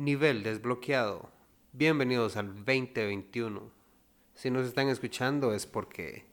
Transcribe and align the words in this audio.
Nivel 0.00 0.42
desbloqueado. 0.42 1.28
Bienvenidos 1.74 2.38
al 2.38 2.54
2021. 2.64 3.70
Si 4.34 4.50
nos 4.50 4.66
están 4.66 4.88
escuchando 4.88 5.52
es 5.52 5.66
porque 5.66 6.24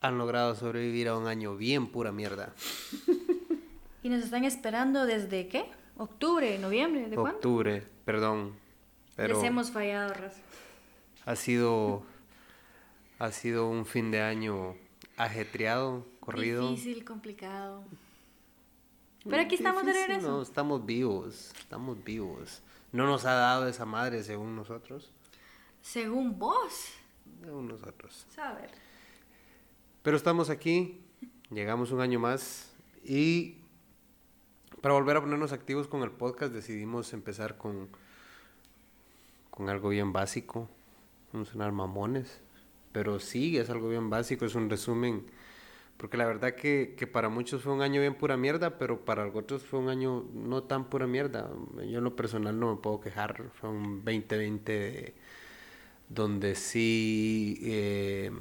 han 0.00 0.16
logrado 0.16 0.54
sobrevivir 0.54 1.08
a 1.08 1.18
un 1.18 1.26
año 1.26 1.54
bien 1.54 1.88
pura 1.88 2.10
mierda. 2.10 2.54
¿Y 4.02 4.08
nos 4.08 4.24
están 4.24 4.44
esperando 4.44 5.04
desde 5.04 5.48
qué? 5.48 5.66
¿Octubre? 5.98 6.58
¿Noviembre? 6.58 7.10
¿De 7.10 7.14
cuándo? 7.14 7.36
Octubre, 7.36 7.82
perdón. 8.06 8.54
Pero 9.14 9.34
Les 9.34 9.44
hemos 9.44 9.70
fallado, 9.70 10.14
Raza. 10.14 10.40
ha 11.26 11.36
sido 11.36 12.04
ha 13.18 13.32
sido 13.32 13.68
un 13.68 13.84
fin 13.84 14.10
de 14.10 14.22
año 14.22 14.76
ajetreado, 15.18 16.06
corrido. 16.20 16.70
Difícil, 16.70 17.04
complicado. 17.04 17.84
Pero 19.28 19.42
aquí 19.42 19.54
estamos 19.54 19.84
de 19.84 19.92
regreso. 19.92 20.28
No, 20.28 20.42
estamos 20.42 20.84
vivos, 20.84 21.52
estamos 21.58 22.02
vivos. 22.02 22.62
No 22.92 23.06
nos 23.06 23.24
ha 23.24 23.32
dado 23.32 23.68
esa 23.68 23.84
madre 23.86 24.22
según 24.22 24.54
nosotros, 24.56 25.10
Según 25.80 26.38
vos. 26.38 26.88
según 27.42 27.68
nosotros. 27.68 28.26
Saber. 28.34 28.70
Pero 30.02 30.16
estamos 30.16 30.50
aquí, 30.50 31.00
llegamos 31.50 31.92
un 31.92 32.00
año 32.00 32.18
más 32.18 32.72
y 33.04 33.56
para 34.80 34.94
volver 34.94 35.16
a 35.16 35.20
ponernos 35.20 35.52
activos 35.52 35.86
con 35.86 36.02
el 36.02 36.10
podcast 36.10 36.52
decidimos 36.52 37.12
empezar 37.12 37.56
con, 37.56 37.88
con 39.50 39.68
algo 39.68 39.90
bien 39.90 40.12
básico, 40.12 40.68
no 41.32 41.44
sonar 41.44 41.70
mamones, 41.72 42.40
pero 42.90 43.20
sí, 43.20 43.56
es 43.58 43.70
algo 43.70 43.88
bien 43.88 44.10
básico, 44.10 44.44
es 44.44 44.54
un 44.56 44.68
resumen, 44.68 45.24
porque 46.02 46.16
la 46.16 46.26
verdad 46.26 46.56
que, 46.56 46.94
que 46.98 47.06
para 47.06 47.28
muchos 47.28 47.62
fue 47.62 47.72
un 47.72 47.80
año 47.80 48.00
bien 48.00 48.16
pura 48.16 48.36
mierda, 48.36 48.76
pero 48.76 49.04
para 49.04 49.24
otros 49.28 49.62
fue 49.62 49.78
un 49.78 49.88
año 49.88 50.24
no 50.34 50.64
tan 50.64 50.86
pura 50.86 51.06
mierda. 51.06 51.48
Yo 51.88 51.98
en 51.98 52.04
lo 52.04 52.16
personal 52.16 52.58
no 52.58 52.74
me 52.74 52.80
puedo 52.80 53.00
quejar, 53.00 53.44
fue 53.54 53.70
un 53.70 54.04
2020 54.04 54.72
de- 54.72 55.14
donde 56.08 56.56
sí... 56.56 57.56
eh, 57.62 58.32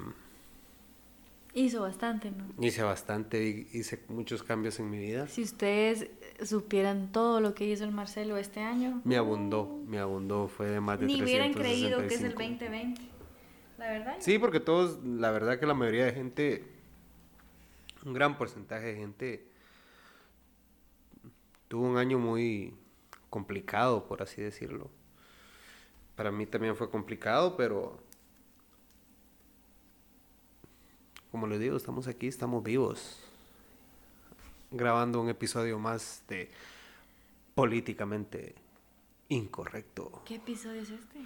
Hizo 1.53 1.81
bastante, 1.81 2.31
¿no? 2.31 2.45
Hice 2.65 2.81
bastante, 2.81 3.43
hi- 3.45 3.67
hice 3.73 3.99
muchos 4.07 4.41
cambios 4.41 4.79
en 4.79 4.89
mi 4.89 4.97
vida. 4.97 5.27
Si 5.27 5.43
ustedes 5.43 6.07
supieran 6.43 7.11
todo 7.11 7.41
lo 7.41 7.53
que 7.53 7.65
hizo 7.65 7.83
el 7.83 7.91
Marcelo 7.91 8.37
este 8.37 8.61
año. 8.61 9.01
Me 9.03 9.17
abundó, 9.17 9.81
me 9.85 9.99
abundó, 9.99 10.47
fue 10.47 10.65
de 10.67 10.79
más 10.81 10.99
de 10.99 11.05
Ni 11.05 11.21
hubieran 11.21 11.53
creído 11.53 11.99
que 12.07 12.15
es 12.15 12.23
el 12.23 12.33
365. 12.33 12.59
2020. 12.65 13.01
La 13.77 13.85
verdad. 13.91 14.15
Sí, 14.19 14.39
porque 14.39 14.59
todos, 14.59 15.03
la 15.05 15.29
verdad 15.29 15.59
que 15.59 15.67
la 15.67 15.73
mayoría 15.75 16.05
de 16.05 16.13
gente, 16.13 16.80
un 18.05 18.13
gran 18.13 18.37
porcentaje 18.37 18.87
de 18.87 18.95
gente 18.95 19.47
tuvo 21.67 21.87
un 21.87 21.97
año 21.97 22.19
muy 22.19 22.73
complicado, 23.29 24.05
por 24.07 24.21
así 24.21 24.41
decirlo. 24.41 24.89
Para 26.15 26.31
mí 26.31 26.45
también 26.45 26.75
fue 26.75 26.89
complicado, 26.89 27.55
pero 27.55 28.03
como 31.31 31.47
les 31.47 31.59
digo, 31.59 31.77
estamos 31.77 32.07
aquí, 32.07 32.27
estamos 32.27 32.61
vivos, 32.61 33.19
grabando 34.69 35.21
un 35.21 35.29
episodio 35.29 35.79
más 35.79 36.23
de 36.27 36.51
políticamente 37.55 38.55
incorrecto. 39.29 40.21
¿Qué 40.25 40.35
episodio 40.35 40.81
es 40.81 40.89
este? 40.89 41.19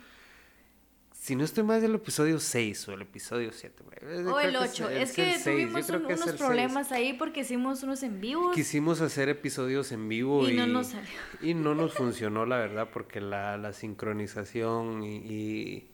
Si 1.26 1.36
no 1.36 1.44
estoy 1.44 1.64
más 1.64 1.82
del 1.82 1.96
episodio 1.96 2.40
6 2.40 2.88
o 2.88 2.94
el 2.94 3.02
episodio 3.02 3.52
7. 3.52 3.84
O 4.32 4.40
el 4.40 4.56
8. 4.56 4.90
Es, 4.92 5.12
que 5.14 5.40
tuvimos 5.44 5.90
un- 5.90 6.06
unos 6.06 6.32
problemas 6.34 6.92
ahí 6.92 7.14
porque 7.14 7.40
hicimos 7.40 7.82
unos 7.82 8.04
en 8.04 8.22
vivos. 8.22 8.54
Quisimos 8.54 9.02
hacer 9.02 9.30
episodios 9.30 9.92
en 9.92 10.08
vivo 10.08 10.48
Y 10.48 10.52
y, 10.52 10.56
no 10.56 10.68
nos 10.68 10.86
salió. 10.90 11.10
y 11.42 11.56
no 11.56 11.74
nos 11.74 11.94
funcionó, 11.98 12.46
la 12.46 12.58
verdad, 12.58 12.90
porque 12.94 13.22
la, 13.22 13.58
la 13.58 13.74
sincronización 13.74 15.02
y, 15.02 15.16
y 15.16 15.92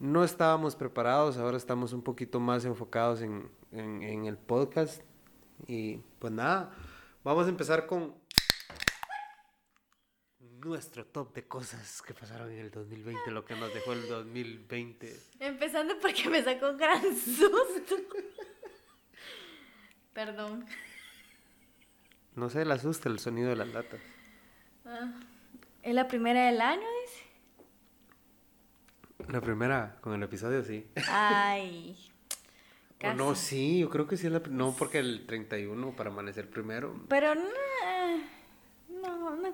no 0.00 0.24
estábamos 0.24 0.74
preparados. 0.74 1.36
Ahora 1.36 1.58
estamos 1.58 1.92
un 1.92 2.00
poquito 2.00 2.40
más 2.40 2.64
enfocados 2.64 3.20
en, 3.20 3.50
en- 3.72 4.02
en 4.02 4.24
el 4.24 4.38
podcast. 4.38 5.02
Y 5.66 5.98
pues 6.18 6.32
nada, 6.32 6.70
vamos 7.24 7.44
a 7.44 7.50
empezar 7.50 7.84
con 7.86 8.14
nuestro 10.66 11.06
top 11.06 11.32
de 11.34 11.44
cosas 11.46 12.02
que 12.02 12.12
pasaron 12.12 12.50
en 12.50 12.58
el 12.58 12.70
2020, 12.70 13.30
lo 13.30 13.44
que 13.44 13.54
nos 13.54 13.72
dejó 13.72 13.92
el 13.92 14.06
2020. 14.08 15.20
Empezando 15.40 15.98
porque 16.00 16.28
me 16.28 16.42
sacó 16.42 16.70
un 16.70 16.76
gran 16.76 17.02
susto. 17.16 17.96
Perdón. 20.12 20.66
No 22.34 22.50
sé, 22.50 22.64
le 22.64 22.74
asusta 22.74 23.08
el 23.08 23.18
sonido 23.18 23.48
de 23.50 23.56
las 23.56 23.68
latas. 23.68 24.00
Ah, 24.84 25.12
¿Es 25.82 25.94
la 25.94 26.08
primera 26.08 26.46
del 26.46 26.60
año, 26.60 26.86
dice? 27.02 27.22
La 29.32 29.40
primera, 29.40 29.96
con 30.00 30.12
el 30.14 30.22
episodio, 30.22 30.62
sí. 30.62 30.86
Ay. 31.08 31.96
O 32.96 32.98
Casi. 32.98 33.18
no, 33.18 33.34
sí, 33.34 33.80
yo 33.80 33.90
creo 33.90 34.06
que 34.06 34.16
sí 34.16 34.26
es 34.26 34.32
la 34.32 34.40
No, 34.48 34.74
porque 34.74 34.98
el 35.00 35.26
31 35.26 35.94
para 35.94 36.08
amanecer 36.08 36.48
primero. 36.48 36.98
Pero 37.10 37.34
no 37.34 37.42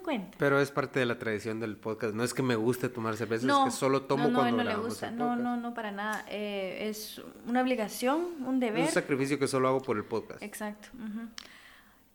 cuenta. 0.03 0.37
Pero 0.39 0.61
es 0.61 0.71
parte 0.71 1.01
de 1.01 1.07
la 1.07 1.19
tradición 1.19 1.61
del 1.61 1.77
podcast. 1.77 2.15
No 2.15 2.25
es 2.25 2.35
que 2.35 2.43
me 2.43 2.55
guste 2.57 2.89
tomar 2.89 3.17
cerveza, 3.17 3.47
es 3.47 3.65
que 3.65 3.71
solo 3.71 4.03
tomo 4.03 4.25
no, 4.25 4.31
no, 4.31 4.39
cuando 4.41 4.65
no 4.65 4.71
le 4.71 4.77
gusta. 4.77 5.11
No, 5.11 5.37
no, 5.37 5.57
no, 5.57 5.73
para 5.75 5.91
nada. 5.93 6.25
Eh, 6.29 6.89
es 6.91 7.21
una 7.47 7.63
obligación, 7.63 8.21
un 8.47 8.55
Es 8.57 8.61
deber. 8.61 8.83
un 8.85 8.89
sacrificio 8.91 9.39
que 9.39 9.49
solo 9.49 9.69
hago 9.69 9.83
por 9.83 9.97
el 9.97 10.05
podcast. 10.05 10.43
Exacto. 10.43 10.89
ujú. 10.95 11.29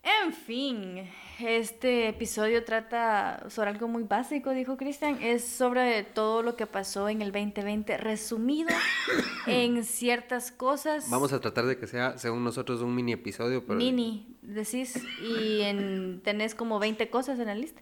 En 0.04 0.34
fin, 0.34 1.10
este 1.40 2.08
episodio 2.08 2.64
trata 2.64 3.50
sobre 3.50 3.70
algo 3.70 3.88
muy 3.88 4.04
básico, 4.04 4.52
dijo 4.52 4.78
Cristian. 4.78 5.22
Es 5.22 5.46
sobre 5.46 6.04
todo 6.04 6.44
lo 6.44 6.56
que 6.56 6.66
pasó 6.66 7.10
en 7.10 7.22
el 7.22 7.32
2020, 7.32 7.98
resumido 7.98 8.70
en 9.48 9.84
ciertas 9.84 10.52
cosas. 10.52 11.10
Vamos 11.10 11.34
a 11.34 11.42
tratar 11.42 11.66
de 11.66 11.78
que 11.78 11.88
sea, 11.88 12.18
según 12.18 12.44
nosotros, 12.44 12.82
un 12.82 12.96
mini 12.96 13.14
episodio, 13.14 13.66
pero 13.66 13.78
Mini, 13.78 14.38
decís, 14.42 15.04
y 15.22 15.62
en, 15.62 16.22
tenés 16.24 16.56
como 16.56 16.80
20 16.80 17.10
cosas 17.10 17.40
en 17.40 17.48
la 17.48 17.56
lista. 17.56 17.82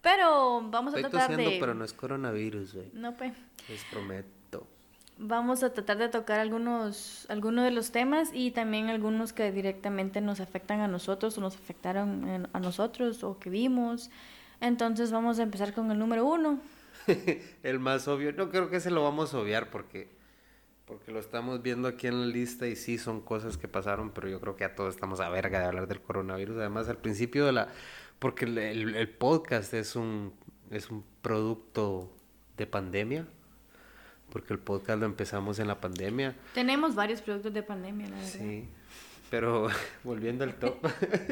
Pero 0.00 0.62
vamos 0.70 0.94
a 0.94 0.96
estoy 0.98 1.10
tratar 1.10 1.30
tosiendo, 1.30 1.50
de... 1.50 1.60
pero 1.60 1.74
no 1.74 1.84
es 1.84 1.92
coronavirus, 1.92 2.74
güey. 2.74 2.90
No, 2.92 3.16
pues. 3.16 3.32
Les 3.68 3.82
prometo. 3.84 4.37
Vamos 5.20 5.64
a 5.64 5.72
tratar 5.72 5.98
de 5.98 6.08
tocar 6.08 6.38
algunos, 6.38 7.26
algunos 7.28 7.64
de 7.64 7.72
los 7.72 7.90
temas 7.90 8.30
y 8.32 8.52
también 8.52 8.88
algunos 8.88 9.32
que 9.32 9.50
directamente 9.50 10.20
nos 10.20 10.38
afectan 10.40 10.80
a 10.80 10.86
nosotros 10.86 11.36
o 11.38 11.40
nos 11.40 11.56
afectaron 11.56 12.48
a 12.52 12.60
nosotros 12.60 13.24
o 13.24 13.38
que 13.40 13.50
vimos. 13.50 14.10
Entonces 14.60 15.10
vamos 15.10 15.40
a 15.40 15.42
empezar 15.42 15.74
con 15.74 15.90
el 15.90 15.98
número 15.98 16.24
uno. 16.24 16.60
el 17.64 17.80
más 17.80 18.06
obvio. 18.06 18.32
No 18.32 18.50
creo 18.50 18.70
que 18.70 18.78
se 18.80 18.90
lo 18.92 19.02
vamos 19.02 19.34
a 19.34 19.38
obviar 19.40 19.70
porque, 19.70 20.08
porque 20.84 21.10
lo 21.10 21.18
estamos 21.18 21.62
viendo 21.62 21.88
aquí 21.88 22.06
en 22.06 22.20
la 22.20 22.26
lista 22.26 22.68
y 22.68 22.76
sí 22.76 22.96
son 22.96 23.20
cosas 23.20 23.56
que 23.58 23.66
pasaron, 23.66 24.12
pero 24.12 24.28
yo 24.28 24.40
creo 24.40 24.54
que 24.56 24.64
ya 24.64 24.74
todos 24.76 24.94
estamos 24.94 25.18
a 25.20 25.28
verga 25.30 25.58
de 25.58 25.66
hablar 25.66 25.88
del 25.88 26.00
coronavirus. 26.00 26.58
Además, 26.58 26.88
al 26.88 26.98
principio 26.98 27.44
de 27.44 27.52
la... 27.52 27.68
Porque 28.20 28.44
el, 28.44 28.56
el- 28.58 28.94
el 28.94 29.08
podcast 29.10 29.74
es 29.74 29.96
un, 29.96 30.32
es 30.70 30.90
un 30.90 31.04
producto 31.22 32.14
de 32.56 32.66
pandemia. 32.68 33.26
Porque 34.38 34.54
el 34.54 34.60
podcast 34.60 35.00
lo 35.00 35.06
empezamos 35.06 35.58
en 35.58 35.66
la 35.66 35.80
pandemia. 35.80 36.32
Tenemos 36.54 36.94
varios 36.94 37.20
productos 37.20 37.52
de 37.52 37.64
pandemia, 37.64 38.08
la 38.08 38.14
verdad. 38.14 38.30
Sí, 38.30 38.68
pero 39.32 39.66
volviendo 40.04 40.44
al 40.44 40.54
top, 40.54 40.76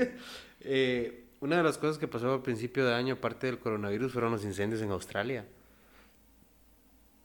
eh, 0.60 1.24
una 1.38 1.58
de 1.58 1.62
las 1.62 1.78
cosas 1.78 1.98
que 1.98 2.08
pasó 2.08 2.34
al 2.34 2.42
principio 2.42 2.84
de 2.84 2.92
año, 2.92 3.14
aparte 3.14 3.46
del 3.46 3.60
coronavirus, 3.60 4.12
fueron 4.12 4.32
los 4.32 4.44
incendios 4.44 4.82
en 4.82 4.90
Australia. 4.90 5.46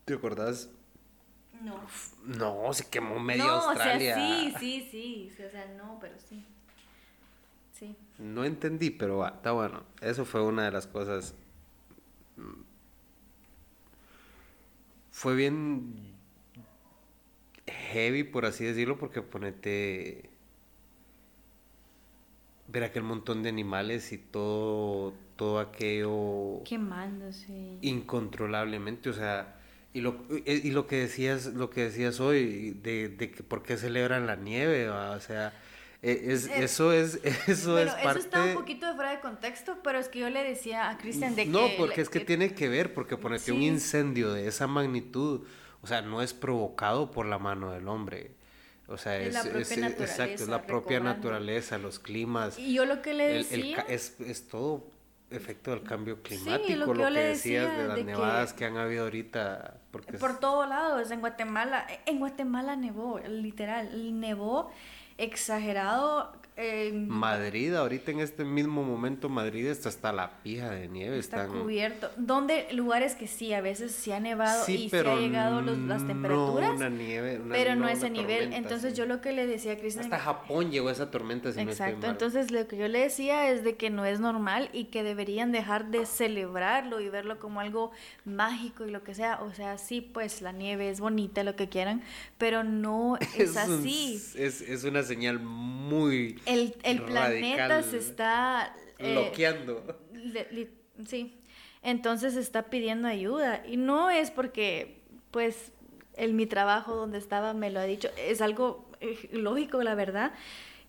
¿Te 0.05 0.13
acordás? 0.13 0.69
No. 1.63 1.79
No, 2.25 2.71
se 2.73 2.87
quemó 2.87 3.19
medio 3.19 3.45
no, 3.45 3.53
Australia. 3.53 4.13
o 4.13 4.19
sea, 4.19 4.27
sí, 4.27 4.53
sí, 4.59 4.87
sí, 4.91 5.31
sí, 5.35 5.43
O 5.43 5.49
sea, 5.49 5.65
no, 5.79 5.97
pero 5.99 6.13
sí. 6.19 6.45
Sí. 7.73 7.95
No 8.19 8.45
entendí, 8.45 8.91
pero 8.91 9.17
va, 9.17 9.29
está 9.29 9.51
bueno. 9.51 9.81
Eso 9.99 10.25
fue 10.25 10.43
una 10.43 10.63
de 10.63 10.71
las 10.73 10.85
cosas. 10.85 11.33
Fue 15.11 15.35
bien 15.35 16.15
heavy, 17.67 18.23
por 18.23 18.45
así 18.45 18.63
decirlo, 18.65 18.97
porque 18.97 19.21
ponete. 19.21 20.29
Ver 22.67 22.83
aquel 22.85 23.03
montón 23.03 23.43
de 23.43 23.49
animales 23.49 24.13
y 24.13 24.17
todo, 24.17 25.13
todo 25.35 25.59
aquello 25.59 26.63
Quemándose. 26.63 27.77
incontrolablemente, 27.81 29.09
o 29.09 29.13
sea, 29.13 29.59
y 29.93 29.99
lo, 29.99 30.23
y 30.45 30.49
y 30.69 30.71
lo 30.71 30.87
que 30.87 30.95
decías, 30.97 31.47
lo 31.47 31.69
que 31.69 31.81
decías 31.83 32.21
hoy, 32.21 32.71
de, 32.81 33.09
de 33.09 33.31
que 33.31 33.43
por 33.43 33.63
qué 33.63 33.75
celebran 33.75 34.25
la 34.25 34.37
nieve, 34.37 34.87
¿va? 34.87 35.11
o 35.11 35.19
sea, 35.19 35.53
e- 36.01 36.33
es, 36.33 36.47
Eh, 36.47 36.63
eso 36.63 36.91
es, 36.93 37.19
eso 37.47 37.71
Bueno, 37.73 37.91
es 37.91 37.95
eso 37.97 38.03
parte... 38.03 38.19
está 38.19 38.43
un 38.43 38.53
poquito 38.53 38.87
de 38.87 38.93
fuera 38.95 39.11
de 39.11 39.19
contexto, 39.19 39.77
pero 39.83 39.99
es 39.99 40.07
que 40.09 40.19
yo 40.19 40.29
le 40.29 40.43
decía 40.43 40.89
a 40.89 40.97
Cristian 40.97 41.35
de 41.35 41.45
que... 41.45 41.49
No, 41.51 41.67
porque 41.77 42.01
es 42.01 42.09
que 42.09 42.19
tiene 42.21 42.53
que 42.53 42.69
ver, 42.69 42.93
porque 42.93 43.17
ponerte 43.17 43.51
un 43.51 43.59
Sí. 43.59 43.67
incendio 43.67 44.33
de 44.33 44.47
esa 44.47 44.67
magnitud, 44.67 45.45
o 45.81 45.87
sea, 45.87 46.01
no 46.01 46.21
es 46.21 46.33
provocado 46.33 47.11
por 47.11 47.25
la 47.25 47.37
mano 47.39 47.71
del 47.71 47.87
hombre. 47.87 48.31
O 48.87 48.97
sea, 48.97 49.17
Es 49.17 49.27
es, 49.27 49.33
la 49.35 49.43
propia 49.43 49.61
es- 49.87 49.99
exacto, 50.01 50.33
es 50.43 50.47
la 50.49 50.63
propia 50.63 50.99
naturaleza, 50.99 51.77
los 51.77 51.99
climas. 51.99 52.57
Y 52.59 52.73
yo 52.73 52.85
lo 52.85 53.01
que 53.01 53.13
le 53.13 53.27
el- 53.31 53.37
el 53.37 53.61
decía... 53.61 53.75
ca- 53.77 53.85
es, 53.87 54.19
es 54.19 54.47
todo 54.47 54.87
efecto 55.29 55.71
del 55.71 55.83
cambio 55.83 56.21
climático, 56.21 56.77
lo 56.77 56.85
lo 56.87 56.91
que 56.93 56.97
que, 56.97 57.03
yo 57.05 57.09
le 57.09 57.23
decías 57.23 57.63
decía 57.69 57.81
de 57.83 57.87
las 57.87 57.95
de 57.95 58.01
que- 58.01 58.05
nevadas 58.11 58.53
que... 58.53 58.65
han 58.65 58.75
habido 58.75 59.03
ahorita. 59.05 59.77
Porque 59.91 60.15
es- 60.15 60.19
Por 60.19 60.39
todo 60.41 60.65
lado, 60.67 60.99
es 60.99 61.09
en 61.11 61.21
Guatemala. 61.21 61.87
En 62.05 62.19
Guatemala 62.19 62.75
nevó, 62.75 63.19
literal, 63.19 64.19
nevó 64.19 64.71
exagerado. 65.17 66.33
Madrid, 67.07 67.73
ahorita 67.75 68.11
en 68.11 68.19
este 68.19 68.43
mismo 68.45 68.83
momento, 68.83 69.29
Madrid 69.29 69.67
está 69.67 69.89
hasta 69.89 70.11
la 70.13 70.41
pija 70.43 70.69
de 70.69 70.87
nieve. 70.87 71.17
Está 71.17 71.43
están... 71.43 71.61
cubierto. 71.61 72.09
Donde 72.17 72.67
lugares 72.73 73.15
que 73.15 73.27
sí, 73.27 73.53
a 73.53 73.61
veces 73.61 73.91
sí 73.91 74.11
ha 74.11 74.19
nevado 74.19 74.63
Sí, 74.65 74.85
y 74.85 74.89
pero 74.89 75.13
ha 75.13 75.15
llegado 75.19 75.61
los- 75.61 75.77
las 75.79 76.01
no 76.01 76.07
temperaturas, 76.07 76.75
una 76.75 76.89
nieve, 76.89 77.39
una- 77.39 77.53
pero 77.55 77.75
no, 77.75 77.81
no 77.81 77.89
ese 77.89 78.09
nivel. 78.09 78.53
Entonces 78.53 78.93
sí. 78.93 78.97
yo 78.99 79.05
lo 79.05 79.21
que 79.21 79.31
le 79.31 79.47
decía 79.47 79.73
a 79.73 79.77
Cristian... 79.77 80.05
Hasta 80.05 80.19
Japón 80.19 80.71
llegó 80.71 80.89
esa 80.89 81.11
tormenta, 81.11 81.51
si 81.51 81.63
no 81.63 81.71
Exacto, 81.71 82.07
entonces 82.07 82.51
lo 82.51 82.67
que 82.67 82.77
yo 82.77 82.87
le 82.87 82.99
decía 82.99 83.49
es 83.51 83.63
de 83.63 83.75
que 83.75 83.89
no 83.89 84.05
es 84.05 84.19
normal 84.19 84.69
y 84.73 84.85
que 84.85 85.03
deberían 85.03 85.51
dejar 85.51 85.91
de 85.91 86.05
celebrarlo 86.05 86.99
y 87.01 87.09
verlo 87.09 87.39
como 87.39 87.59
algo 87.59 87.91
mágico 88.25 88.85
y 88.85 88.91
lo 88.91 89.03
que 89.03 89.13
sea. 89.13 89.41
O 89.41 89.53
sea, 89.53 89.77
sí, 89.77 90.01
pues 90.01 90.41
la 90.41 90.51
nieve 90.51 90.89
es 90.89 90.99
bonita, 90.99 91.43
lo 91.43 91.55
que 91.55 91.69
quieran, 91.69 92.03
pero 92.37 92.63
no 92.63 93.17
es, 93.37 93.57
así. 93.57 94.15
es, 94.35 94.61
es 94.61 94.83
una 94.83 95.03
señal 95.03 95.39
muy 95.39 96.39
El, 96.53 96.75
el 96.83 97.01
planeta 97.03 97.81
se 97.83 97.97
está... 97.97 98.75
eh, 98.99 99.13
bloqueando. 99.13 99.99
le- 100.13 100.69
sí, 101.07 101.41
entonces 101.81 102.35
está 102.35 102.63
pidiendo 102.63 103.07
ayuda. 103.07 103.63
Y 103.65 103.77
no 103.77 104.09
es 104.09 104.31
porque, 104.31 105.01
pues, 105.31 105.71
el 106.15 106.33
mi 106.33 106.45
trabajo 106.45 106.95
donde 106.95 107.17
estaba 107.17 107.53
me 107.53 107.71
lo 107.71 107.79
ha 107.79 107.83
dicho, 107.85 108.09
es 108.17 108.41
algo 108.41 108.89
eh, 108.99 109.29
lógico, 109.31 109.81
la 109.81 109.95
verdad, 109.95 110.33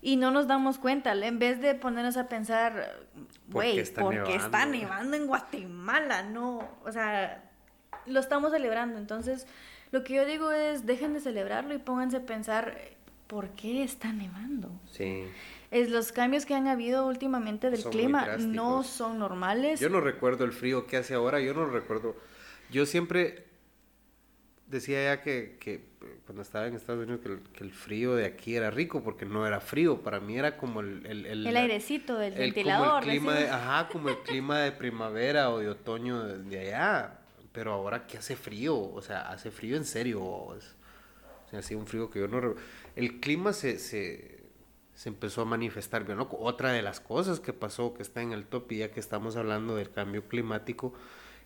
y 0.01 0.17
no 0.17 0.31
nos 0.31 0.47
damos 0.47 0.77
cuenta, 0.79 1.13
en 1.13 1.39
vez 1.39 1.61
de 1.61 1.75
ponernos 1.75 2.17
a 2.17 2.27
pensar, 2.27 2.99
¿Por 3.45 3.53
güey, 3.53 3.79
está 3.79 4.01
porque 4.01 4.35
está 4.35 4.65
nevando? 4.65 4.77
nevando 4.77 5.17
en 5.17 5.27
Guatemala, 5.27 6.23
no, 6.23 6.69
o 6.85 6.91
sea, 6.91 7.49
lo 8.05 8.19
estamos 8.19 8.51
celebrando, 8.51 8.99
entonces 8.99 9.47
lo 9.91 10.03
que 10.03 10.15
yo 10.15 10.25
digo 10.25 10.51
es, 10.51 10.85
dejen 10.85 11.13
de 11.13 11.21
celebrarlo 11.21 11.73
y 11.73 11.77
pónganse 11.77 12.17
a 12.17 12.25
pensar, 12.25 12.77
¿por 13.27 13.49
qué 13.51 13.83
está 13.83 14.11
nevando? 14.13 14.71
Sí. 14.91 15.25
Es, 15.71 15.89
los 15.89 16.11
cambios 16.11 16.45
que 16.45 16.53
han 16.53 16.67
habido 16.67 17.07
últimamente 17.07 17.69
del 17.69 17.81
Son 17.81 17.91
clima 17.91 18.37
no 18.37 18.83
son 18.83 19.17
normales. 19.19 19.79
Yo 19.79 19.89
no 19.89 20.01
recuerdo 20.01 20.45
el 20.45 20.51
frío 20.53 20.85
que 20.85 20.97
hace 20.97 21.13
ahora, 21.15 21.39
yo 21.39 21.53
no 21.53 21.65
recuerdo. 21.65 22.15
Yo 22.69 22.85
siempre 22.85 23.45
decía 24.67 25.03
ya 25.03 25.21
que, 25.21 25.57
que, 25.59 25.83
cuando 26.25 26.41
estaba 26.41 26.67
en 26.67 26.75
Estados 26.75 27.03
Unidos 27.03 27.21
que 27.21 27.29
el, 27.29 27.39
que 27.53 27.63
el 27.63 27.71
frío 27.71 28.15
de 28.15 28.25
aquí 28.25 28.55
era 28.55 28.71
rico 28.71 29.03
porque 29.03 29.25
no 29.25 29.45
era 29.45 29.59
frío, 29.59 30.01
para 30.01 30.19
mí 30.19 30.37
era 30.37 30.57
como 30.57 30.79
el... 30.81 31.05
El, 31.05 31.25
el- 31.25 31.47
el 31.47 31.57
airecito 31.57 32.17
del 32.17 32.33
ventilador. 32.33 32.87
Como 32.87 33.01
clima 33.01 33.33
de, 33.35 33.49
ajá, 33.49 33.87
como 33.89 34.09
el 34.09 34.17
clima 34.19 34.59
de 34.59 34.71
primavera 34.71 35.49
o 35.51 35.59
de 35.59 35.69
otoño 35.69 36.23
de, 36.23 36.39
de 36.43 36.59
allá. 36.59 37.19
Pero 37.51 37.73
ahora 37.73 38.07
que 38.07 38.17
hace 38.17 38.35
frío, 38.35 38.75
o 38.79 39.01
sea, 39.01 39.29
hace 39.29 39.51
frío 39.51 39.77
en 39.77 39.85
serio. 39.85 40.23
O 40.23 40.55
así 41.55 41.75
un 41.75 41.87
frío 41.87 42.09
que 42.09 42.19
yo 42.19 42.27
no... 42.27 42.55
El 42.95 43.19
clima 43.19 43.53
se, 43.53 43.79
se, 43.79 44.43
se 44.93 45.09
empezó 45.09 45.41
a 45.41 45.45
manifestar. 45.45 46.05
Bueno, 46.05 46.27
otra 46.39 46.71
de 46.71 46.81
las 46.81 46.99
cosas 46.99 47.39
que 47.39 47.53
pasó, 47.53 47.93
que 47.93 48.03
está 48.03 48.21
en 48.21 48.31
el 48.31 48.45
top, 48.45 48.71
y 48.71 48.77
ya 48.79 48.91
que 48.91 48.99
estamos 48.99 49.35
hablando 49.35 49.75
del 49.75 49.91
cambio 49.91 50.27
climático, 50.27 50.93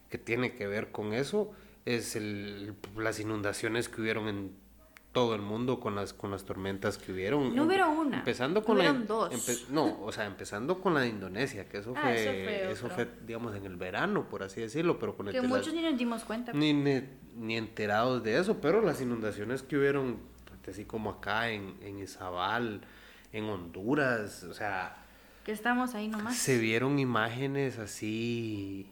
que 0.09 0.17
tiene 0.17 0.53
que 0.53 0.67
ver 0.67 0.91
con 0.91 1.13
eso, 1.13 1.51
es 1.85 2.15
el, 2.15 2.75
las 2.95 3.19
inundaciones 3.19 3.89
que 3.89 4.01
hubieron 4.01 4.27
en 4.27 4.66
todo 5.11 5.33
el 5.33 5.41
mundo 5.41 5.79
con 5.79 5.95
las, 5.95 6.13
con 6.13 6.29
las 6.31 6.43
tormentas 6.45 6.97
que 6.99 7.11
hubieron. 7.11 7.55
No 7.55 7.63
hubieron 7.63 7.97
una, 7.97 8.19
Empezando 8.19 8.63
con 8.63 8.77
la... 8.77 8.83
hubieron 8.83 9.07
dos. 9.07 9.31
empe- 9.31 9.67
no, 9.69 9.99
o 10.03 10.11
sea, 10.11 10.25
empezando 10.25 10.79
con 10.79 10.93
la 10.93 10.99
de 11.01 11.07
Indonesia, 11.07 11.67
que 11.67 11.79
eso 11.79 11.93
Ah, 11.95 12.01
fue, 12.03 12.13
eso 12.21 12.31
fue 12.31 12.71
eso 12.71 12.85
otro. 12.85 12.95
fue, 12.95 13.09
digamos, 13.25 13.55
en 13.55 13.65
el 13.65 13.75
verano, 13.77 14.29
por 14.29 14.43
así 14.43 14.61
decirlo, 14.61 14.99
pero 14.99 15.17
con 15.17 15.27
el 15.27 15.33
que 15.33 15.41
muchos 15.41 15.73
ni 15.73 15.81
nos 15.81 15.97
dimos 15.97 16.23
cuenta. 16.23 16.53
ni, 16.53 16.71
ni, 16.73 17.01
ni 17.35 17.57
enterados 17.57 18.21
de 18.23 18.37
eso, 18.37 18.59
pero 18.61 18.81
las 18.81 19.01
inundaciones 19.01 19.63
que 19.63 19.77
hubieron, 19.77 20.19
así 20.69 20.85
como 20.85 21.09
acá 21.11 21.49
en, 21.49 21.75
en 21.81 21.97
Izabal, 21.99 22.81
en 23.33 23.45
Honduras, 23.45 24.43
o 24.43 24.53
sea, 24.53 25.03
Que 25.45 25.51
estamos 25.53 25.95
ahí 25.95 26.09
nomás. 26.09 26.37
se 26.37 26.59
vieron 26.59 26.99
imágenes 26.99 27.79
así 27.79 28.91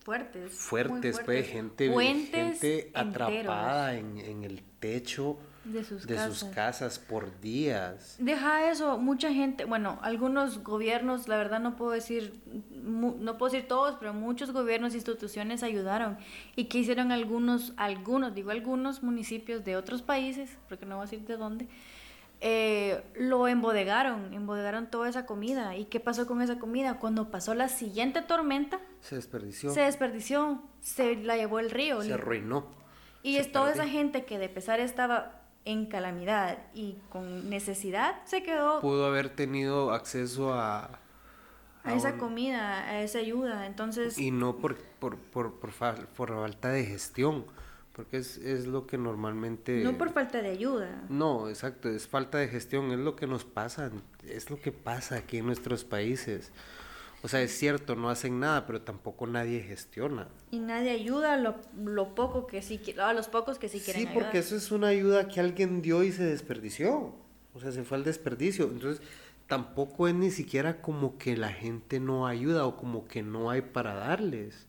Fuertes. 0.00 0.42
muy 0.42 0.50
fuertes, 0.50 1.14
pues, 1.14 1.24
fuertes. 1.24 1.48
gente, 1.48 1.90
Puentes 1.90 2.60
gente 2.60 2.90
atrapada 2.92 3.94
en, 3.96 4.18
en 4.18 4.44
el 4.44 4.62
techo 4.84 5.38
de 5.64 5.82
sus 5.82 6.06
de 6.06 6.16
casas. 6.16 6.38
sus 6.38 6.48
casas 6.50 6.98
por 6.98 7.40
días. 7.40 8.16
Deja 8.18 8.70
eso, 8.70 8.98
mucha 8.98 9.32
gente, 9.32 9.64
bueno, 9.64 9.98
algunos 10.02 10.62
gobiernos, 10.62 11.26
la 11.26 11.38
verdad 11.38 11.58
no 11.58 11.74
puedo 11.76 11.92
decir, 11.92 12.42
no 12.82 13.38
puedo 13.38 13.50
decir 13.52 13.66
todos, 13.66 13.96
pero 13.98 14.12
muchos 14.12 14.52
gobiernos 14.52 14.92
e 14.92 14.96
instituciones 14.96 15.62
ayudaron. 15.62 16.18
¿Y 16.54 16.64
que 16.66 16.78
hicieron 16.78 17.12
algunos, 17.12 17.72
algunos, 17.78 18.34
digo 18.34 18.50
algunos 18.50 19.02
municipios 19.02 19.64
de 19.64 19.76
otros 19.76 20.02
países, 20.02 20.50
porque 20.68 20.84
no 20.84 20.96
voy 20.96 21.04
a 21.04 21.10
decir 21.10 21.26
de 21.26 21.36
dónde, 21.38 21.66
eh, 22.42 23.02
lo 23.14 23.48
embodegaron, 23.48 24.34
embodegaron 24.34 24.90
toda 24.90 25.08
esa 25.08 25.24
comida. 25.24 25.76
¿Y 25.76 25.86
qué 25.86 25.98
pasó 25.98 26.26
con 26.26 26.42
esa 26.42 26.58
comida? 26.58 26.98
Cuando 26.98 27.30
pasó 27.30 27.54
la 27.54 27.68
siguiente 27.68 28.20
tormenta, 28.20 28.80
Se 29.00 29.14
desperdició, 29.14 29.70
se 29.70 29.80
desperdició, 29.80 30.62
se 30.82 31.16
la 31.16 31.36
llevó 31.38 31.58
el 31.58 31.70
río. 31.70 32.02
se 32.02 32.12
arruinó. 32.12 32.83
Y 33.24 33.38
es 33.38 33.50
toda 33.50 33.72
esa 33.72 33.88
gente 33.88 34.24
que 34.24 34.38
de 34.38 34.48
pesar 34.48 34.78
estaba 34.78 35.40
en 35.64 35.86
calamidad 35.86 36.58
y 36.74 36.98
con 37.08 37.48
necesidad, 37.48 38.16
se 38.26 38.42
quedó 38.42 38.80
Pudo 38.80 39.06
haber 39.06 39.30
tenido 39.30 39.92
acceso 39.92 40.52
a... 40.52 41.00
a 41.84 41.94
esa 41.94 42.12
un- 42.12 42.18
comida, 42.18 42.80
a 42.86 43.00
esa 43.00 43.18
ayuda. 43.18 43.66
Entonces, 43.66 44.18
Y 44.18 44.30
no 44.30 44.58
por, 44.58 44.76
por, 44.76 45.16
por, 45.16 45.54
por, 45.58 45.70
fal- 45.72 46.06
por 46.08 46.28
falta 46.34 46.68
de 46.68 46.84
gestión, 46.84 47.46
porque 47.94 48.18
es, 48.18 48.36
es 48.36 48.66
lo 48.66 48.86
que 48.86 48.98
normalmente... 48.98 49.82
no 49.82 49.96
por 49.96 50.10
falta 50.12 50.42
de 50.42 50.50
ayuda. 50.50 51.02
No, 51.08 51.48
exacto, 51.48 51.88
es 51.88 52.06
falta 52.06 52.36
de 52.38 52.48
gestión, 52.48 52.90
es 52.92 52.98
lo 52.98 53.16
que 53.16 53.26
nos 53.26 53.44
pasa, 53.46 53.90
es 54.28 54.50
lo 54.50 54.60
que 54.60 54.70
pasa 54.70 55.16
aquí 55.16 55.38
en 55.38 55.46
nuestros 55.46 55.84
países. 55.84 56.52
O 57.24 57.28
sea, 57.28 57.40
es 57.40 57.56
cierto, 57.58 57.96
no 57.96 58.10
hacen 58.10 58.38
nada, 58.38 58.66
pero 58.66 58.82
tampoco 58.82 59.26
nadie 59.26 59.62
gestiona. 59.62 60.28
Y 60.50 60.58
nadie 60.58 60.90
ayuda 60.90 61.32
a 61.32 61.36
lo, 61.38 61.56
lo 61.82 62.14
poco 62.14 62.46
que 62.46 62.60
sí 62.60 62.78
a 63.00 63.14
los 63.14 63.28
pocos 63.28 63.58
que 63.58 63.70
sí 63.70 63.80
quieren 63.80 64.02
Sí, 64.02 64.06
porque 64.12 64.26
ayudar. 64.28 64.44
eso 64.44 64.56
es 64.56 64.70
una 64.70 64.88
ayuda 64.88 65.26
que 65.26 65.40
alguien 65.40 65.80
dio 65.80 66.02
y 66.02 66.12
se 66.12 66.22
desperdició. 66.22 67.14
O 67.54 67.60
sea, 67.60 67.72
se 67.72 67.82
fue 67.82 67.96
al 67.96 68.04
desperdicio. 68.04 68.66
Entonces, 68.66 69.00
tampoco 69.46 70.06
es 70.06 70.14
ni 70.14 70.30
siquiera 70.30 70.82
como 70.82 71.16
que 71.16 71.34
la 71.34 71.48
gente 71.48 71.98
no 71.98 72.26
ayuda 72.26 72.66
o 72.66 72.76
como 72.76 73.08
que 73.08 73.22
no 73.22 73.48
hay 73.48 73.62
para 73.62 73.94
darles. 73.94 74.66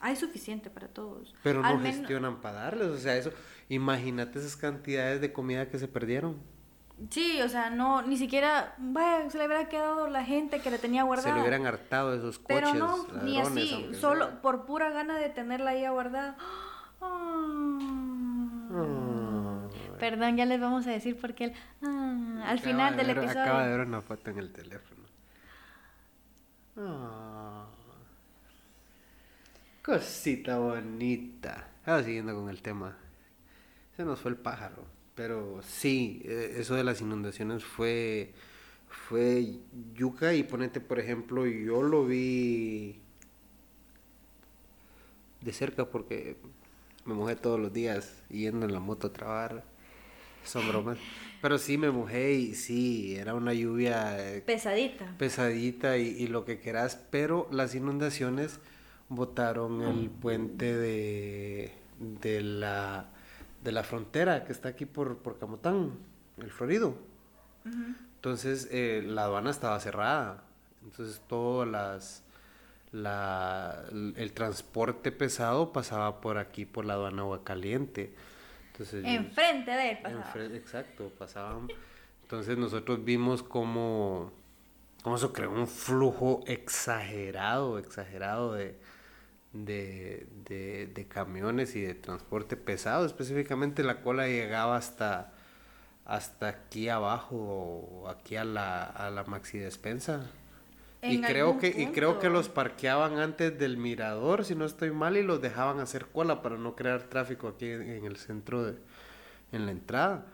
Hay 0.00 0.16
suficiente 0.16 0.70
para 0.70 0.88
todos. 0.88 1.34
Pero 1.42 1.60
no 1.60 1.80
gestionan 1.80 2.40
para 2.40 2.60
darles. 2.62 2.88
O 2.88 2.98
sea, 2.98 3.14
eso, 3.18 3.30
imagínate 3.68 4.38
esas 4.38 4.56
cantidades 4.56 5.20
de 5.20 5.34
comida 5.34 5.68
que 5.68 5.78
se 5.78 5.86
perdieron. 5.86 6.36
Sí, 7.10 7.42
o 7.42 7.48
sea, 7.48 7.68
no, 7.70 8.00
ni 8.02 8.16
siquiera, 8.16 8.74
vaya, 8.78 9.28
se 9.28 9.36
le 9.36 9.46
hubiera 9.46 9.68
quedado 9.68 10.08
la 10.08 10.24
gente 10.24 10.60
que 10.60 10.70
la 10.70 10.78
tenía 10.78 11.02
guardada. 11.02 11.28
Se 11.28 11.34
le 11.34 11.40
hubieran 11.40 11.66
hartado 11.66 12.14
esos 12.14 12.38
coches. 12.38 12.70
Pero 12.72 12.74
no, 12.74 13.06
ni 13.22 13.38
así, 13.38 13.90
solo 14.00 14.26
sea. 14.28 14.40
por 14.40 14.64
pura 14.64 14.88
gana 14.90 15.18
de 15.18 15.28
tenerla 15.28 15.70
ahí 15.70 15.86
guardada. 15.88 16.36
Ah. 16.98 18.70
Ah. 18.72 19.68
Perdón, 19.98 20.36
ya 20.38 20.46
les 20.46 20.58
vamos 20.58 20.86
a 20.86 20.90
decir 20.90 21.20
por 21.20 21.34
qué 21.34 21.44
el- 21.44 21.52
ah, 21.82 22.42
al 22.46 22.58
Acaba 22.58 22.58
final 22.58 22.96
de 22.96 23.04
del 23.04 23.18
episodio. 23.18 23.42
Acaba 23.42 23.66
de 23.66 23.76
ver 23.76 23.86
una 23.86 24.00
foto 24.00 24.30
en 24.30 24.38
el 24.38 24.50
teléfono. 24.52 25.02
Cosita 29.82 30.58
bonita. 30.58 31.68
Ahora 31.84 32.02
siguiendo 32.02 32.34
con 32.34 32.48
el 32.48 32.60
tema. 32.62 32.96
Se 33.96 34.04
nos 34.04 34.20
fue 34.20 34.30
el 34.32 34.36
pájaro. 34.36 34.84
Pero 35.16 35.60
sí, 35.66 36.22
eh, 36.24 36.56
eso 36.58 36.76
de 36.76 36.84
las 36.84 37.00
inundaciones 37.00 37.64
fue, 37.64 38.32
fue 38.88 39.54
yuca 39.94 40.34
y 40.34 40.42
ponete, 40.44 40.80
por 40.80 41.00
ejemplo, 41.00 41.46
yo 41.46 41.82
lo 41.82 42.04
vi 42.06 43.00
de 45.40 45.52
cerca 45.52 45.86
porque 45.86 46.36
me 47.06 47.14
mojé 47.14 47.34
todos 47.36 47.58
los 47.58 47.72
días 47.72 48.22
yendo 48.28 48.66
en 48.66 48.72
la 48.72 48.80
moto 48.80 49.08
a 49.08 49.12
trabajar. 49.12 49.64
Son 50.44 50.68
bromas. 50.68 50.98
Pero 51.42 51.58
sí 51.58 51.76
me 51.78 51.90
mojé 51.90 52.34
y 52.34 52.54
sí, 52.54 53.16
era 53.16 53.34
una 53.34 53.52
lluvia 53.52 54.16
eh, 54.18 54.42
Pesadita. 54.42 55.14
pesadita 55.18 55.98
y, 55.98 56.08
y 56.08 56.26
lo 56.28 56.44
que 56.44 56.60
quieras, 56.60 57.00
pero 57.10 57.48
las 57.50 57.74
inundaciones 57.74 58.60
botaron 59.08 59.82
el 59.82 60.10
puente 60.10 60.76
de, 60.76 61.72
de, 62.00 62.40
la, 62.42 63.08
de 63.66 63.72
la 63.72 63.82
frontera 63.82 64.44
que 64.44 64.52
está 64.52 64.70
aquí 64.70 64.86
por, 64.86 65.18
por 65.18 65.38
Camotán, 65.38 65.90
el 66.38 66.50
Florido. 66.50 66.96
Entonces 68.14 68.68
eh, 68.70 69.02
la 69.04 69.24
aduana 69.24 69.50
estaba 69.50 69.78
cerrada, 69.80 70.42
entonces 70.82 71.20
todas 71.28 71.68
las... 71.68 72.22
La, 72.92 73.82
el 73.90 74.32
transporte 74.32 75.10
pesado 75.12 75.72
pasaba 75.72 76.20
por 76.20 76.38
aquí, 76.38 76.64
por 76.64 76.86
la 76.86 76.94
aduana 76.94 77.22
Agua 77.22 77.42
Caliente. 77.44 78.14
Entonces, 78.72 79.02
yo- 79.04 79.10
Enfrente 79.10 79.70
de 79.72 79.90
él 79.90 79.98
pasaba. 80.02 80.44
Exacto, 80.54 81.10
pasaban. 81.18 81.68
Entonces 82.22 82.56
nosotros 82.56 83.04
vimos 83.04 83.42
cómo, 83.42 84.32
como 85.02 85.16
eso 85.16 85.32
creó 85.32 85.50
un 85.50 85.66
flujo 85.66 86.42
exagerado, 86.46 87.78
exagerado 87.78 88.54
de, 88.54 88.78
de, 89.64 90.26
de, 90.44 90.86
de, 90.86 91.06
camiones 91.06 91.76
y 91.76 91.80
de 91.80 91.94
transporte 91.94 92.56
pesado. 92.56 93.06
Específicamente 93.06 93.82
la 93.82 94.02
cola 94.02 94.26
llegaba 94.26 94.76
hasta, 94.76 95.32
hasta 96.04 96.48
aquí 96.48 96.88
abajo, 96.88 98.04
aquí 98.08 98.36
a 98.36 98.44
la, 98.44 98.84
a 98.84 99.10
la 99.10 99.24
maxi 99.24 99.58
despensa. 99.58 100.30
Y 101.02 101.20
creo, 101.20 101.58
que, 101.58 101.68
y 101.68 101.86
creo 101.88 102.18
que 102.18 102.28
los 102.28 102.48
parqueaban 102.48 103.18
antes 103.18 103.56
del 103.58 103.76
mirador, 103.76 104.44
si 104.44 104.54
no 104.54 104.64
estoy 104.64 104.90
mal, 104.90 105.16
y 105.16 105.22
los 105.22 105.40
dejaban 105.40 105.78
hacer 105.78 106.06
cola 106.06 106.42
para 106.42 106.56
no 106.56 106.74
crear 106.74 107.04
tráfico 107.04 107.48
aquí 107.48 107.70
en 107.70 108.04
el 108.04 108.16
centro, 108.16 108.64
de, 108.64 108.74
en 109.52 109.66
la 109.66 109.72
entrada. 109.72 110.26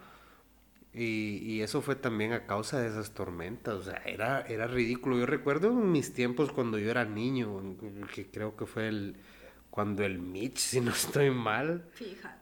Y, 0.95 1.39
y, 1.43 1.63
eso 1.63 1.81
fue 1.81 1.97
también 1.97 2.35
a 2.35 2.45
causa 2.45 2.79
de 2.79 2.89
esas 2.89 3.13
tormentas, 3.13 3.75
o 3.75 3.83
sea, 3.83 4.03
era, 4.05 4.43
era 4.43 4.67
ridículo. 4.67 5.19
Yo 5.19 5.25
recuerdo 5.25 5.69
en 5.71 5.91
mis 5.91 6.13
tiempos 6.13 6.53
cuando 6.53 6.79
yo 6.79 6.91
era 6.91 7.07
niño, 7.07 7.79
que 8.15 8.27
creo 8.27 8.57
que 8.57 8.67
fue 8.67 8.89
el 8.89 9.17
cuando 9.73 10.05
el 10.05 10.19
Mitch, 10.19 10.59
si 10.59 10.83
no 10.83 10.91
estoy 10.91 11.31
mal. 11.31 11.89
Fíjate. 11.93 12.39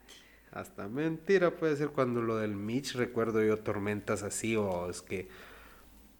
Hasta 0.50 0.88
mentira 0.88 1.56
puede 1.56 1.76
ser 1.76 1.90
cuando 1.90 2.20
lo 2.20 2.38
del 2.38 2.56
Mitch, 2.56 2.96
recuerdo 2.96 3.40
yo 3.40 3.56
tormentas 3.58 4.24
así, 4.24 4.56
o 4.56 4.90
es 4.90 5.00
que, 5.00 5.28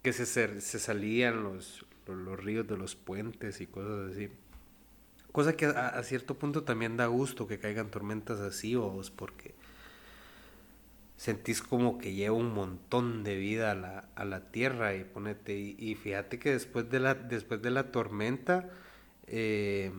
que 0.03 0.13
se, 0.13 0.25
se 0.61 0.79
salían 0.79 1.43
los, 1.43 1.85
los, 2.07 2.39
ríos 2.39 2.69
de 2.69 2.77
los 2.77 2.95
puentes 2.95 3.61
y 3.61 3.67
cosas 3.67 4.13
así. 4.13 4.31
Cosa 5.33 5.57
que 5.57 5.67
a, 5.67 5.89
a, 5.89 6.03
cierto 6.05 6.39
punto 6.39 6.63
también 6.63 6.97
da 6.97 7.07
gusto 7.07 7.49
que 7.49 7.59
caigan 7.59 7.91
tormentas 7.91 8.39
así, 8.39 8.77
o 8.77 9.03
porque 9.17 9.57
sentís 11.21 11.61
como 11.61 11.99
que 11.99 12.15
lleva 12.15 12.35
un 12.35 12.55
montón 12.55 13.25
de 13.25 13.37
vida 13.37 13.73
a 13.73 13.75
la, 13.75 14.09
a 14.15 14.25
la 14.25 14.51
tierra 14.51 14.95
y 14.95 15.05
ponete 15.05 15.53
y, 15.55 15.95
fíjate 15.95 16.39
que 16.39 16.53
después 16.53 16.89
de 16.89 16.99
la 16.99 17.13
después 17.13 17.61
de 17.61 17.71
la 17.71 17.93
tormenta 17.93 18.71
eh, 19.27 19.93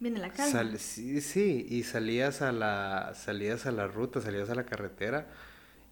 viene 0.00 0.18
la 0.18 0.28
calma. 0.28 0.76
sí, 0.76 1.22
sí 1.22 1.66
y 1.66 1.84
salías 1.84 2.42
a 2.42 2.52
la 2.52 3.14
salías 3.14 3.64
a 3.64 3.72
la 3.72 3.86
ruta 3.86 4.20
salías 4.20 4.50
a 4.50 4.54
la 4.54 4.66
carretera 4.66 5.28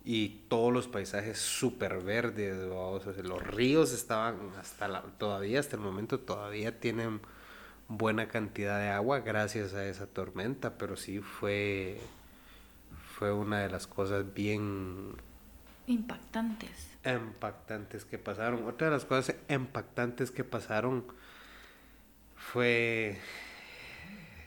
y 0.04 0.42
todos 0.48 0.70
los 0.70 0.86
paisajes 0.86 1.38
súper 1.38 2.02
verdes 2.02 2.54
los 3.24 3.46
ríos 3.46 3.94
estaban 3.94 4.50
hasta 4.60 4.86
la, 4.86 5.00
todavía 5.16 5.60
hasta 5.60 5.76
el 5.76 5.82
momento 5.82 6.20
todavía 6.20 6.78
tienen 6.78 7.22
buena 7.88 8.28
cantidad 8.28 8.78
de 8.78 8.90
agua 8.90 9.20
gracias 9.20 9.72
a 9.72 9.86
esa 9.88 10.06
tormenta 10.06 10.76
pero 10.76 10.94
sí 10.94 11.20
fue 11.20 11.98
fue 13.18 13.32
una 13.32 13.58
de 13.58 13.68
las 13.68 13.88
cosas 13.88 14.32
bien 14.32 15.16
impactantes. 15.88 16.96
Impactantes 17.04 18.04
que 18.04 18.16
pasaron. 18.16 18.64
Otra 18.68 18.86
de 18.86 18.92
las 18.92 19.04
cosas 19.04 19.34
impactantes 19.48 20.30
que 20.30 20.44
pasaron 20.44 21.04
fue, 22.36 23.18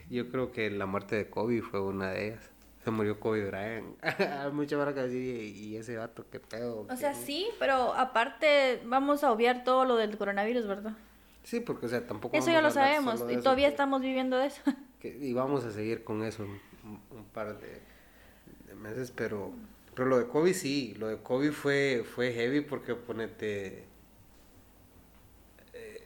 yo 0.08 0.30
creo 0.30 0.52
que 0.52 0.70
la 0.70 0.86
muerte 0.86 1.16
de 1.16 1.28
Kobe 1.28 1.60
fue 1.60 1.82
una 1.82 2.12
de 2.12 2.28
ellas. 2.28 2.50
Se 2.82 2.90
murió 2.90 3.20
Kobe 3.20 3.44
Bryant. 3.44 3.94
Mucha 4.54 4.78
barra 4.78 4.94
que 4.94 5.12
y 5.12 5.76
ese 5.76 5.98
vato, 5.98 6.24
qué 6.30 6.40
pedo. 6.40 6.86
O 6.88 6.96
sea, 6.96 7.12
sí, 7.12 7.48
pero 7.58 7.92
aparte 7.92 8.80
vamos 8.86 9.22
a 9.22 9.32
obviar 9.32 9.64
todo 9.64 9.84
lo 9.84 9.96
del 9.96 10.16
coronavirus, 10.16 10.66
¿verdad? 10.66 10.96
Sí, 11.44 11.60
porque, 11.60 11.86
o 11.86 11.88
sea, 11.90 12.06
tampoco. 12.06 12.34
Eso 12.34 12.50
ya 12.50 12.62
lo 12.62 12.70
sabemos 12.70 13.22
y 13.30 13.36
todavía 13.36 13.68
estamos 13.68 14.00
viviendo 14.00 14.38
de 14.38 14.46
eso. 14.46 14.62
y 15.02 15.34
vamos 15.34 15.62
a 15.66 15.70
seguir 15.70 16.04
con 16.04 16.24
eso 16.24 16.44
un 16.44 17.24
par 17.32 17.58
de, 17.60 17.91
meses, 18.82 19.12
pero, 19.14 19.52
pero 19.94 20.08
lo 20.08 20.18
de 20.18 20.26
Kobe 20.26 20.54
sí, 20.54 20.94
lo 20.98 21.08
de 21.08 21.18
Kobe 21.18 21.52
fue, 21.52 22.04
fue 22.14 22.32
heavy 22.32 22.60
porque 22.60 22.94
ponete... 22.94 23.84
Eh, 25.72 26.04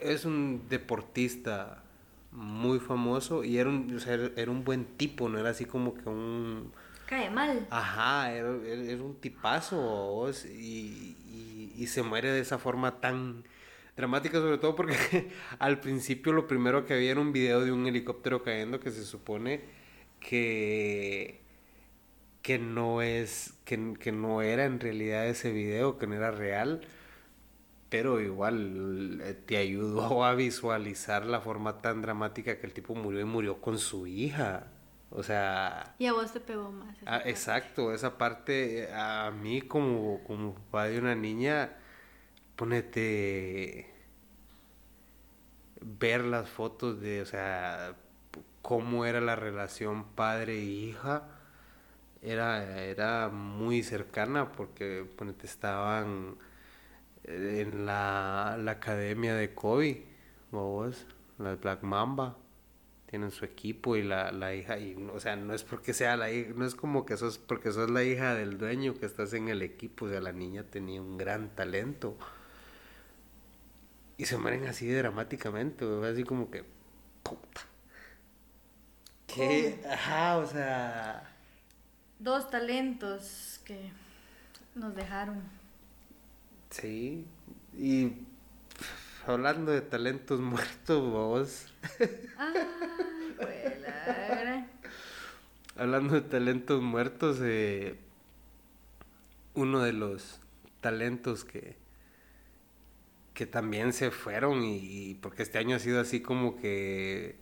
es 0.00 0.24
un 0.24 0.68
deportista 0.68 1.82
muy 2.32 2.80
famoso 2.80 3.44
y 3.44 3.58
era 3.58 3.68
un, 3.68 4.00
era 4.36 4.50
un 4.50 4.64
buen 4.64 4.84
tipo, 4.96 5.28
no 5.28 5.38
era 5.38 5.50
así 5.50 5.64
como 5.64 5.94
que 5.94 6.08
un... 6.08 6.72
Cae 7.06 7.28
mal. 7.28 7.66
Ajá, 7.70 8.32
era, 8.32 8.50
un 8.50 9.16
tipazo 9.20 10.30
y, 10.46 11.14
y, 11.28 11.72
y, 11.76 11.86
se 11.86 12.02
muere 12.02 12.32
de 12.32 12.40
esa 12.40 12.58
forma 12.58 13.00
tan 13.00 13.44
dramática, 13.96 14.38
sobre 14.38 14.56
todo 14.56 14.74
porque 14.74 15.30
al 15.58 15.80
principio 15.80 16.32
lo 16.32 16.46
primero 16.46 16.86
que 16.86 16.94
había 16.94 17.10
era 17.10 17.20
un 17.20 17.32
video 17.32 17.60
de 17.60 17.70
un 17.70 17.86
helicóptero 17.86 18.42
cayendo 18.42 18.80
que 18.80 18.90
se 18.90 19.04
supone 19.04 19.60
que 20.20 21.41
que 22.42 22.58
no 22.58 23.02
es, 23.02 23.54
que, 23.64 23.94
que, 23.94 24.12
no 24.12 24.42
era 24.42 24.64
en 24.64 24.80
realidad 24.80 25.26
ese 25.26 25.52
video, 25.52 25.98
que 25.98 26.06
no 26.06 26.16
era 26.16 26.32
real, 26.32 26.82
pero 27.88 28.20
igual 28.20 29.20
eh, 29.22 29.34
te 29.34 29.56
ayudó 29.56 30.24
a 30.24 30.34
visualizar 30.34 31.24
la 31.24 31.40
forma 31.40 31.78
tan 31.80 32.02
dramática 32.02 32.58
que 32.58 32.66
el 32.66 32.72
tipo 32.72 32.94
murió 32.94 33.20
y 33.20 33.24
murió 33.24 33.60
con 33.60 33.78
su 33.78 34.06
hija. 34.06 34.66
O 35.10 35.22
sea... 35.22 35.94
Y 35.98 36.06
a 36.06 36.14
vos 36.14 36.32
te 36.32 36.40
pegó 36.40 36.72
más. 36.72 36.96
Ah, 37.06 37.20
exacto, 37.24 37.92
esa 37.92 38.18
parte 38.18 38.90
a 38.92 39.30
mí 39.30 39.60
como, 39.60 40.24
como 40.24 40.54
papá 40.54 40.86
de 40.86 40.98
una 40.98 41.14
niña, 41.14 41.76
ponete 42.56 43.92
ver 45.82 46.24
las 46.24 46.48
fotos 46.48 47.00
de, 47.00 47.20
o 47.20 47.26
sea, 47.26 47.94
cómo 48.62 49.04
era 49.04 49.20
la 49.20 49.36
relación 49.36 50.04
padre 50.14 50.54
e 50.54 50.64
hija 50.64 51.31
era, 52.22 52.80
era 52.84 53.28
muy 53.28 53.82
cercana 53.82 54.52
porque 54.52 55.04
ponete, 55.16 55.46
estaban 55.46 56.38
en 57.24 57.86
la, 57.86 58.56
la 58.60 58.72
academia 58.72 59.34
de 59.34 59.54
Kobe, 59.54 60.06
vos, 60.50 61.06
la 61.38 61.56
Black 61.56 61.82
Mamba, 61.82 62.36
tienen 63.06 63.30
su 63.30 63.44
equipo 63.44 63.96
y 63.96 64.02
la, 64.02 64.32
la 64.32 64.54
hija, 64.54 64.78
y, 64.78 64.94
o 65.12 65.20
sea, 65.20 65.36
no 65.36 65.54
es 65.54 65.64
porque 65.64 65.92
sea 65.94 66.16
la 66.16 66.30
hija, 66.30 66.52
no 66.54 66.64
es 66.64 66.74
como 66.74 67.04
que 67.06 67.16
sos, 67.16 67.38
porque 67.38 67.72
sos 67.72 67.90
la 67.90 68.04
hija 68.04 68.34
del 68.34 68.58
dueño 68.58 68.94
que 68.94 69.06
estás 69.06 69.34
en 69.34 69.48
el 69.48 69.62
equipo, 69.62 70.06
o 70.06 70.08
sea, 70.08 70.20
la 70.20 70.32
niña 70.32 70.64
tenía 70.64 71.02
un 71.02 71.18
gran 71.18 71.54
talento. 71.54 72.16
Y 74.16 74.26
se 74.26 74.38
mueren 74.38 74.66
así 74.66 74.88
dramáticamente, 74.90 75.84
así 76.06 76.24
como 76.24 76.50
que, 76.50 76.64
puta. 77.22 77.62
¿Qué? 79.26 79.80
Ajá, 79.90 80.36
o 80.38 80.46
sea 80.46 81.31
dos 82.22 82.48
talentos 82.50 83.60
que 83.64 83.90
nos 84.74 84.94
dejaron. 84.94 85.42
Sí, 86.70 87.26
y 87.76 88.12
hablando 89.26 89.72
de 89.72 89.80
talentos 89.80 90.40
muertos, 90.40 91.10
vos. 91.10 91.66
hablando 95.76 96.14
de 96.14 96.20
talentos 96.20 96.80
muertos, 96.80 97.38
eh, 97.42 97.98
uno 99.54 99.80
de 99.80 99.92
los 99.92 100.40
talentos 100.80 101.44
que 101.44 101.80
que 103.34 103.46
también 103.46 103.94
se 103.94 104.10
fueron 104.10 104.62
y 104.62 105.14
porque 105.22 105.42
este 105.42 105.56
año 105.56 105.76
ha 105.76 105.78
sido 105.78 106.00
así 106.00 106.20
como 106.20 106.56
que 106.56 107.41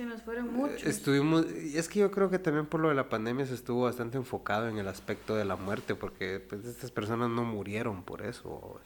se 0.00 0.06
nos 0.06 0.22
fueron 0.22 0.50
muchos. 0.54 0.84
Estuvimos, 0.84 1.44
y 1.52 1.76
es 1.76 1.86
que 1.86 2.00
yo 2.00 2.10
creo 2.10 2.30
que 2.30 2.38
también 2.38 2.64
por 2.64 2.80
lo 2.80 2.88
de 2.88 2.94
la 2.94 3.10
pandemia 3.10 3.44
se 3.44 3.52
estuvo 3.52 3.82
bastante 3.82 4.16
enfocado 4.16 4.66
en 4.66 4.78
el 4.78 4.88
aspecto 4.88 5.36
de 5.36 5.44
la 5.44 5.56
muerte, 5.56 5.94
porque 5.94 6.40
pues, 6.40 6.64
estas 6.64 6.90
personas 6.90 7.28
no 7.28 7.44
murieron 7.44 8.02
por 8.02 8.22
eso. 8.22 8.80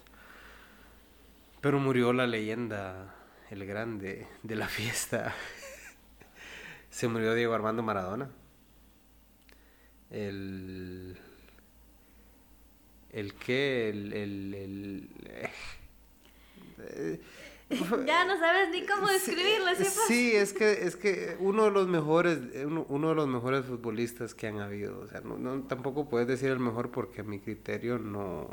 Pero 1.61 1.79
murió 1.79 2.13
la 2.13 2.27
leyenda, 2.27 3.15
el 3.49 3.65
grande 3.65 4.27
de 4.43 4.57
la 4.57 4.67
fiesta. 4.67 5.33
se 6.91 7.07
murió 7.07 7.33
Diego 7.35 7.55
Armando 7.55 7.85
Maradona. 7.85 8.29
El. 10.11 11.17
El 13.11 13.35
que, 13.35 13.89
el. 13.89 14.13
el, 14.13 15.09
eh, 16.79 17.21
ya 18.07 18.25
no 18.27 18.39
sabes 18.39 18.71
ni 18.71 18.85
cómo 18.85 19.09
describirlo, 19.09 19.75
¿sí? 19.77 19.85
Sí, 20.07 20.33
es 20.33 20.53
que, 20.53 20.87
es 20.87 20.97
que 20.97 21.37
uno 21.41 21.65
de 21.65 21.71
los 21.71 21.89
mejores, 21.89 22.39
uno, 22.89 23.09
de 23.09 23.15
los 23.15 23.27
mejores 23.27 23.65
futbolistas 23.65 24.35
que 24.35 24.47
han 24.47 24.61
habido. 24.61 25.01
O 25.01 25.09
sea, 25.09 25.21
no, 25.23 25.63
tampoco 25.63 26.09
puedes 26.09 26.29
decir 26.29 26.51
el 26.51 26.61
mejor 26.61 26.91
porque 26.91 27.23
a 27.23 27.25
mi 27.25 27.41
criterio 27.41 27.99
no, 27.99 28.49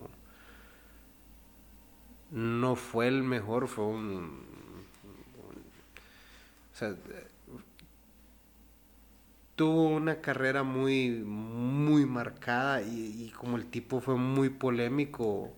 no 2.31 2.75
fue 2.75 3.09
el 3.09 3.23
mejor, 3.23 3.67
fue 3.67 3.85
un, 3.85 4.45
o 6.73 6.77
sea, 6.77 6.95
tuvo 9.57 9.89
una 9.89 10.21
carrera 10.21 10.63
muy, 10.63 11.09
muy 11.09 12.05
marcada 12.05 12.81
y, 12.81 13.25
y 13.25 13.29
como 13.31 13.57
el 13.57 13.65
tipo 13.65 13.99
fue 13.99 14.15
muy 14.15 14.49
polémico, 14.49 15.51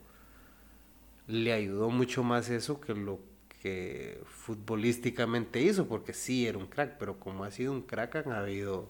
le 1.28 1.54
ayudó 1.54 1.90
mucho 1.92 2.24
más 2.24 2.50
eso 2.50 2.82
que 2.82 2.94
lo 2.96 3.20
que 3.64 4.22
futbolísticamente 4.28 5.62
hizo, 5.62 5.88
porque 5.88 6.14
sí 6.14 6.46
era 6.48 6.58
un 6.58 6.68
crack, 6.68 6.98
pero 7.00 7.18
como 7.20 7.46
ha 7.46 7.52
sido 7.52 7.72
un 7.72 7.82
crack 7.82 8.18
han 8.18 8.34
habido 8.34 8.90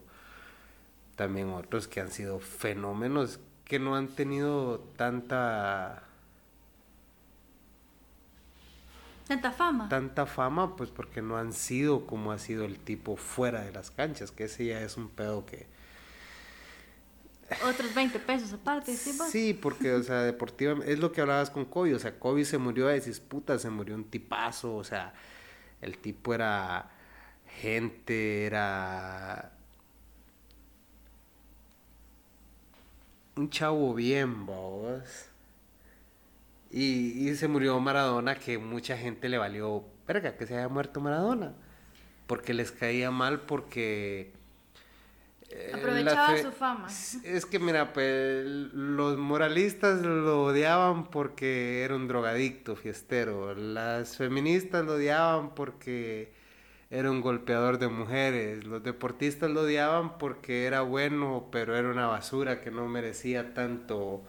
también 1.16 1.50
otros 1.52 1.88
que 1.88 2.02
han 2.02 2.12
sido 2.12 2.40
fenómenos 2.40 3.40
que 3.66 3.80
no 3.80 3.96
han 3.96 4.16
tenido 4.16 4.80
tanta 4.98 6.04
Tanta 9.28 9.52
fama. 9.52 9.90
tanta 9.90 10.26
fama, 10.26 10.76
pues 10.76 10.90
porque 10.90 11.22
no 11.22 11.38
han 11.38 11.54
sido 11.54 12.06
como 12.08 12.32
ha 12.32 12.40
sido 12.40 12.66
el 12.66 12.80
tipo 12.80 13.16
fuera 13.16 13.62
de 13.62 13.72
las 13.72 13.92
canchas, 13.92 14.32
que 14.32 14.46
ese 14.46 14.66
ya 14.66 14.82
es 14.82 14.98
un 14.98 15.10
pedo 15.10 15.46
que... 15.46 15.68
Otros 17.66 17.94
20 17.94 18.20
pesos 18.20 18.54
aparte, 18.54 18.96
¿sí? 18.96 19.16
vos? 19.18 19.30
Sí, 19.30 19.54
porque, 19.54 19.94
o 19.94 20.04
sea, 20.04 20.24
deportivamente, 20.24 20.92
es 20.92 21.00
lo 21.00 21.12
que 21.12 21.22
hablabas 21.22 21.50
con 21.50 21.66
Kobe, 21.66 21.96
o 21.96 22.00
sea, 22.00 22.20
Kobe 22.20 22.46
se 22.46 22.58
murió 22.58 22.88
de 22.88 23.00
disputa, 23.00 23.58
se 23.60 23.70
murió 23.70 23.96
un 23.96 24.06
tipazo, 24.06 24.76
o 24.76 24.84
sea, 24.84 25.14
el 25.82 25.98
tipo 25.98 26.34
era 26.34 26.90
gente, 27.62 28.46
era 28.46 29.52
un 33.36 33.50
chavo 33.50 33.94
bien, 33.94 34.46
vos. 34.46 35.30
Y, 36.72 37.30
y 37.30 37.36
se 37.36 37.48
murió 37.48 37.80
Maradona, 37.80 38.36
que 38.36 38.58
mucha 38.58 38.98
gente 38.98 39.30
le 39.30 39.38
valió, 39.38 39.86
verga, 40.08 40.36
que 40.38 40.48
se 40.48 40.58
haya 40.58 40.70
muerto 40.70 41.00
Maradona, 41.02 41.54
porque 42.28 42.54
les 42.54 42.72
caía 42.72 43.12
mal 43.12 43.42
porque... 43.42 44.34
eh, 45.56 45.72
Aprovechaba 45.74 46.38
su 46.38 46.52
fama. 46.52 46.88
Es 47.24 47.46
que 47.46 47.60
mira, 47.60 47.94
pues 47.94 48.46
los 48.46 49.18
moralistas 49.18 50.02
lo 50.02 50.46
odiaban 50.46 51.06
porque 51.12 51.84
era 51.84 51.96
un 51.96 52.08
drogadicto 52.08 52.76
fiestero. 52.76 53.54
Las 53.54 54.18
feministas 54.18 54.84
lo 54.86 54.94
odiaban 54.94 55.54
porque 55.54 56.34
era 56.90 57.12
un 57.12 57.22
golpeador 57.22 57.78
de 57.78 57.88
mujeres. 57.88 58.64
Los 58.64 58.84
deportistas 58.84 59.52
lo 59.52 59.62
odiaban 59.62 60.18
porque 60.18 60.66
era 60.66 60.82
bueno, 60.82 61.50
pero 61.52 61.78
era 61.78 61.90
una 61.90 62.08
basura 62.08 62.62
que 62.62 62.72
no 62.72 62.88
merecía 62.88 63.54
tanto 63.54 64.24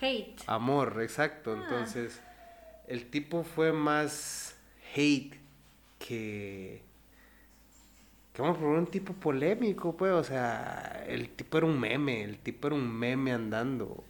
Hate. 0.00 0.36
amor, 0.46 1.00
exacto. 1.02 1.56
Ah. 1.56 1.62
Entonces, 1.62 2.20
el 2.86 3.10
tipo 3.10 3.42
fue 3.42 3.72
más 3.72 4.56
hate 4.94 5.34
que 5.98 6.87
que 8.38 8.42
vamos 8.42 8.58
a 8.58 8.60
poner 8.60 8.78
un 8.78 8.86
tipo 8.86 9.12
polémico, 9.14 9.96
pues, 9.96 10.12
o 10.12 10.22
sea, 10.22 11.04
el 11.08 11.28
tipo 11.30 11.58
era 11.58 11.66
un 11.66 11.80
meme, 11.80 12.22
el 12.22 12.38
tipo 12.38 12.68
era 12.68 12.76
un 12.76 12.88
meme 12.88 13.32
andando, 13.32 13.86
o 13.86 14.04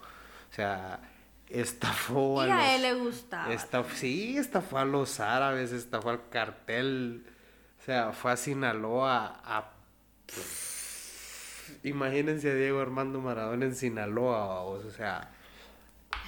sea, 0.51 1.01
estafó 1.49 2.45
Y 2.47 2.51
a, 2.51 2.55
a 2.55 2.57
los- 2.59 2.75
él 2.75 2.83
le 2.83 2.95
gustaba. 2.95 3.51
estaf- 3.55 3.95
sí, 3.95 4.37
estafó 4.37 4.77
a 4.77 4.85
los 4.85 5.19
árabes, 5.21 5.73
estafó 5.73 6.11
al 6.11 6.29
cartel, 6.29 7.25
o 7.81 7.83
sea, 7.87 8.13
fue 8.13 8.33
a 8.33 8.37
Sinaloa 8.37 9.41
a... 9.43 9.73
Imagínense 11.85 12.51
a 12.51 12.55
Diego 12.55 12.81
Armando 12.81 13.23
Maradona 13.23 13.65
en 13.65 13.75
Sinaloa, 13.75 14.61
o 14.63 14.91
sea, 14.91 15.31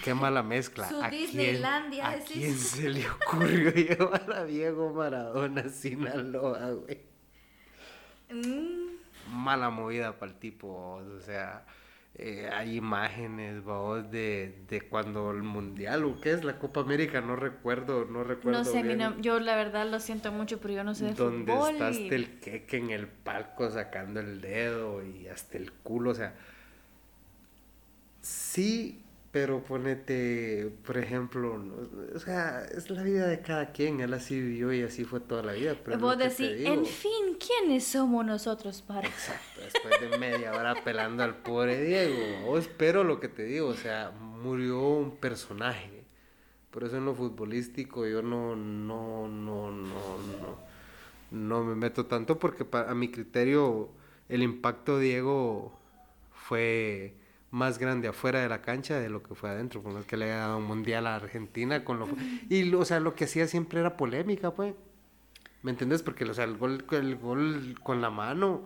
qué 0.05 0.15
mala 0.15 0.43
mezcla. 0.43 0.89
Su 0.89 1.03
¿A 1.03 1.11
quién- 1.11 1.27
Disneylandia, 1.27 2.09
¿A 2.09 2.17
decís? 2.17 2.33
quién 2.33 2.57
se 2.59 2.89
le 2.89 3.11
ocurrió 3.11 3.71
llevar 3.75 4.33
a 4.33 4.45
Diego 4.45 4.91
Maradona 4.95 5.63
a 5.63 5.69
Sinaloa, 5.69 6.71
güey? 6.71 7.10
Mm, 8.33 9.33
mala 9.33 9.71
movida 9.71 10.19
para 10.19 10.33
el 10.33 10.39
tipo, 10.39 10.69
o 10.97 11.21
sea, 11.21 11.65
eh, 12.15 12.51
hay 12.53 12.77
imágenes, 12.77 13.63
vos, 13.63 14.11
de, 14.11 14.63
de 14.69 14.83
cuando 14.83 15.31
el 15.31 15.43
Mundial, 15.43 16.05
o 16.05 16.21
qué 16.21 16.33
es 16.33 16.45
la 16.45 16.59
Copa 16.59 16.81
América, 16.81 17.21
no 17.21 17.37
recuerdo, 17.37 18.05
no 18.05 18.25
recuerdo 18.25 18.59
no 18.59 18.65
sé, 18.65 18.83
bien, 18.83 19.23
yo 19.23 19.39
la 19.41 19.57
verdad 19.57 19.87
lo 19.89 20.01
siento 20.01 20.33
mucho, 20.33 20.61
pero 20.61 20.75
yo 20.75 20.85
no 20.85 20.95
sé 20.95 21.07
de 21.07 21.15
donde 21.15 21.53
fútbol. 21.53 21.71
está 21.73 21.91
y- 21.91 22.03
hasta 22.05 22.15
el 22.15 22.41
queque 22.41 22.77
en 22.79 22.91
el 22.91 23.07
palco 23.07 23.71
sacando 23.71 24.21
el 24.21 24.41
dedo 24.41 25.05
y 25.05 25.29
hasta 25.29 25.57
el 25.59 25.73
culo, 25.73 26.11
o 26.11 26.15
sea, 26.15 26.35
sí, 28.21 29.03
pero 29.33 29.63
ponete, 29.63 30.73
por 30.85 30.99
ejemplo, 30.99 31.57
no- 31.59 31.89
o 32.15 32.19
sea, 32.19 32.65
es 32.65 32.91
la 32.91 33.03
vida 33.03 33.27
de 33.29 33.41
cada 33.41 33.71
quien, 33.73 34.01
él 34.01 34.13
así 34.15 34.41
vivió 34.41 34.73
y 34.73 34.83
así 34.83 35.05
fue 35.05 35.21
toda 35.21 35.43
la 35.43 35.53
vida, 35.53 35.77
pero 35.85 35.99
Vos 35.99 36.19
decís, 36.19 36.67
en 36.67 36.85
fin, 36.85 37.37
¿quiénes 37.39 37.85
somos 37.85 38.25
nosotros 38.27 38.83
para? 38.83 39.07
Exacto, 39.07 39.61
después 39.63 40.01
de 40.01 40.19
media 40.19 40.53
hora 40.53 40.75
pelando 40.83 41.23
al 41.23 41.37
pobre 41.37 41.81
Diego. 41.83 42.49
O 42.51 42.59
espero 42.59 43.05
lo 43.05 43.21
que 43.21 43.29
te 43.29 43.45
digo, 43.45 43.69
o 43.69 43.75
sea, 43.75 44.11
murió 44.11 44.81
un 44.81 45.17
personaje. 45.17 46.03
Por 46.71 46.85
eso 46.85 46.97
en 46.97 47.05
lo 47.05 47.15
futbolístico 47.15 48.07
yo 48.07 48.23
no, 48.23 48.55
no, 48.57 49.27
no, 49.29 49.71
no, 49.71 50.19
no, 50.41 50.59
no 51.31 51.65
me 51.65 51.75
meto 51.75 52.07
tanto 52.07 52.39
porque 52.39 52.65
pa- 52.65 52.91
a 52.91 52.95
mi 52.95 53.11
criterio 53.11 53.89
el 54.29 54.43
impacto 54.43 54.99
de 54.99 55.05
Diego 55.07 55.73
fue 56.33 57.15
más 57.51 57.79
grande 57.79 58.09
afuera 58.09 58.41
de 58.41 58.49
la 58.49 58.63
cancha 58.63 58.99
de 58.99 59.09
lo 59.09 59.23
que 59.23 59.35
fue 59.35 59.51
adentro, 59.51 59.83
por 59.83 59.93
más 59.93 60.05
que 60.05 60.17
le 60.17 60.27
haya 60.27 60.39
dado 60.39 60.59
un 60.59 60.65
mundial 60.65 61.07
a 61.07 61.17
Argentina 61.17 61.85
con 61.85 61.99
lo 61.99 62.09
y 62.49 62.73
o 62.75 62.85
sea, 62.85 63.01
lo 63.01 63.15
que 63.15 63.25
hacía 63.25 63.47
siempre 63.47 63.81
era 63.81 63.97
polémica, 63.97 64.53
pues. 64.53 64.75
¿Me 65.63 65.73
entiendes? 65.73 66.03
Porque 66.03 66.25
o 66.25 66.35
sea, 66.35 66.45
el 66.45 66.57
gol 66.57 66.85
el 66.93 67.17
gol 67.17 67.75
con 67.83 68.01
la 68.01 68.11
mano, 68.11 68.63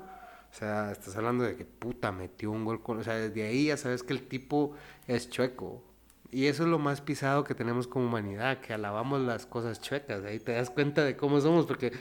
o 0.55 0.55
sea, 0.57 0.93
estás 0.93 1.17
hablando 1.17 1.45
de 1.45 1.57
que 1.57 1.65
puta 1.65 2.13
metió 2.13 2.51
un 2.51 2.65
gol 2.65 2.83
con, 2.83 2.99
o 2.99 3.03
sea, 3.03 3.15
desde 3.15 3.43
ahí 3.47 3.67
ya 3.67 3.77
sabes 3.77 4.03
que 4.03 4.13
el 4.13 4.23
tipo 4.29 4.75
es 5.09 5.31
chueco. 5.31 5.83
Y 6.31 6.47
eso 6.47 6.65
es 6.65 6.69
lo 6.69 6.79
más 6.79 7.01
pisado 7.01 7.45
que 7.45 7.55
tenemos 7.55 7.87
como 7.87 8.07
humanidad, 8.07 8.59
que 8.61 8.73
alabamos 8.73 9.21
las 9.21 9.47
cosas 9.47 9.81
chuecas. 9.81 10.25
Ahí 10.25 10.41
te 10.41 10.53
das 10.53 10.71
cuenta 10.71 11.05
de 11.05 11.17
cómo 11.17 11.41
somos, 11.41 11.67
porque 11.67 11.93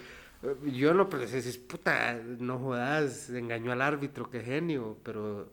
eh, 0.44 0.72
yo 0.74 0.94
no, 0.94 1.10
pero 1.10 1.24
dices, 1.24 1.58
puta, 1.58 2.16
no 2.40 2.60
jodas, 2.60 3.30
engañó 3.30 3.72
al 3.72 3.82
árbitro, 3.82 4.30
qué 4.30 4.42
genio, 4.42 4.98
pero 5.04 5.52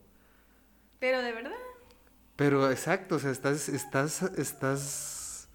Pero 1.01 1.21
de 1.21 1.31
verdad. 1.33 1.51
pero 2.37 2.69
exacto, 2.71 3.15
o 3.15 3.19
sea, 3.19 3.31
estás, 3.31 3.67
estás, 3.69 4.21
estás 4.37 5.49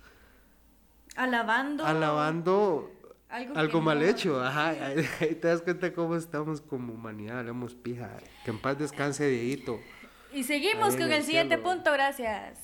Alabando. 1.15 1.87
alabando 1.87 2.93
Algo, 3.29 3.81
mal 3.81 4.01
no- 4.01 4.05
hecho, 4.05 4.43
ajá, 4.43 4.69
ahí, 5.21 5.35
te 5.41 5.47
das 5.49 5.63
cuenta 5.63 5.93
cómo 5.95 6.17
estamos 6.17 6.61
como 6.61 6.93
humanidad, 6.95 7.39
hablamos 7.39 7.75
pija, 7.75 8.11
que 8.45 8.51
en 8.51 8.61
paz 8.61 8.77
descanse 8.79 9.27
Dieguito. 9.29 9.81
Y 10.33 10.43
seguimos 10.45 10.95
con 10.97 11.05
el 11.05 11.13
el 11.13 11.23
siguiente 11.25 11.59
punto, 11.59 11.93
gracias. 11.93 12.59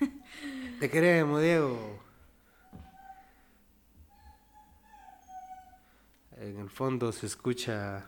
Te 0.80 0.90
queremos, 0.90 1.40
Diego. 1.40 2.00
En 6.36 6.58
el 6.58 6.68
fondo 6.68 7.12
se 7.12 7.26
escucha 7.26 8.04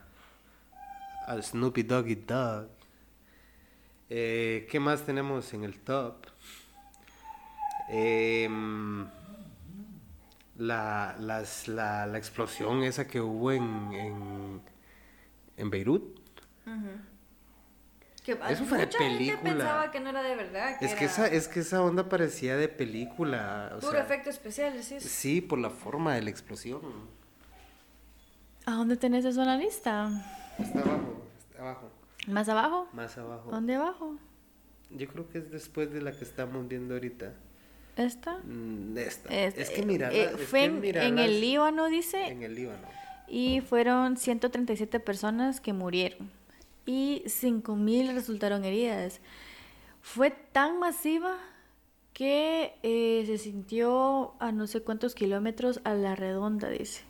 al 1.29 1.43
Snoopy 1.45 1.85
Doggy 1.85 2.17
Dog. 2.17 2.69
Eh, 4.09 4.67
¿Qué 4.71 4.79
más 4.81 5.03
tenemos 5.03 5.53
en 5.55 5.65
el 5.65 5.79
top? 5.81 6.27
Em, 7.89 9.07
la, 10.59 11.17
las- 11.19 11.69
la, 11.69 12.07
la 12.07 12.19
explosión 12.19 12.83
esa 12.83 13.07
que 13.07 13.21
hubo 13.21 13.53
en, 13.53 13.93
en, 13.93 14.61
en 15.57 15.71
Beirut. 15.71 16.21
Que 18.25 18.33
Eso 18.33 18.65
fue 18.65 18.79
de 18.79 18.87
mucha 18.87 18.99
gente 18.99 18.99
película. 18.99 19.53
pensaba 19.53 19.91
que 19.93 20.01
no 20.01 20.11
era 20.11 20.21
de 20.23 20.35
verdad. 20.35 20.79
Que 20.81 20.87
Es 20.87 20.95
que, 20.95 21.05
era 21.05 21.13
esa, 21.13 21.27
es 21.29 21.47
que 21.47 21.61
esa 21.61 21.81
onda 21.81 22.09
parecía 22.09 22.57
de 22.57 22.69
película. 22.69 23.71
o 23.77 23.79
Puro 23.79 23.93
sea, 23.93 24.03
efecto 24.03 24.31
especial, 24.31 24.83
sí. 24.83 24.99
Sí, 24.99 25.41
por 25.41 25.61
la 25.61 25.71
forma 25.71 26.15
de 26.17 26.23
la 26.23 26.31
explosión. 26.31 26.81
¿A 28.65 28.73
dónde 28.73 28.97
tenés 28.97 29.25
eso 29.25 29.43
en 29.43 29.47
la 29.47 29.57
lista? 29.57 30.11
Está 30.59 30.81
abajo, 30.81 31.23
está 31.51 31.63
abajo, 31.63 31.91
¿Más 32.27 32.49
abajo? 32.49 32.89
más 32.93 33.17
abajo. 33.19 33.51
¿Dónde 33.51 33.75
abajo? 33.77 34.17
Yo 34.91 35.07
creo 35.09 35.29
que 35.29 35.39
es 35.39 35.51
después 35.51 35.93
de 35.93 36.01
la 36.03 36.13
que 36.13 36.25
estamos 36.25 36.67
viendo 36.69 36.95
ahorita. 36.95 37.33
¿Esta? 37.97 38.39
Mm, 38.45 38.97
Esta. 38.99 39.29
Es 39.35 39.71
que 39.71 39.85
mira, 39.85 40.13
eh, 40.13 40.29
fue 40.37 40.65
en, 40.65 40.85
en 40.85 41.19
el 41.19 41.41
Líbano, 41.41 41.87
dice, 41.87 42.27
En 42.27 42.43
el 42.43 42.55
Líbano. 42.55 42.87
y 43.27 43.61
fueron 43.63 44.17
137 44.17 45.01
personas 45.01 45.61
que 45.61 45.73
murieron 45.73 46.31
y 46.85 47.23
5.000 47.27 48.13
resultaron 48.15 48.65
heridas. 48.65 49.21
Fue 50.03 50.31
tan 50.31 50.79
masiva 50.79 51.37
que 52.13 52.75
eh, 52.83 53.25
se 53.27 53.39
sintió 53.39 54.35
a 54.41 54.53
no 54.53 54.67
sé 54.67 54.83
cuántos 54.83 55.15
kilómetros 55.15 55.81
a 55.85 55.95
la 55.95 56.15
redonda, 56.15 56.69
dice. 56.69 57.03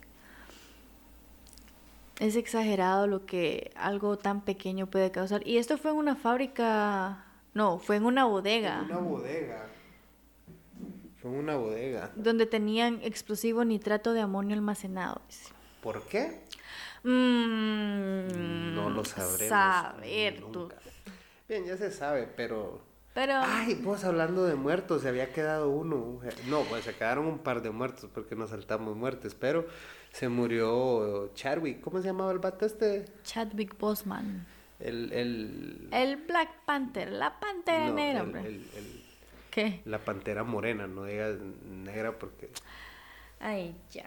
Es 2.18 2.34
exagerado 2.36 3.06
lo 3.06 3.26
que 3.26 3.70
algo 3.76 4.16
tan 4.16 4.40
pequeño 4.42 4.86
puede 4.86 5.10
causar. 5.10 5.46
Y 5.46 5.58
esto 5.58 5.76
fue 5.76 5.90
en 5.90 5.98
una 5.98 6.16
fábrica, 6.16 7.24
no, 7.52 7.78
fue 7.78 7.96
en 7.96 8.04
una 8.06 8.24
bodega. 8.24 8.82
Una 8.88 8.98
bodega. 8.98 9.66
Fue 11.20 11.30
una 11.30 11.56
bodega. 11.56 12.10
donde 12.14 12.46
tenían 12.46 13.00
explosivo 13.02 13.64
nitrato 13.64 14.12
de 14.12 14.20
amonio 14.20 14.54
almacenado. 14.54 15.20
¿Por 15.82 16.02
qué? 16.04 16.40
Mm, 17.04 18.74
No 18.74 18.90
lo 18.90 19.04
sabremos. 19.04 19.48
Saber 19.48 20.40
tú. 20.52 20.60
nunca. 20.60 20.76
Bien, 21.48 21.64
ya 21.64 21.76
se 21.76 21.90
sabe, 21.90 22.28
pero. 22.36 22.80
Pero 23.14 23.32
Ay, 23.42 23.74
vos 23.82 24.04
hablando 24.04 24.44
de 24.44 24.56
muertos, 24.56 25.02
se 25.02 25.08
había 25.08 25.32
quedado 25.32 25.70
uno. 25.70 26.20
No, 26.48 26.62
pues 26.64 26.84
se 26.84 26.94
quedaron 26.94 27.26
un 27.26 27.38
par 27.38 27.62
de 27.62 27.70
muertos 27.70 28.10
porque 28.12 28.36
nos 28.36 28.50
saltamos 28.50 28.94
muertes, 28.94 29.34
pero 29.34 29.66
se 30.16 30.28
murió 30.30 31.30
Chadwick. 31.34 31.80
¿Cómo 31.82 32.00
se 32.00 32.06
llamaba 32.06 32.32
el 32.32 32.38
vato 32.38 32.64
este? 32.64 33.04
Chadwick 33.22 33.76
Boseman, 33.78 34.46
El. 34.80 35.12
el... 35.12 35.88
el 35.92 36.16
Black 36.16 36.48
Panther, 36.64 37.10
la 37.12 37.38
pantera 37.38 37.88
no, 37.88 37.94
negra, 37.94 38.20
el- 38.20 38.26
hombre. 38.26 38.40
el- 38.46 38.54
el- 38.76 39.04
¿Qué? 39.50 39.80
la 39.84 39.98
pantera 39.98 40.42
morena, 40.44 40.86
no 40.86 41.04
digas 41.04 41.36
negra 41.38 42.18
porque. 42.18 42.50
Ay, 43.40 43.74
ya. 43.92 44.04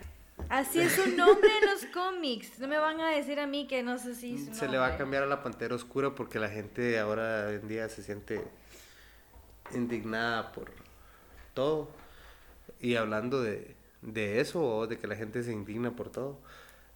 Así 0.48 0.80
es 0.80 0.94
su 0.94 1.16
nombre 1.18 1.50
en 1.62 1.70
los 1.70 1.86
cómics. 1.94 2.60
No 2.60 2.68
me 2.68 2.78
van 2.78 3.02
a 3.02 3.10
decir 3.10 3.40
a 3.40 3.46
mí 3.48 3.68
que 3.68 3.84
no 3.84 3.98
sé 4.00 4.16
si 4.16 4.38
Se 4.54 4.68
le 4.68 4.78
va 4.78 4.88
a 4.88 4.98
cambiar 4.98 5.24
a 5.24 5.26
la 5.28 5.44
Pantera 5.44 5.76
Oscura 5.76 6.16
porque 6.16 6.40
la 6.40 6.50
gente 6.50 6.98
ahora 6.98 7.52
en 7.52 7.68
día 7.68 7.90
se 7.90 8.02
siente 8.04 8.42
indignada 9.76 10.52
por 10.54 10.72
todo. 11.54 11.90
Y 12.80 12.96
hablando 12.96 13.42
de, 13.42 13.76
de 14.02 14.40
eso, 14.40 14.88
de 14.88 14.98
que 14.98 15.08
la 15.08 15.16
gente 15.16 15.44
se 15.44 15.52
indigna 15.52 15.96
por 15.96 16.10
todo, 16.12 16.40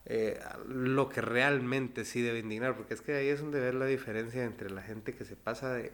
eh, 0.06 0.40
lo 0.68 1.10
que 1.10 1.22
realmente 1.22 2.06
sí 2.06 2.22
debe 2.22 2.40
indignar, 2.40 2.76
porque 2.76 2.94
es 2.94 3.02
que 3.02 3.14
ahí 3.14 3.28
es 3.28 3.42
donde 3.42 3.60
ves 3.60 3.74
la 3.74 3.86
diferencia 3.86 4.44
entre 4.44 4.70
la 4.70 4.82
gente 4.82 5.14
que 5.14 5.26
se 5.26 5.36
pasa 5.36 5.74
de, 5.74 5.92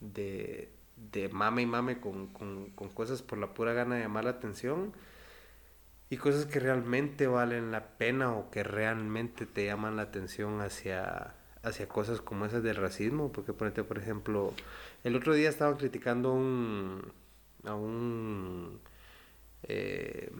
de, 0.00 0.70
de 1.12 1.28
mame 1.28 1.62
y 1.62 1.66
mame 1.66 2.00
con, 2.00 2.28
con, 2.28 2.70
con 2.70 2.88
cosas 2.90 3.22
por 3.22 3.38
la 3.38 3.54
pura 3.54 3.72
gana 3.72 3.96
de 3.96 4.02
llamar 4.02 4.24
la 4.24 4.30
atención 4.30 4.92
y 6.10 6.16
cosas 6.16 6.46
que 6.46 6.60
realmente 6.60 7.26
valen 7.26 7.72
la 7.72 7.88
pena 7.98 8.32
o 8.32 8.50
que 8.50 8.62
realmente 8.62 9.46
te 9.46 9.66
llaman 9.66 9.96
la 9.96 10.02
atención 10.02 10.60
hacia, 10.60 11.34
hacia 11.62 11.88
cosas 11.88 12.20
como 12.20 12.46
esas 12.46 12.62
del 12.62 12.76
racismo. 12.76 13.32
Porque, 13.32 13.52
ponete, 13.52 13.82
por 13.82 13.98
ejemplo, 13.98 14.52
el 15.02 15.16
otro 15.16 15.34
día 15.34 15.48
estaba 15.48 15.76
criticando 15.76 16.30
a 16.30 17.74
un 17.74 18.80
eh, 19.68 20.30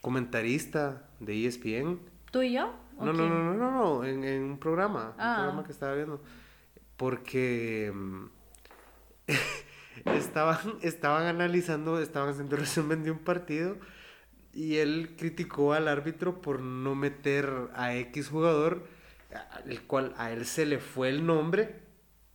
comentarista 0.00 1.08
de 1.20 1.46
ESPN. 1.46 2.00
¿Tú 2.30 2.42
y 2.42 2.52
yo? 2.52 2.72
No, 2.98 3.12
no, 3.12 3.28
no, 3.28 3.28
no, 3.28 3.54
no, 3.54 3.70
no, 3.70 4.04
en, 4.04 4.24
en 4.24 4.42
un 4.42 4.58
programa, 4.58 5.14
un 5.16 5.20
Ah. 5.20 5.34
programa 5.38 5.64
que 5.64 5.72
estaba 5.72 5.94
viendo. 5.94 6.22
Porque 6.96 7.90
mm, 7.94 8.24
estaban, 10.16 10.58
estaban 10.82 11.26
analizando, 11.26 12.00
estaban 12.00 12.30
haciendo 12.30 12.56
resumen 12.56 13.02
de 13.04 13.10
un 13.10 13.18
partido 13.18 13.76
y 14.52 14.76
él 14.76 15.14
criticó 15.18 15.72
al 15.72 15.88
árbitro 15.88 16.40
por 16.42 16.60
no 16.60 16.94
meter 16.94 17.68
a 17.74 17.94
X 17.94 18.28
jugador, 18.28 18.86
el 19.66 19.82
cual 19.82 20.12
a 20.18 20.32
él 20.32 20.44
se 20.44 20.66
le 20.66 20.78
fue 20.78 21.08
el 21.08 21.24
nombre. 21.24 21.82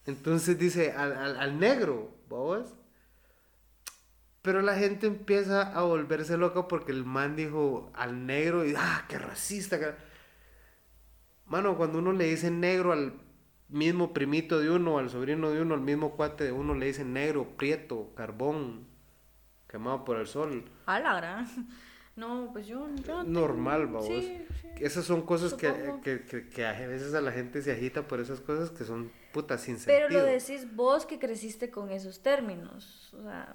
Entonces 0.05 0.57
dice, 0.57 0.91
al, 0.93 1.13
al, 1.13 1.37
al 1.37 1.59
negro, 1.59 2.15
¿vos? 2.29 2.73
Pero 4.45 4.61
la 4.61 4.75
gente 4.75 5.07
empieza 5.07 5.63
a 5.77 5.81
volverse 5.81 6.37
loca 6.37 6.67
porque 6.67 6.91
el 6.93 7.03
man 7.03 7.35
dijo 7.35 7.91
al 7.95 8.25
negro 8.27 8.63
y, 8.63 8.75
ah, 8.77 9.03
qué 9.09 9.17
racista. 9.17 9.79
que-". 9.79 9.93
Mano, 11.47 11.75
cuando 11.77 11.99
uno 11.99 12.11
le 12.13 12.25
dice 12.25 12.49
negro 12.51 12.91
al 12.93 13.13
mismo 13.69 14.13
primito 14.13 14.59
de 14.59 14.69
uno, 14.69 14.99
al 14.99 15.09
sobrino 15.09 15.49
de 15.49 15.61
uno, 15.61 15.73
al 15.73 15.81
mismo 15.81 16.15
cuate 16.15 16.43
de 16.45 16.51
uno, 16.51 16.75
le 16.75 16.85
dicen 16.85 17.11
negro, 17.13 17.57
prieto, 17.57 18.13
carbón, 18.15 18.85
quemado 19.67 20.05
por 20.05 20.17
el 20.17 20.27
sol. 20.27 20.63
A 20.85 20.99
la 20.99 21.15
gran. 21.15 21.47
No, 22.15 22.49
pues 22.53 22.65
yo. 22.65 22.87
yo 23.05 23.23
no 23.23 23.41
Normal, 23.41 23.81
tengo- 23.87 23.93
babos. 23.99 24.07
Sí, 24.07 24.45
sí. 24.61 24.67
Esas 24.79 25.03
son 25.03 25.23
cosas 25.23 25.53
que, 25.53 25.67
que, 26.01 26.21
que, 26.23 26.47
que 26.47 26.65
a 26.65 26.71
veces 26.87 27.13
a 27.13 27.19
la 27.19 27.33
gente 27.33 27.61
se 27.61 27.73
agita 27.73 28.07
por 28.07 28.21
esas 28.21 28.39
cosas 28.39 28.69
que 28.69 28.85
son 28.85 29.11
putas 29.33 29.59
sin 29.61 29.77
Pero 29.85 30.05
sentido. 30.07 30.21
lo 30.21 30.31
decís 30.31 30.73
vos 30.75 31.05
que 31.05 31.19
creciste 31.19 31.69
con 31.69 31.89
esos 31.91 32.21
términos. 32.23 33.13
O 33.15 33.21
sea, 33.23 33.53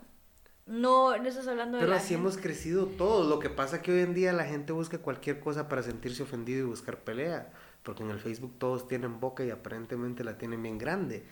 no, 0.71 1.17
no 1.17 1.29
estás 1.29 1.49
hablando 1.49 1.77
de 1.77 1.83
Pero 1.83 1.91
la 1.91 1.99
así 1.99 2.15
hemos 2.15 2.39
crecido 2.39 2.87
todos. 2.87 3.29
Lo 3.29 3.41
que 3.41 3.51
pasa 3.51 3.77
es 3.77 3.83
que 3.83 3.93
hoy 3.93 4.01
en 4.03 4.15
día 4.15 4.33
la 4.33 4.45
gente 4.45 4.73
busca 4.73 4.99
cualquier 4.99 5.41
cosa 5.41 5.69
para 5.69 5.83
sentirse 5.83 6.23
ofendido 6.23 6.61
y 6.61 6.63
buscar 6.63 6.99
pelea. 6.99 7.51
Porque 7.83 8.05
en 8.05 8.11
el 8.11 8.21
Facebook 8.21 8.55
todos 8.59 8.87
tienen 8.87 9.19
boca 9.19 9.45
y 9.45 9.51
aparentemente 9.51 10.23
la 10.23 10.39
tienen 10.39 10.63
bien 10.63 10.79
grande. 10.79 11.25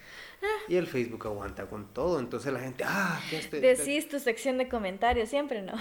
Y 0.66 0.74
el 0.77 0.88
Facebook 0.88 1.24
aguanta 1.27 1.66
con 1.66 1.92
todo. 1.94 2.18
Entonces 2.18 2.53
la 2.53 2.59
gente, 2.59 2.83
ah, 2.85 3.20
que 3.31 3.38
este... 3.38 3.61
Decís 3.61 4.09
tu 4.09 4.18
sección 4.18 4.59
de 4.59 4.68
comentarios, 4.68 5.29
siempre 5.29 5.62
no. 5.62 5.74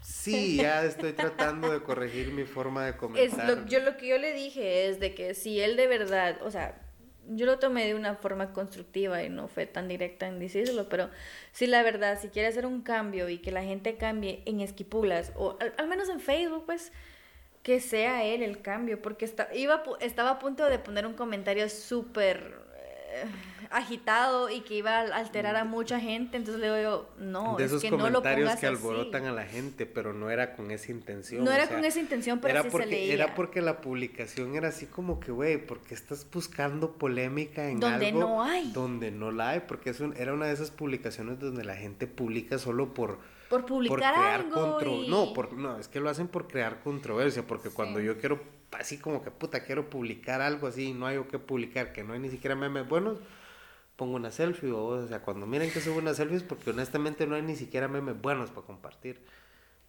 Sí, 0.00 0.56
ya 0.56 0.84
estoy 0.84 1.12
tratando 1.12 1.70
de 1.70 1.82
corregir 1.82 2.32
mi 2.32 2.44
forma 2.44 2.84
de 2.84 2.90
Es 2.90 2.96
comentar. 2.96 3.48
lo, 3.48 3.66
yo 3.66 3.80
lo 3.80 3.96
que 3.96 4.08
yo 4.08 4.18
le 4.18 4.32
dije 4.32 4.88
es 4.88 5.00
de 5.00 5.14
que 5.14 5.34
si 5.34 5.60
él 5.60 5.76
de 5.76 5.86
verdad, 5.86 6.40
o 6.42 6.50
sea, 6.50 6.83
yo 7.28 7.46
lo 7.46 7.58
tomé 7.58 7.86
de 7.86 7.94
una 7.94 8.16
forma 8.16 8.52
constructiva 8.52 9.22
y 9.22 9.28
no 9.28 9.48
fue 9.48 9.66
tan 9.66 9.88
directa 9.88 10.26
en 10.26 10.38
decírselo, 10.38 10.88
pero 10.88 11.10
si 11.52 11.66
la 11.66 11.82
verdad, 11.82 12.20
si 12.20 12.28
quiere 12.28 12.48
hacer 12.48 12.66
un 12.66 12.82
cambio 12.82 13.28
y 13.28 13.38
que 13.38 13.50
la 13.50 13.62
gente 13.62 13.96
cambie 13.96 14.42
en 14.46 14.60
Esquipulas, 14.60 15.32
o 15.36 15.56
al, 15.60 15.74
al 15.78 15.88
menos 15.88 16.08
en 16.08 16.20
Facebook, 16.20 16.64
pues 16.66 16.92
que 17.64 17.80
sea 17.80 18.24
él 18.24 18.42
el 18.42 18.60
cambio, 18.60 19.00
porque 19.00 19.24
está, 19.24 19.48
iba, 19.54 19.82
estaba 20.00 20.30
a 20.30 20.38
punto 20.38 20.66
de 20.66 20.78
poner 20.78 21.06
un 21.06 21.14
comentario 21.14 21.68
súper 21.70 22.54
eh, 22.76 23.24
agitado 23.76 24.50
y 24.50 24.60
que 24.60 24.74
iba 24.74 24.98
a 25.00 25.16
alterar 25.16 25.56
a 25.56 25.64
mucha 25.64 25.98
gente, 26.00 26.36
entonces 26.36 26.60
le 26.60 26.68
digo 26.68 26.80
yo, 26.82 27.10
no, 27.24 27.56
de 27.56 27.64
es 27.64 27.70
esos 27.70 27.82
que 27.82 27.90
no 27.90 27.96
lo 27.96 28.02
comentarios 28.22 28.46
pongas 28.48 28.60
que 28.60 28.66
así. 28.66 28.74
alborotan 28.76 29.24
a 29.26 29.32
la 29.32 29.44
gente, 29.44 29.84
pero 29.86 30.12
no 30.12 30.30
era 30.30 30.54
con 30.54 30.70
esa 30.70 30.92
intención. 30.92 31.44
No 31.44 31.50
o 31.50 31.54
era 31.54 31.66
sea, 31.66 31.76
con 31.76 31.84
esa 31.84 31.98
intención, 32.00 32.38
pero 32.40 32.52
era 32.52 32.60
así 32.60 32.68
porque, 32.70 32.86
se 32.86 32.90
leía. 32.92 33.14
Era 33.14 33.34
porque 33.34 33.60
la 33.62 33.80
publicación 33.80 34.54
era 34.54 34.68
así 34.68 34.86
como 34.86 35.18
que, 35.20 35.32
güey, 35.32 35.58
porque 35.66 35.94
estás 35.94 36.26
buscando 36.32 36.92
polémica 36.92 37.68
en 37.68 37.80
Donde 37.80 38.06
algo 38.08 38.20
no 38.20 38.42
hay. 38.42 38.70
donde 38.72 39.10
no 39.10 39.30
la 39.32 39.50
hay, 39.50 39.60
porque 39.66 39.90
es 39.90 40.00
un- 40.00 40.16
era 40.16 40.32
una 40.32 40.46
de 40.46 40.52
esas 40.54 40.70
publicaciones 40.70 41.40
donde 41.40 41.64
la 41.64 41.74
gente 41.76 42.06
publica 42.06 42.58
solo 42.58 42.94
por 42.94 43.18
por 43.48 43.66
publicar 43.66 43.98
crear 44.14 44.40
algo 44.40 44.54
contro- 44.78 45.02
y- 45.02 45.08
no, 45.08 45.32
por, 45.34 45.52
no, 45.52 45.78
es 45.78 45.86
que 45.88 46.00
lo 46.00 46.10
hacen 46.10 46.28
por 46.28 46.48
crear 46.48 46.80
controversia, 46.82 47.46
porque 47.46 47.70
cuando 47.70 48.00
yo 48.00 48.18
quiero 48.18 48.40
así 48.72 48.98
como 48.98 49.22
que 49.22 49.30
puta 49.30 49.62
quiero 49.64 49.88
publicar 49.90 50.40
algo 50.40 50.66
así, 50.66 50.86
y 50.88 50.92
no 50.92 51.06
hay 51.06 51.18
o 51.18 51.28
qué 51.28 51.38
publicar, 51.38 51.92
que 51.92 52.02
no 52.02 52.14
hay 52.14 52.18
ni 52.20 52.30
siquiera 52.30 52.56
memes 52.56 52.88
buenos, 52.88 53.18
pongo 53.96 54.16
una 54.16 54.30
selfie 54.30 54.72
o, 54.72 54.86
o 54.86 55.06
sea, 55.06 55.22
cuando 55.22 55.46
miren 55.46 55.70
que 55.70 55.80
subo 55.80 55.98
una 55.98 56.14
selfie 56.14 56.38
es 56.38 56.42
porque 56.42 56.70
honestamente 56.70 57.26
no 57.26 57.36
hay 57.36 57.42
ni 57.42 57.56
siquiera 57.56 57.88
memes 57.88 58.20
buenos 58.20 58.50
para 58.50 58.66
compartir. 58.66 59.20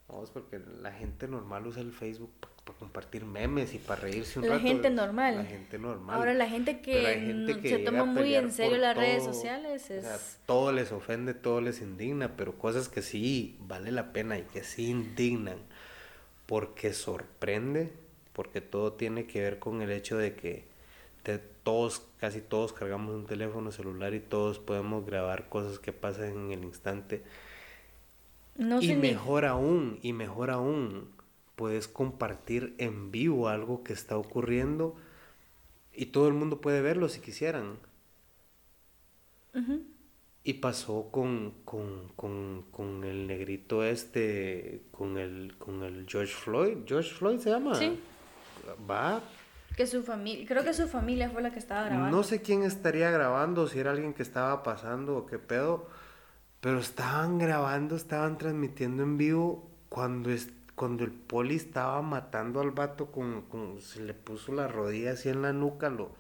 Vamos, 0.08 0.30
porque 0.30 0.62
la 0.82 0.92
gente 0.92 1.28
normal 1.28 1.66
usa 1.66 1.82
el 1.82 1.92
Facebook 1.92 2.32
para 2.64 2.78
compartir 2.78 3.26
memes 3.26 3.74
y 3.74 3.80
para 3.80 4.02
reírse 4.02 4.40
un 4.40 4.48
La 4.48 4.56
rato. 4.56 4.68
gente 4.68 4.90
normal. 4.92 5.38
La 5.38 5.46
gente 5.46 5.80
normal. 5.80 6.16
Ahora 6.16 6.34
la 6.36 6.48
gente 6.48 6.80
que, 6.82 7.02
gente 7.02 7.70
se 7.70 7.80
toma 7.80 8.06
muy 8.06 8.36
en 8.36 8.52
serio 8.52 8.78
las 8.78 8.96
redes 8.96 9.24
sociales 9.24 9.90
O 9.90 9.94
es 9.94 10.04
sea, 10.04 10.20
todo 10.46 10.72
les 10.72 10.92
ofende, 10.92 11.34
todo 11.34 11.60
les 11.60 11.82
indigna, 11.82 12.36
pero 12.38 12.56
cosas 12.58 12.88
que 12.88 13.02
sí 13.02 13.58
vale 13.62 13.92
la 13.92 14.14
pena 14.14 14.38
y 14.38 14.44
que 14.44 14.64
sí 14.64 14.90
indignan, 14.90 15.58
porque 16.46 16.94
sorprende, 16.94 17.92
porque 18.34 18.62
todo 18.62 18.94
tiene 18.94 19.26
que 19.26 19.42
ver 19.42 19.58
con 19.58 19.82
el 19.82 19.92
hecho 19.92 20.18
de 20.18 20.36
que 20.36 20.75
todos, 21.64 22.02
casi 22.20 22.42
todos 22.42 22.74
cargamos 22.74 23.14
un 23.16 23.26
teléfono 23.26 23.72
celular 23.72 24.14
y 24.14 24.20
todos 24.20 24.60
podemos 24.60 25.06
grabar 25.06 25.50
cosas 25.50 25.80
que 25.80 25.92
pasan 25.92 26.30
en 26.30 26.52
el 26.52 26.64
instante. 26.64 27.24
no 28.58 28.82
y 28.82 28.88
ni- 28.90 28.96
mejor 28.96 29.46
aún, 29.46 30.00
y 30.02 30.14
mejor 30.14 30.50
aún, 30.52 31.10
puedes 31.56 31.88
compartir 31.88 32.76
en 32.78 33.12
vivo 33.12 33.48
algo 33.50 33.84
que 33.84 33.94
está 33.94 34.18
ocurriendo 34.18 34.96
y 35.94 36.08
todo 36.08 36.28
el 36.28 36.34
mundo 36.34 36.62
puede 36.62 36.82
verlo 36.82 37.08
si 37.10 37.20
quisieran. 37.22 37.78
Y 40.44 40.54
pasó 40.56 41.10
con, 41.12 41.54
con, 41.66 42.10
con, 42.16 42.66
con 42.72 43.04
el 43.04 43.26
negrito 43.26 43.84
este, 43.84 44.84
con 44.92 45.18
el, 45.18 45.56
con 45.58 45.82
el 45.84 46.06
George 46.08 46.34
Floyd. 46.34 46.78
¿George 46.86 47.12
Floyd 47.16 47.40
se 47.40 47.50
llama? 47.50 47.74
Sí. 47.76 48.00
Va. 48.90 49.22
Que 49.76 49.88
su 49.88 50.04
familia 50.04 50.46
creo 50.48 50.64
que 50.64 50.74
su 50.74 50.88
familia 50.88 51.30
fue 51.30 51.42
la 51.42 51.52
que 51.52 51.60
estaba 51.60 51.84
grabando 51.86 52.18
No 52.18 52.24
sé 52.24 52.42
quién 52.42 52.64
estaría 52.64 53.12
grabando, 53.12 53.68
si 53.68 53.80
era 53.80 53.92
alguien 53.92 54.14
que 54.14 54.24
estaba 54.24 54.64
pasando 54.64 55.18
o 55.18 55.26
qué 55.26 55.40
pedo. 55.40 55.88
Pero 56.62 56.80
estaban 56.80 57.38
grabando, 57.38 57.96
estaban 57.96 58.38
transmitiendo 58.38 59.04
en 59.04 59.18
vivo 59.18 59.70
cuando, 59.90 60.32
es, 60.32 60.52
cuando 60.76 61.04
el 61.04 61.12
poli 61.12 61.56
estaba 61.56 62.02
matando 62.02 62.60
al 62.62 62.72
vato 62.72 63.12
con, 63.12 63.44
con- 63.44 63.82
se 63.82 64.02
le 64.02 64.14
puso 64.14 64.52
la 64.54 64.68
rodilla 64.68 65.12
así 65.14 65.30
en 65.30 65.42
la 65.44 65.54
nuca, 65.54 65.90
lo 65.90 66.12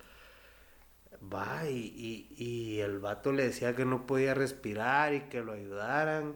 va 1.34 1.68
y, 1.70 2.28
y, 2.38 2.44
y 2.44 2.80
el 2.82 3.00
vato 3.00 3.32
le 3.32 3.46
decía 3.46 3.76
que 3.76 3.86
no 3.86 4.06
podía 4.06 4.34
respirar 4.34 5.14
y 5.14 5.22
que 5.22 5.42
lo 5.42 5.54
ayudaran. 5.54 6.36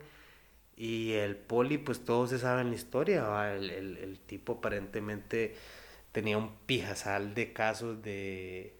Y 0.78 1.14
el 1.14 1.36
poli, 1.38 1.78
pues 1.78 2.06
todos 2.06 2.32
se 2.32 2.40
saben 2.40 2.70
la 2.70 2.76
historia, 2.76 3.24
¿va? 3.26 3.54
El, 3.54 3.70
el, 3.70 3.98
el 3.98 4.20
tipo 4.20 4.54
aparentemente 4.54 5.56
tenía 6.12 6.38
un 6.38 6.56
pijazal 6.66 7.34
de 7.34 7.54
casos 7.54 8.02
de, 8.02 8.76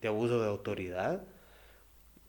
de 0.00 0.08
abuso 0.08 0.40
de 0.40 0.48
autoridad 0.48 1.22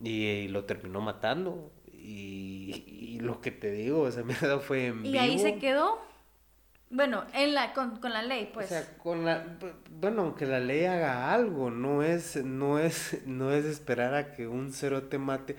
y, 0.04 0.48
lo 0.50 0.66
terminó 0.66 1.02
matando. 1.02 1.72
Y, 1.92 2.86
y 2.88 3.20
lo 3.20 3.42
que 3.42 3.52
te 3.52 3.72
digo, 3.72 4.08
esa 4.08 4.24
mierda 4.24 4.60
fue 4.60 4.88
en 4.88 5.06
y 5.06 5.18
ahí 5.18 5.40
se 5.40 5.58
quedó 5.58 6.00
bueno 6.90 7.26
en 7.34 7.54
la 7.54 7.74
con, 7.74 7.98
con 7.98 8.14
la 8.14 8.22
ley 8.22 8.52
pues 8.54 8.68
O 8.68 8.70
sea, 8.70 8.98
con 8.98 9.26
la, 9.26 9.58
bueno, 9.90 10.22
aunque 10.22 10.46
la 10.46 10.60
ley 10.60 10.86
haga 10.86 11.34
algo, 11.34 11.72
no 11.72 12.04
es, 12.04 12.44
no 12.44 12.80
es, 12.80 13.26
no 13.26 13.52
es 13.52 13.66
esperar 13.66 14.14
a 14.14 14.32
que 14.32 14.48
un 14.48 14.72
cerote 14.72 15.18
mate. 15.18 15.56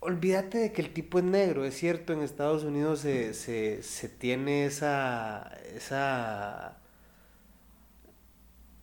Olvídate 0.00 0.58
de 0.58 0.72
que 0.72 0.82
el 0.82 0.92
tipo 0.92 1.18
es 1.20 1.24
negro, 1.24 1.64
es 1.64 1.76
cierto, 1.76 2.12
en 2.12 2.22
Estados 2.22 2.64
Unidos 2.64 3.00
se, 3.00 3.34
se, 3.34 3.84
se 3.84 4.08
tiene 4.08 4.64
esa, 4.66 5.52
esa, 5.76 6.81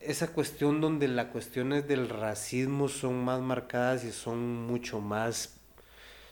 esa 0.00 0.28
cuestión 0.28 0.80
donde 0.80 1.08
las 1.08 1.26
cuestiones 1.26 1.86
del 1.86 2.08
racismo 2.08 2.88
son 2.88 3.22
más 3.22 3.40
marcadas 3.40 4.04
y 4.04 4.12
son 4.12 4.66
mucho 4.66 5.00
más, 5.00 5.60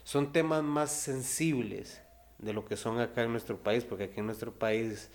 son 0.04 0.32
temas 0.32 0.62
más 0.62 0.90
sensibles 0.90 2.00
de 2.38 2.52
lo 2.54 2.64
que 2.64 2.76
son 2.76 2.98
acá 3.00 3.22
en 3.22 3.32
nuestro 3.32 3.58
país, 3.58 3.84
porque 3.84 4.04
aquí 4.04 4.20
en 4.20 4.26
nuestro 4.26 4.52
país 4.52 5.10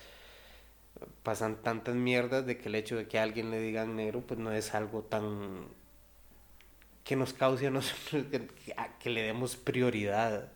pasan 1.23 1.55
tantas 1.63 1.95
mierdas 1.95 2.45
de 2.45 2.57
que 2.57 2.69
el 2.69 2.75
hecho 2.75 2.95
de 2.95 3.07
que 3.07 3.17
a 3.17 3.23
alguien 3.23 3.49
le 3.49 3.59
digan 3.59 3.95
negro, 3.95 4.21
pues 4.21 4.39
no 4.39 4.51
es 4.51 4.73
algo 4.75 5.01
tan 5.01 5.67
que 7.03 7.15
nos 7.15 7.33
cause 7.33 7.67
a 7.67 7.71
nosotros 7.71 8.25
que, 8.31 8.47
que 8.99 9.09
le 9.09 9.23
demos 9.23 9.55
prioridad. 9.55 10.51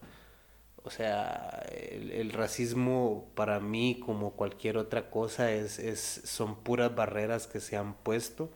O 0.88 0.90
sea, 0.90 1.66
el, 1.70 2.12
el, 2.12 2.32
racismo 2.32 3.30
para 3.36 3.60
mí, 3.60 4.00
como 4.06 4.32
cualquier 4.32 4.78
otra 4.78 5.10
cosa, 5.10 5.52
es, 5.52 5.80
es, 5.80 6.22
son 6.24 6.56
puras 6.64 6.96
barreras 6.96 7.46
que 7.46 7.60
se 7.60 7.76
han 7.76 7.94
puesto 7.94 8.50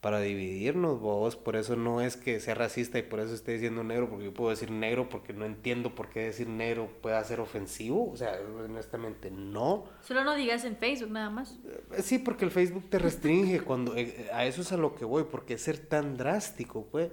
para 0.00 0.20
dividirnos, 0.20 1.00
vos. 1.00 1.34
Por 1.34 1.56
eso 1.56 1.74
no 1.74 2.00
es 2.00 2.16
que 2.16 2.38
sea 2.38 2.54
racista 2.54 3.00
y 3.00 3.02
por 3.02 3.18
eso 3.18 3.34
esté 3.34 3.54
diciendo 3.54 3.82
negro, 3.82 4.08
porque 4.08 4.26
yo 4.26 4.32
puedo 4.32 4.50
decir 4.50 4.70
negro 4.70 5.08
porque 5.08 5.32
no 5.32 5.44
entiendo 5.44 5.96
por 5.96 6.08
qué 6.08 6.20
decir 6.20 6.46
negro 6.46 6.88
pueda 7.02 7.24
ser 7.24 7.40
ofensivo. 7.40 8.12
O 8.12 8.16
sea, 8.16 8.38
honestamente 8.64 9.32
no. 9.32 9.86
Solo 10.02 10.22
no 10.22 10.36
digas 10.36 10.64
en 10.64 10.76
Facebook 10.76 11.10
nada 11.10 11.30
más. 11.30 11.58
Eh, 11.96 12.02
sí, 12.02 12.20
porque 12.20 12.44
el 12.44 12.52
Facebook 12.52 12.88
te 12.88 13.00
restringe 13.00 13.60
cuando 13.62 13.96
eh, 13.96 14.30
a 14.32 14.46
eso 14.46 14.60
es 14.60 14.70
a 14.70 14.76
lo 14.76 14.94
que 14.94 15.04
voy, 15.04 15.24
porque 15.24 15.58
ser 15.58 15.78
tan 15.78 16.16
drástico, 16.16 16.86
pues. 16.92 17.10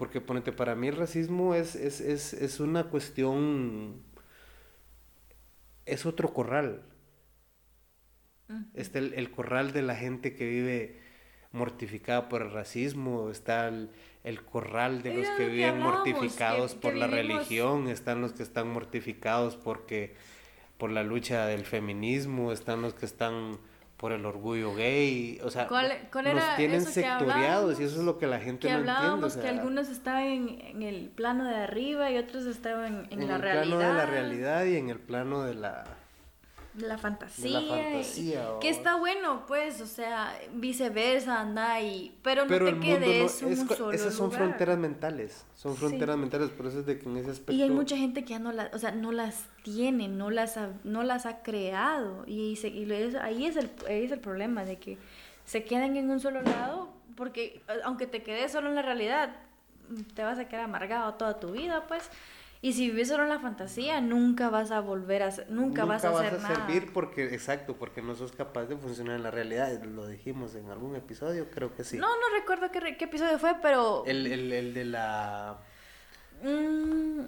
Porque 0.00 0.22
ponete, 0.22 0.50
para 0.50 0.74
mí 0.74 0.88
el 0.88 0.96
racismo 0.96 1.54
es, 1.54 1.74
es, 1.74 2.00
es, 2.00 2.32
es 2.32 2.58
una 2.58 2.84
cuestión. 2.84 4.02
Es 5.84 6.06
otro 6.06 6.32
corral. 6.32 6.84
Está 8.72 8.98
el, 8.98 9.12
el 9.12 9.30
corral 9.30 9.74
de 9.74 9.82
la 9.82 9.94
gente 9.94 10.34
que 10.34 10.48
vive 10.48 10.98
mortificada 11.52 12.30
por 12.30 12.40
el 12.40 12.50
racismo, 12.50 13.28
está 13.28 13.68
el, 13.68 13.90
el 14.24 14.42
corral 14.42 15.02
de 15.02 15.18
los 15.18 15.28
que 15.36 15.48
viven 15.48 15.78
mortificados 15.80 16.74
por 16.74 16.94
la 16.94 17.06
religión, 17.06 17.86
están 17.88 18.22
los 18.22 18.32
que 18.32 18.42
están 18.42 18.68
mortificados 18.68 19.56
porque 19.56 20.14
por 20.78 20.90
la 20.90 21.02
lucha 21.02 21.44
del 21.44 21.66
feminismo, 21.66 22.52
están 22.52 22.80
los 22.80 22.94
que 22.94 23.04
están 23.04 23.58
por 24.00 24.12
el 24.12 24.24
orgullo 24.24 24.74
gay, 24.74 25.38
o 25.44 25.50
sea, 25.50 25.68
nos 25.68 26.56
tienen 26.56 26.80
sectoriados 26.80 27.78
y 27.78 27.84
eso 27.84 27.98
es 27.98 28.02
lo 28.02 28.16
que 28.16 28.26
la 28.26 28.40
gente 28.40 28.66
que 28.66 28.72
no 28.72 28.78
entiende. 28.78 29.26
O 29.26 29.28
sea, 29.28 29.42
que 29.42 29.48
algunos 29.50 29.90
estaban 29.90 30.24
en, 30.24 30.82
el 30.82 31.10
plano 31.10 31.44
de 31.44 31.54
arriba 31.54 32.10
y 32.10 32.16
otros 32.16 32.46
estaban 32.46 33.06
en, 33.10 33.28
la 33.28 33.36
realidad. 33.36 33.62
En 33.62 33.72
el 33.72 33.76
plano 33.76 33.78
de 33.78 33.94
la 33.98 34.06
realidad 34.06 34.64
y 34.64 34.76
en 34.76 34.88
el 34.88 34.98
plano 34.98 35.42
de 35.42 35.54
la 35.54 35.84
la 36.78 36.96
fantasía. 36.96 38.08
Que 38.60 38.70
está 38.70 38.96
bueno, 38.96 39.44
pues, 39.46 39.82
o 39.82 39.86
sea, 39.86 40.32
viceversa, 40.54 41.40
anda 41.40 41.80
y... 41.82 42.16
Pero 42.22 42.46
no 42.46 42.58
te 42.58 42.78
quedes 42.78 43.42
un 43.42 43.68
solo 43.68 43.92
Esas 43.92 44.14
son 44.14 44.32
fronteras 44.32 44.78
mentales, 44.78 45.44
son 45.54 45.76
fronteras 45.76 46.16
mentales, 46.16 46.48
por 46.50 46.68
eso 46.68 46.80
es 46.80 46.86
de 46.86 46.98
que 46.98 47.06
en 47.06 47.18
ese 47.18 47.32
aspecto... 47.32 47.52
Y 47.52 47.62
hay 47.62 47.70
mucha 47.70 47.98
gente 47.98 48.24
que 48.24 48.30
ya 48.30 48.38
no 48.38 48.52
las, 48.52 48.72
o 48.72 48.78
sea, 48.78 48.92
no 48.92 49.12
las 49.12 49.44
tiene, 49.62 50.08
no 50.08 50.30
las 50.30 50.56
ha, 50.56 50.70
no 50.84 51.02
las 51.02 51.26
ha 51.26 51.42
creado, 51.42 52.24
y, 52.26 52.58
ahí, 53.22 53.46
es 53.46 53.56
el, 53.56 53.70
ahí 53.88 54.04
es 54.04 54.12
el 54.12 54.20
problema, 54.20 54.64
de 54.64 54.78
que 54.78 54.98
se 55.44 55.64
quedan 55.64 55.96
en 55.96 56.10
un 56.10 56.20
solo 56.20 56.42
lado, 56.42 56.92
porque 57.16 57.62
aunque 57.84 58.06
te 58.06 58.22
quedes 58.22 58.52
solo 58.52 58.68
en 58.68 58.74
la 58.74 58.82
realidad, 58.82 59.36
te 60.14 60.22
vas 60.22 60.38
a 60.38 60.48
quedar 60.48 60.64
amargado 60.64 61.14
toda 61.14 61.38
tu 61.40 61.52
vida, 61.52 61.86
pues... 61.86 62.10
Y 62.62 62.74
si 62.74 62.90
vives 62.90 63.08
solo 63.08 63.22
en 63.22 63.30
la 63.30 63.38
fantasía, 63.38 64.02
nunca 64.02 64.50
vas 64.50 64.70
a 64.70 64.80
volver 64.80 65.22
a 65.22 65.30
nunca, 65.48 65.86
vas 65.86 66.04
a 66.04 66.10
hacer 66.10 66.34
vas 66.34 66.44
a 66.44 66.54
servir 66.56 66.92
porque 66.92 67.24
exacto, 67.34 67.76
porque 67.76 68.02
no 68.02 68.14
sos 68.14 68.32
capaz 68.32 68.66
de 68.66 68.76
funcionar 68.76 69.16
en 69.16 69.22
la 69.22 69.30
realidad, 69.30 69.82
lo 69.82 70.06
dijimos 70.06 70.54
en 70.54 70.68
algún 70.68 70.94
episodio, 70.94 71.48
creo 71.50 71.74
que 71.74 71.84
sí. 71.84 71.96
No, 71.96 72.08
no 72.08 72.38
recuerdo 72.38 72.70
qué, 72.70 72.98
qué 72.98 73.06
episodio 73.06 73.38
fue, 73.38 73.54
pero 73.62 74.04
el, 74.04 74.26
el, 74.26 74.52
el 74.52 74.74
de 74.74 74.84
la 74.84 75.56
mm, 76.42 77.20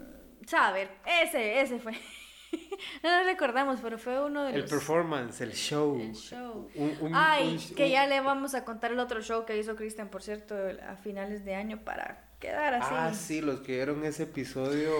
saber, 0.46 0.90
ese 1.06 1.62
ese 1.62 1.78
fue. 1.78 1.94
no 3.02 3.18
lo 3.18 3.24
recordamos, 3.24 3.80
pero 3.82 3.98
fue 3.98 4.24
uno 4.24 4.44
de 4.44 4.52
los... 4.52 4.62
El 4.62 4.68
performance, 4.68 5.40
el 5.40 5.52
show. 5.52 5.98
El 6.00 6.14
show. 6.14 6.68
Ay, 7.12 7.58
que 7.76 7.90
ya 7.90 8.06
le 8.06 8.20
vamos 8.20 8.54
a 8.54 8.64
contar 8.64 8.92
el 8.92 8.98
otro 8.98 9.22
show 9.22 9.44
que 9.44 9.56
hizo 9.56 9.76
Cristian, 9.76 10.08
por 10.08 10.22
cierto, 10.22 10.54
a 10.88 10.96
finales 10.96 11.44
de 11.44 11.54
año 11.54 11.80
para 11.84 12.24
quedar 12.38 12.74
así. 12.74 12.90
Ah, 12.92 13.12
sí, 13.14 13.40
los 13.40 13.60
que 13.60 13.72
vieron 13.76 14.04
ese 14.04 14.24
episodio 14.24 14.92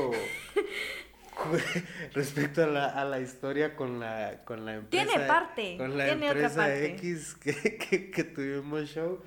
respecto 2.14 2.64
a 2.64 2.66
la, 2.66 2.86
a 2.86 3.04
la 3.04 3.20
historia 3.20 3.76
con 3.76 4.00
la, 4.00 4.42
con 4.44 4.64
la 4.64 4.74
empresa. 4.74 5.06
Tiene 5.06 5.26
parte. 5.26 5.76
Con 5.76 5.98
la 5.98 6.04
tiene 6.06 6.26
empresa 6.28 6.52
otra 6.52 6.64
parte. 6.64 6.86
X 6.86 7.34
que, 7.34 7.78
que, 7.78 8.10
que 8.10 8.24
tuvimos 8.24 8.88
show. 8.88 9.22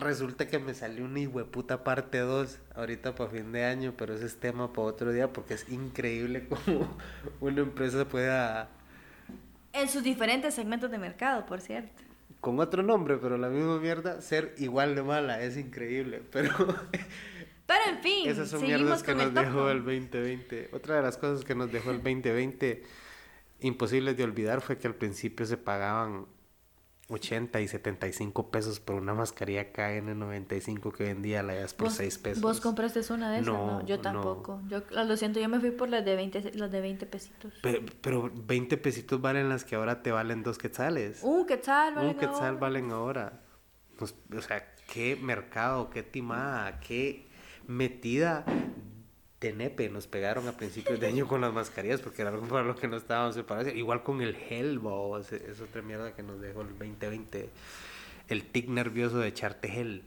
Resulta 0.00 0.48
que 0.48 0.58
me 0.58 0.74
salió 0.74 1.04
una 1.04 1.20
hijueputa 1.20 1.84
parte 1.84 2.18
2 2.18 2.58
ahorita 2.74 3.14
para 3.14 3.30
fin 3.30 3.52
de 3.52 3.64
año, 3.64 3.94
pero 3.96 4.14
ese 4.14 4.26
es 4.26 4.36
tema 4.36 4.72
para 4.72 4.88
otro 4.88 5.12
día 5.12 5.32
porque 5.32 5.54
es 5.54 5.68
increíble 5.68 6.48
cómo 6.48 6.96
una 7.40 7.60
empresa 7.60 8.04
pueda... 8.06 8.68
En 9.72 9.88
sus 9.88 10.02
diferentes 10.02 10.54
segmentos 10.54 10.90
de 10.90 10.98
mercado, 10.98 11.46
por 11.46 11.60
cierto 11.60 12.06
con 12.46 12.60
otro 12.60 12.82
nombre, 12.84 13.16
pero 13.16 13.36
la 13.38 13.48
misma 13.48 13.80
mierda, 13.80 14.20
ser 14.20 14.54
igual 14.58 14.94
de 14.94 15.02
mala, 15.02 15.42
es 15.42 15.56
increíble, 15.56 16.22
pero... 16.30 16.50
Pero 17.66 17.80
en 17.88 17.98
fin, 17.98 18.28
esas 18.28 18.48
son 18.48 18.62
mierdas 18.62 19.02
que 19.02 19.12
nos 19.12 19.34
dejó 19.34 19.68
el 19.70 19.78
2020. 19.78 20.68
Otra 20.72 20.94
de 20.94 21.02
las 21.02 21.18
cosas 21.18 21.44
que 21.44 21.56
nos 21.56 21.72
dejó 21.72 21.90
el 21.90 21.96
2020 21.96 22.84
imposibles 23.58 24.16
de 24.16 24.22
olvidar 24.22 24.60
fue 24.60 24.78
que 24.78 24.86
al 24.86 24.94
principio 24.94 25.44
se 25.44 25.56
pagaban 25.56 26.26
80 27.08 27.60
y 27.60 27.68
75 27.68 28.50
pesos 28.50 28.80
por 28.80 28.96
una 28.96 29.14
mascarilla 29.14 29.72
KN95 29.72 30.92
que 30.92 31.04
vendía 31.04 31.42
la 31.42 31.54
das 31.54 31.72
por 31.72 31.90
6 31.90 32.18
pesos. 32.18 32.42
¿Vos 32.42 32.60
compraste 32.60 33.00
una 33.12 33.30
de 33.30 33.40
esas? 33.40 33.46
No, 33.46 33.84
yo 33.86 34.00
tampoco. 34.00 34.60
Yo 34.68 34.82
lo 34.90 35.16
siento, 35.16 35.38
yo 35.38 35.48
me 35.48 35.60
fui 35.60 35.70
por 35.70 35.88
las 35.88 36.04
de 36.04 36.16
20, 36.16 36.52
las 36.54 36.70
de 36.70 36.80
20 36.80 37.06
pesitos. 37.06 37.52
Pero, 37.62 37.80
pero 38.00 38.32
20 38.34 38.76
pesitos 38.78 39.20
valen 39.20 39.48
las 39.48 39.64
que 39.64 39.76
ahora 39.76 40.02
te 40.02 40.10
valen 40.10 40.42
dos 40.42 40.58
quetzales. 40.58 41.20
Un 41.22 41.46
quetzal 41.46 41.94
valen 41.94 42.10
Un 42.10 42.16
quetzal 42.16 42.56
valen 42.56 42.90
ahora. 42.90 43.40
Pues, 43.96 44.14
o 44.36 44.42
sea, 44.42 44.74
qué 44.92 45.16
mercado, 45.16 45.90
qué 45.90 46.02
timada, 46.02 46.80
qué 46.80 47.26
metida 47.68 48.44
de 49.46 49.52
nepe 49.52 49.88
nos 49.88 50.06
pegaron 50.06 50.48
a 50.48 50.52
principios 50.52 50.98
de 50.98 51.06
año 51.06 51.28
con 51.28 51.40
las 51.40 51.52
mascarillas 51.52 52.00
porque 52.00 52.22
era 52.22 52.30
algo 52.30 52.46
para 52.48 52.64
lo 52.64 52.74
que 52.74 52.88
no 52.88 52.96
estábamos 52.96 53.34
preparados. 53.34 53.72
Igual 53.74 54.02
con 54.02 54.20
el 54.20 54.34
gel, 54.34 54.80
es, 55.20 55.60
otra 55.60 55.82
mierda 55.82 56.14
que 56.14 56.22
nos 56.22 56.40
dejó 56.40 56.62
el 56.62 56.68
2020. 56.70 57.48
El 58.28 58.46
tic 58.50 58.68
nervioso 58.68 59.18
de 59.18 59.28
echarte 59.28 59.68
gel. 59.68 60.04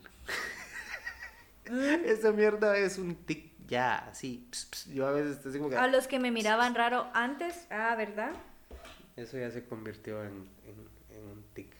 Esa 2.05 2.31
mierda 2.31 2.77
es 2.77 2.97
un 2.97 3.15
tic 3.15 3.51
ya, 3.67 4.09
así. 4.09 4.47
Yo 4.93 5.07
a 5.07 5.11
veces 5.11 5.37
estoy 5.37 5.59
como 5.59 5.77
A 5.77 5.87
los 5.87 6.07
que 6.07 6.19
me 6.19 6.31
miraban 6.31 6.75
raro 6.75 7.07
antes, 7.13 7.67
ah, 7.69 7.95
¿verdad? 7.95 8.31
Eso 9.15 9.37
ya 9.37 9.51
se 9.51 9.63
convirtió 9.65 10.23
en, 10.23 10.49
en, 10.65 11.23
un 11.31 11.43
tic. 11.53 11.73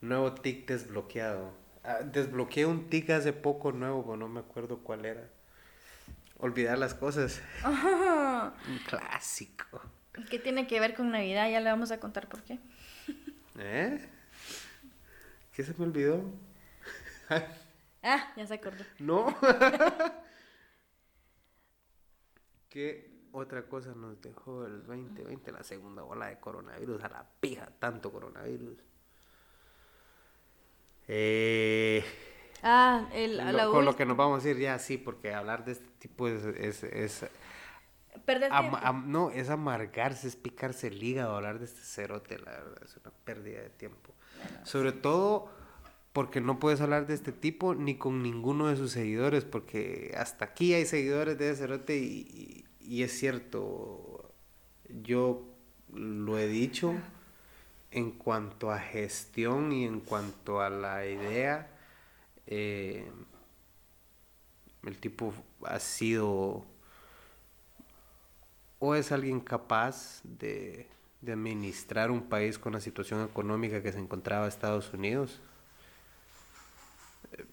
Nuevo 0.00 0.32
tic 0.32 0.66
desbloqueado. 0.66 1.52
Ah, 1.84 1.98
desbloqueé 2.02 2.66
un 2.66 2.88
tic 2.88 3.10
hace 3.10 3.32
poco 3.32 3.72
nuevo, 3.72 4.16
no 4.16 4.28
me 4.28 4.40
acuerdo 4.40 4.78
cuál 4.78 5.04
era 5.04 5.28
olvidar 6.38 6.78
las 6.78 6.94
cosas. 6.94 7.42
Un 7.64 8.78
clásico. 8.86 9.80
¿Qué 10.30 10.38
tiene 10.38 10.66
que 10.66 10.80
ver 10.80 10.94
con 10.94 11.10
Navidad? 11.10 11.50
Ya 11.50 11.60
le 11.60 11.70
vamos 11.70 11.90
a 11.90 12.00
contar 12.00 12.28
por 12.28 12.42
qué. 12.42 12.58
¿Eh? 13.58 14.08
¿Qué 15.52 15.62
se 15.62 15.74
me 15.78 15.84
olvidó? 15.84 16.24
ah, 18.02 18.32
ya 18.36 18.46
se 18.46 18.54
acordó. 18.54 18.84
No. 18.98 19.36
¿Qué 22.68 23.28
otra 23.32 23.66
cosa 23.68 23.94
nos 23.94 24.20
dejó 24.20 24.66
el 24.66 24.84
2020? 24.86 25.52
La 25.52 25.62
segunda 25.62 26.02
ola 26.04 26.26
de 26.26 26.38
coronavirus. 26.38 27.04
A 27.04 27.08
la 27.08 27.26
pija, 27.40 27.66
tanto 27.78 28.12
coronavirus. 28.12 28.78
Eh. 31.06 32.04
Ah, 32.62 33.08
el, 33.12 33.36
lo, 33.56 33.70
con 33.70 33.84
lo 33.84 33.96
que 33.96 34.04
nos 34.04 34.16
vamos 34.16 34.44
a 34.44 34.48
ir 34.48 34.58
ya 34.58 34.78
sí, 34.78 34.98
porque 34.98 35.32
hablar 35.32 35.64
de 35.64 35.72
este 35.72 35.88
tipo 35.98 36.28
es... 36.28 36.44
es, 36.44 36.82
es 36.84 37.26
no, 39.06 39.30
es 39.30 39.48
amargarse, 39.48 40.28
es 40.28 40.36
picarse 40.36 40.88
el 40.88 41.02
hígado, 41.02 41.36
hablar 41.36 41.58
de 41.58 41.64
este 41.64 41.80
cerote, 41.80 42.38
la 42.38 42.50
verdad, 42.50 42.82
es 42.84 42.96
una 42.96 43.10
pérdida 43.24 43.62
de 43.62 43.70
tiempo. 43.70 44.12
Sobre 44.64 44.92
todo 44.92 45.50
porque 46.12 46.40
no 46.40 46.58
puedes 46.58 46.80
hablar 46.80 47.06
de 47.06 47.14
este 47.14 47.32
tipo 47.32 47.74
ni 47.74 47.96
con 47.96 48.22
ninguno 48.22 48.66
de 48.68 48.76
sus 48.76 48.92
seguidores, 48.92 49.44
porque 49.44 50.14
hasta 50.16 50.46
aquí 50.46 50.74
hay 50.74 50.84
seguidores 50.84 51.38
de 51.38 51.50
ese 51.50 51.62
cerote 51.62 51.96
y, 51.96 52.64
y 52.80 53.02
es 53.02 53.18
cierto, 53.18 54.32
yo 54.88 55.44
lo 55.92 56.38
he 56.38 56.48
dicho 56.48 56.94
en 57.90 58.10
cuanto 58.10 58.70
a 58.70 58.78
gestión 58.78 59.72
y 59.72 59.84
en 59.84 60.00
cuanto 60.00 60.60
a 60.60 60.70
la 60.70 61.06
idea 61.06 61.77
eh, 62.50 63.06
el 64.84 64.98
tipo 64.98 65.34
ha 65.64 65.78
sido 65.78 66.64
o 68.78 68.94
es 68.94 69.12
alguien 69.12 69.40
capaz 69.40 70.22
de, 70.24 70.88
administrar 71.22 72.10
un 72.10 72.22
país 72.22 72.58
con 72.58 72.72
la 72.72 72.80
situación 72.80 73.24
económica 73.24 73.82
que 73.82 73.92
se 73.92 73.98
encontraba 73.98 74.48
Estados 74.48 74.92
Unidos. 74.94 75.40
Eh, 77.32 77.44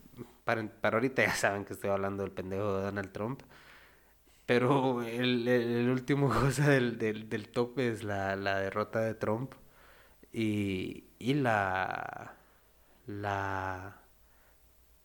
para, 0.44 0.66
para, 0.68 0.98
ahorita 0.98 1.26
ya 1.26 1.36
saben 1.36 1.66
que 1.66 1.74
estoy 1.74 1.90
hablando 1.90 2.24
del 2.24 2.32
pendejo 2.32 2.78
de 2.78 2.84
Donald 2.84 3.12
Trump. 3.12 3.42
Pero 4.46 5.02
el, 5.04 5.90
último 5.90 6.30
cosa 6.42 6.70
del, 6.70 6.98
del, 6.98 7.28
del, 7.28 7.50
top 7.50 7.80
es 7.80 8.04
la, 8.04 8.36
la 8.36 8.60
derrota 8.60 9.02
de 9.02 9.16
Trump 9.16 9.54
Y, 10.32 11.06
y 11.20 11.34
la, 11.34 12.36
la 13.08 14.05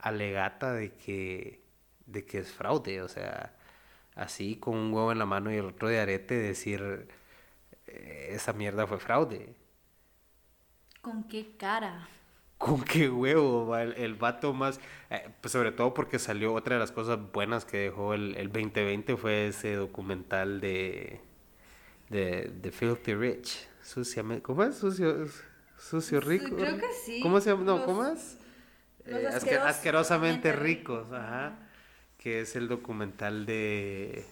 alegata 0.03 0.73
de 0.75 0.95
que, 0.95 1.63
de 2.07 2.25
que 2.27 2.39
es 2.39 2.53
fraude, 2.53 3.03
o 3.03 3.09
sea, 3.09 3.57
así 4.17 4.57
con 4.59 4.77
un 4.77 4.93
huevo 4.95 5.13
en 5.13 5.19
la 5.21 5.27
mano 5.27 5.53
y 5.53 5.57
el 5.59 5.67
otro 5.67 5.89
de 5.89 6.01
arete 6.01 6.35
decir 6.37 7.09
eh, 7.89 8.29
esa 8.33 8.53
mierda 8.55 8.87
fue 8.87 9.01
fraude. 9.01 9.55
¿Con 11.03 11.19
qué 11.29 11.57
cara? 11.59 12.09
¿Con 12.59 12.83
qué 12.85 13.09
huevo? 13.09 13.67
va? 13.69 13.83
El, 13.83 13.95
el 13.95 14.15
vato 14.15 14.53
más... 14.53 14.81
eh, 15.11 15.31
pues 15.41 15.53
sobre 15.53 15.73
todo 15.73 15.95
porque 15.95 16.19
salió 16.19 16.53
otra 16.55 16.75
de 16.77 16.81
las 16.81 16.93
cosas 16.93 17.19
buenas 17.33 17.65
que 17.65 17.79
dejó 17.79 18.13
el, 18.15 18.37
el 18.37 18.53
2020 18.53 19.17
fue 19.17 19.49
ese 19.49 19.75
documental 19.77 20.61
de... 20.61 21.21
De, 22.11 22.51
de 22.63 22.73
Filthy 22.73 23.15
Rich. 23.15 23.69
Suciamente... 23.83 24.43
¿Cómo 24.43 24.65
es? 24.65 24.77
Sucio, 24.77 25.27
sucio 25.79 26.21
rico. 26.21 26.57
creo 26.57 26.79
que 26.79 26.93
sí. 27.05 27.21
¿Cómo 27.23 27.41
se 27.41 27.51
llama? 27.51 27.65
No, 27.65 27.79
Los- 27.79 27.87
¿cómo 27.87 28.07
es? 28.07 28.39
Eh, 29.07 29.29
asque- 29.33 29.59
asquerosamente 29.59 30.53
ricos, 30.53 31.13
ajá. 31.13 31.55
Que 32.19 32.41
es 32.41 32.55
el 32.57 32.69
documental 32.69 33.47
de... 33.47 34.25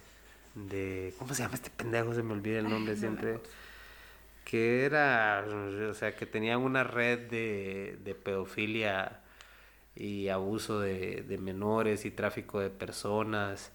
de 0.55 1.13
¿Cómo 1.17 1.33
se 1.33 1.43
llama 1.43 1.55
este 1.55 1.69
pendejo? 1.71 2.13
Se 2.13 2.23
me 2.23 2.33
olvida 2.33 2.59
el 2.59 2.69
nombre 2.69 2.95
siempre. 2.95 3.39
Que 4.45 4.85
era, 4.85 5.45
o 5.89 5.93
sea, 5.93 6.15
que 6.15 6.25
tenían 6.25 6.59
una 6.61 6.83
red 6.83 7.29
de, 7.29 7.99
de 8.03 8.15
pedofilia 8.15 9.19
y 9.95 10.29
abuso 10.29 10.79
de, 10.79 11.21
de 11.23 11.37
menores 11.37 12.05
y 12.05 12.11
tráfico 12.11 12.59
de 12.59 12.69
personas, 12.69 13.71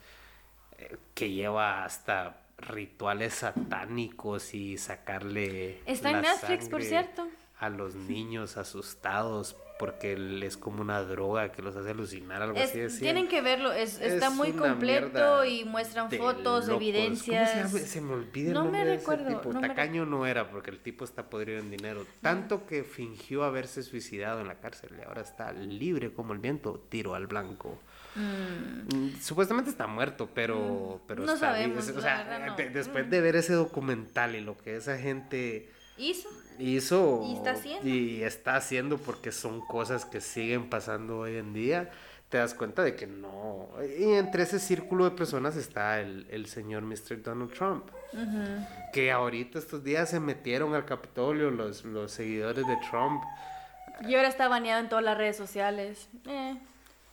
eh, 0.78 0.96
que 1.14 1.30
lleva 1.30 1.84
hasta 1.84 2.40
rituales 2.58 3.34
satánicos 3.34 4.54
y 4.54 4.78
sacarle 4.78 5.80
Está 5.86 6.10
en 6.10 6.22
la 6.22 6.32
Netflix, 6.32 6.68
por 6.68 6.82
cierto. 6.82 7.28
a 7.58 7.68
los 7.68 7.94
niños 7.94 8.56
asustados 8.56 9.56
porque 9.78 10.40
es 10.46 10.56
como 10.56 10.80
una 10.80 11.02
droga 11.02 11.50
que 11.50 11.60
los 11.60 11.74
hace 11.74 11.90
alucinar, 11.90 12.40
algo 12.42 12.56
Es- 12.58 12.70
así 12.70 12.78
decían. 12.78 13.00
tienen 13.02 13.28
que 13.28 13.42
verlo, 13.42 13.72
es, 13.72 14.00
está 14.00 14.28
Es 14.28 14.32
muy 14.32 14.52
completo 14.52 15.44
y 15.44 15.64
muestran 15.64 16.10
fotos, 16.10 16.66
locos. 16.68 16.82
evidencias. 16.82 17.50
¿Cómo 17.72 17.78
se 17.84 18.00
me 18.00 18.12
olvida 18.14 18.48
el 18.48 18.54
No 18.54 18.64
me 18.66 18.84
de 18.84 18.94
ese 18.94 19.00
recuerdo, 19.00 19.28
tipo. 19.40 19.52
no 19.52 19.60
me 19.60 19.68
Tacaño 19.68 20.06
no 20.06 20.26
era 20.26 20.48
porque 20.48 20.70
el 20.70 20.78
tipo 20.78 21.04
está 21.04 21.28
podrido 21.28 21.58
en 21.58 21.70
dinero. 21.70 22.06
Tanto 22.20 22.66
que 22.66 22.84
fingió 22.84 23.42
haberse 23.42 23.82
suicidado 23.82 24.40
en 24.40 24.46
la 24.48 24.54
cárcel 24.60 24.90
y 24.98 25.02
ahora 25.04 25.22
está 25.22 25.52
libre 25.52 26.12
como 26.12 26.32
el 26.34 26.38
viento, 26.38 26.84
tiro 26.88 27.14
al 27.16 27.26
blanco. 27.26 27.78
Mm, 28.14 29.16
Supuestamente 29.20 29.70
está 29.70 29.86
muerto, 29.88 30.28
pero, 30.32 31.00
pero 31.08 31.22
Mm. 31.22 31.26
No 31.26 31.34
está 31.34 31.46
sabemos, 31.52 31.88
o 31.88 32.00
sea, 32.00 32.46
no. 32.46 32.56
después 32.72 33.10
de 33.10 33.20
ver 33.20 33.36
ese 33.36 33.54
documental 33.54 34.36
y 34.36 34.40
lo 34.40 34.56
que 34.56 34.76
esa 34.76 34.96
gente 34.98 35.68
¿Hizo? 35.96 36.28
Hizo 36.58 37.22
Y 37.26 37.34
está 37.34 37.50
haciendo. 37.52 37.88
y 37.88 38.22
está 38.22 38.56
haciendo 38.56 38.98
porque 38.98 39.32
son 39.32 39.60
cosas 39.60 40.04
que 40.04 40.20
siguen 40.20 40.68
pasando 40.70 41.18
hoy 41.20 41.36
en 41.36 41.52
día, 41.52 41.90
te 42.28 42.38
das 42.38 42.54
cuenta 42.54 42.82
de 42.82 42.96
que 42.96 43.06
no. 43.06 43.68
Y 43.98 44.12
entre 44.14 44.42
ese 44.42 44.58
círculo 44.58 45.04
de 45.04 45.12
personas 45.12 45.56
está 45.56 46.00
el, 46.00 46.26
el 46.30 46.46
señor 46.46 46.82
Mr. 46.82 47.22
Donald 47.22 47.52
Trump, 47.52 47.84
que 48.92 49.12
ahorita 49.12 49.58
estos 49.58 49.84
días 49.84 50.10
se 50.10 50.20
metieron 50.20 50.74
al 50.74 50.84
Capitolio 50.84 51.50
los, 51.50 51.84
los 51.84 52.10
seguidores 52.12 52.66
de 52.66 52.76
Trump. 52.90 53.22
Y 54.08 54.14
ahora 54.16 54.28
está 54.28 54.48
baneado 54.48 54.80
en 54.80 54.88
todas 54.88 55.04
las 55.04 55.16
redes 55.16 55.36
sociales. 55.36 56.08
Eh, 56.26 56.56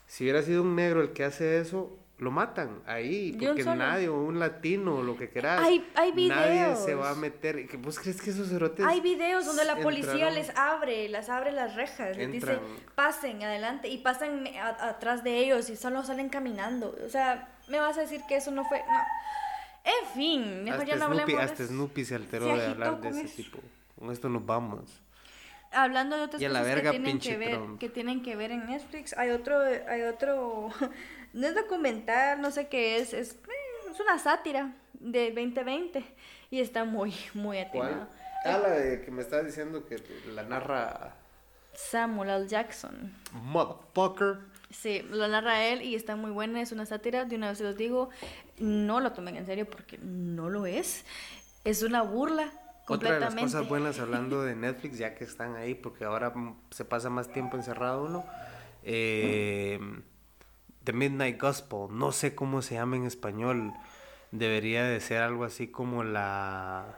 Si 0.07 0.23
hubiera 0.23 0.41
sido 0.41 0.63
un 0.63 0.75
negro 0.75 1.01
el 1.01 1.13
que 1.13 1.23
hace 1.23 1.59
eso, 1.59 1.95
lo 2.21 2.29
matan 2.29 2.83
ahí, 2.85 3.35
porque 3.43 3.63
nadie, 3.65 4.07
o 4.07 4.15
un 4.23 4.39
latino, 4.39 4.97
o 4.97 5.03
lo 5.03 5.17
que 5.17 5.29
quieras, 5.29 5.59
Hay- 5.63 5.83
hay 5.95 6.11
nadie 6.27 6.75
se 6.75 6.85
videos. 6.85 7.01
va 7.01 7.09
a 7.09 7.15
meter. 7.15 7.57
¿Y 7.57 7.65
que 7.67 7.77
¿Vos 7.77 7.97
crees 7.99 8.21
que 8.21 8.29
esos 8.29 8.47
cerotes 8.49 8.85
Hay 8.85 9.01
videos 9.01 9.43
donde 9.45 9.65
la 9.65 9.75
policía 9.77 10.11
entraron? 10.29 10.35
les 10.35 10.49
abre, 10.55 11.09
las 11.09 11.29
abre 11.29 11.51
las 11.51 11.73
rejas, 11.75 12.15
les 12.15 12.31
dice 12.31 12.59
pasen 12.93 13.41
adelante 13.41 13.87
y 13.87 13.97
pasan 13.97 14.45
a- 14.55 14.89
atrás 14.89 15.23
de 15.23 15.39
ellos 15.39 15.67
y 15.71 15.75
solo 15.75 16.03
salen 16.03 16.29
caminando. 16.29 16.95
O 17.03 17.09
sea, 17.09 17.49
me 17.67 17.79
vas 17.79 17.97
a 17.97 18.01
decir 18.01 18.21
que 18.29 18.35
eso 18.37 18.51
no 18.51 18.65
fue. 18.65 18.79
No. 18.87 18.99
En 19.83 20.07
fin, 20.13 20.63
mejor 20.63 20.85
ya 20.85 20.95
no 20.97 21.07
Snoopy, 21.07 21.21
hablemos. 21.23 21.43
hasta. 21.43 21.65
Snoopy 21.65 22.05
se 22.05 22.13
alteró 22.15 22.45
Se 22.55 22.61
de 22.61 22.67
hablar 22.67 23.01
de 23.01 23.09
ese 23.09 23.21
eso. 23.23 23.35
tipo. 23.37 23.57
Con 23.99 24.11
esto 24.11 24.29
nos 24.29 24.45
vamos. 24.45 25.01
Hablando 25.71 26.17
de 26.17 26.23
otras 26.23 26.41
Y 26.41 26.45
a 26.45 26.49
la 26.49 26.59
cosas 26.59 26.75
verga, 26.75 26.91
que 26.91 26.99
tienen 26.99 27.19
que 27.19 27.37
ver, 27.37 27.51
Trump. 27.51 27.79
que 27.79 27.89
tienen 27.89 28.23
que 28.23 28.35
ver 28.35 28.51
en 28.51 28.65
Netflix, 28.65 29.13
hay 29.17 29.29
otro, 29.29 29.59
hay 29.59 30.01
otro, 30.01 30.69
no 31.33 31.47
es 31.47 31.55
documental, 31.55 32.41
no 32.41 32.51
sé 32.51 32.67
qué 32.67 32.97
es, 32.97 33.13
es, 33.13 33.33
eh, 33.33 33.91
es 33.91 33.99
una 33.99 34.19
sátira 34.19 34.73
de 34.93 35.31
2020 35.31 36.03
y 36.49 36.59
está 36.59 36.83
muy, 36.83 37.15
muy 37.33 37.59
atinado. 37.59 38.07
Ah, 38.43 38.57
la 38.57 38.69
de 38.71 39.01
que 39.01 39.11
me 39.11 39.21
estás 39.21 39.45
diciendo 39.45 39.85
que 39.85 40.01
la 40.33 40.43
narra 40.43 41.15
Samuel 41.73 42.29
L. 42.29 42.47
Jackson. 42.47 43.13
Motherfucker. 43.31 44.39
Sí, 44.71 45.01
lo 45.09 45.27
narra 45.27 45.65
él 45.65 45.81
y 45.81 45.95
está 45.95 46.15
muy 46.15 46.31
buena, 46.31 46.61
es 46.61 46.71
una 46.71 46.85
sátira, 46.85 47.25
de 47.25 47.35
una 47.35 47.49
vez 47.49 47.57
se 47.57 47.63
los 47.63 47.77
digo, 47.77 48.09
no 48.57 48.99
lo 48.99 49.11
tomen 49.13 49.35
en 49.35 49.45
serio 49.45 49.69
porque 49.69 49.97
no 49.99 50.49
lo 50.49 50.65
es, 50.65 51.05
es 51.63 51.83
una 51.83 52.01
burla 52.01 52.51
Otra 52.95 53.13
de 53.13 53.19
las 53.19 53.35
cosas 53.35 53.67
buenas 53.67 53.99
hablando 53.99 54.41
de 54.43 54.55
Netflix, 54.55 54.97
ya 54.97 55.15
que 55.15 55.23
están 55.23 55.55
ahí, 55.55 55.73
porque 55.75 56.05
ahora 56.05 56.33
se 56.71 56.85
pasa 56.85 57.09
más 57.09 57.31
tiempo 57.31 57.57
encerrado 57.57 58.03
uno. 58.03 58.25
eh, 58.83 59.79
The 60.83 60.93
Midnight 60.93 61.39
Gospel, 61.39 61.87
no 61.91 62.11
sé 62.11 62.33
cómo 62.33 62.61
se 62.61 62.73
llama 62.75 62.95
en 62.95 63.05
español. 63.05 63.71
Debería 64.31 64.83
de 64.85 64.99
ser 65.01 65.21
algo 65.21 65.43
así 65.43 65.67
como 65.67 66.03
la. 66.03 66.97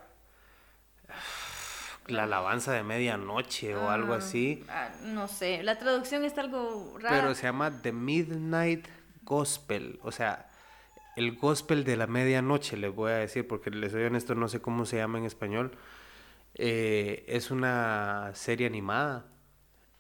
La 2.08 2.24
alabanza 2.24 2.74
de 2.74 2.84
medianoche 2.84 3.76
o 3.78 3.90
algo 3.90 4.14
Ah, 4.14 4.18
así. 4.18 4.66
ah, 4.70 4.90
no 5.04 5.30
sé, 5.30 5.64
la 5.64 5.78
traducción 5.80 6.26
está 6.26 6.42
algo 6.42 6.98
rara. 7.00 7.16
Pero 7.22 7.34
se 7.36 7.44
llama 7.44 7.72
The 7.82 7.94
Midnight 7.94 8.88
Gospel. 9.24 10.00
O 10.04 10.12
sea, 10.12 10.50
el 11.16 11.36
gospel 11.36 11.84
de 11.84 11.96
la 11.98 12.08
medianoche, 12.08 12.78
les 12.78 12.94
voy 12.94 13.12
a 13.12 13.16
decir, 13.16 13.48
porque 13.48 13.70
les 13.70 13.92
soy 13.92 14.04
honesto, 14.04 14.36
no 14.36 14.48
sé 14.48 14.62
cómo 14.62 14.86
se 14.86 14.98
llama 14.98 15.20
en 15.20 15.26
español. 15.26 15.72
Eh, 16.56 17.24
es 17.28 17.52
una 17.52 18.32
serie 18.36 18.68
animada. 18.68 19.26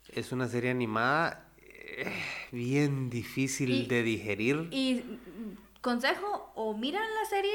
Es 0.10 0.32
una 0.32 0.48
serie 0.48 0.70
animada 0.72 1.48
eh, 1.58 2.12
bien 2.52 3.10
difícil 3.10 3.72
Y- 3.72 3.86
de 3.88 4.04
digerir. 4.04 4.68
Y 4.72 4.96
mm, 5.06 5.82
consejo, 5.82 6.52
o 6.56 6.76
miran 6.78 7.04
la 7.22 7.26
serie 7.30 7.54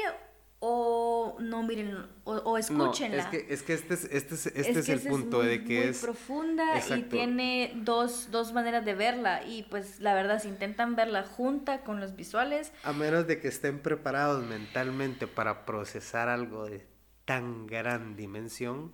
o 0.61 1.37
no 1.39 1.63
miren, 1.63 1.95
o, 2.25 2.33
o 2.33 2.57
escúchenla. 2.57 3.23
No, 3.23 3.23
es 3.23 3.27
que, 3.29 3.53
es 3.53 3.63
que 3.63 3.73
este 3.73 3.93
es, 3.93 4.03
este 4.05 4.35
es, 4.35 4.45
este 4.47 4.79
es, 4.79 4.85
que 4.85 4.91
el 4.91 4.99
esa 4.99 5.09
punto 5.09 5.37
muy- 5.37 5.47
de 5.47 5.63
que 5.63 5.79
muy 5.79 5.87
es... 5.87 5.99
profunda 6.01 6.75
y 6.75 6.79
Exacto. 6.79 7.09
tiene 7.09 7.71
dos, 7.77 8.29
dos 8.29 8.51
maneras 8.51 8.83
de 8.83 8.93
verla 8.93 9.45
y 9.45 9.63
pues 9.63 10.01
la 10.01 10.13
verdad 10.13 10.41
si 10.41 10.49
intentan 10.49 10.97
verla 10.97 11.23
junta 11.23 11.81
con 11.81 12.01
los 12.01 12.15
visuales 12.17 12.73
A 12.83 12.91
menos 12.91 13.25
de 13.25 13.39
que 13.39 13.47
estén 13.47 13.79
preparados 13.79 14.43
mentalmente 14.45 15.27
para 15.27 15.65
procesar 15.65 16.27
algo 16.27 16.65
de 16.65 16.85
tan 17.23 17.65
gran 17.65 18.17
dimensión, 18.17 18.91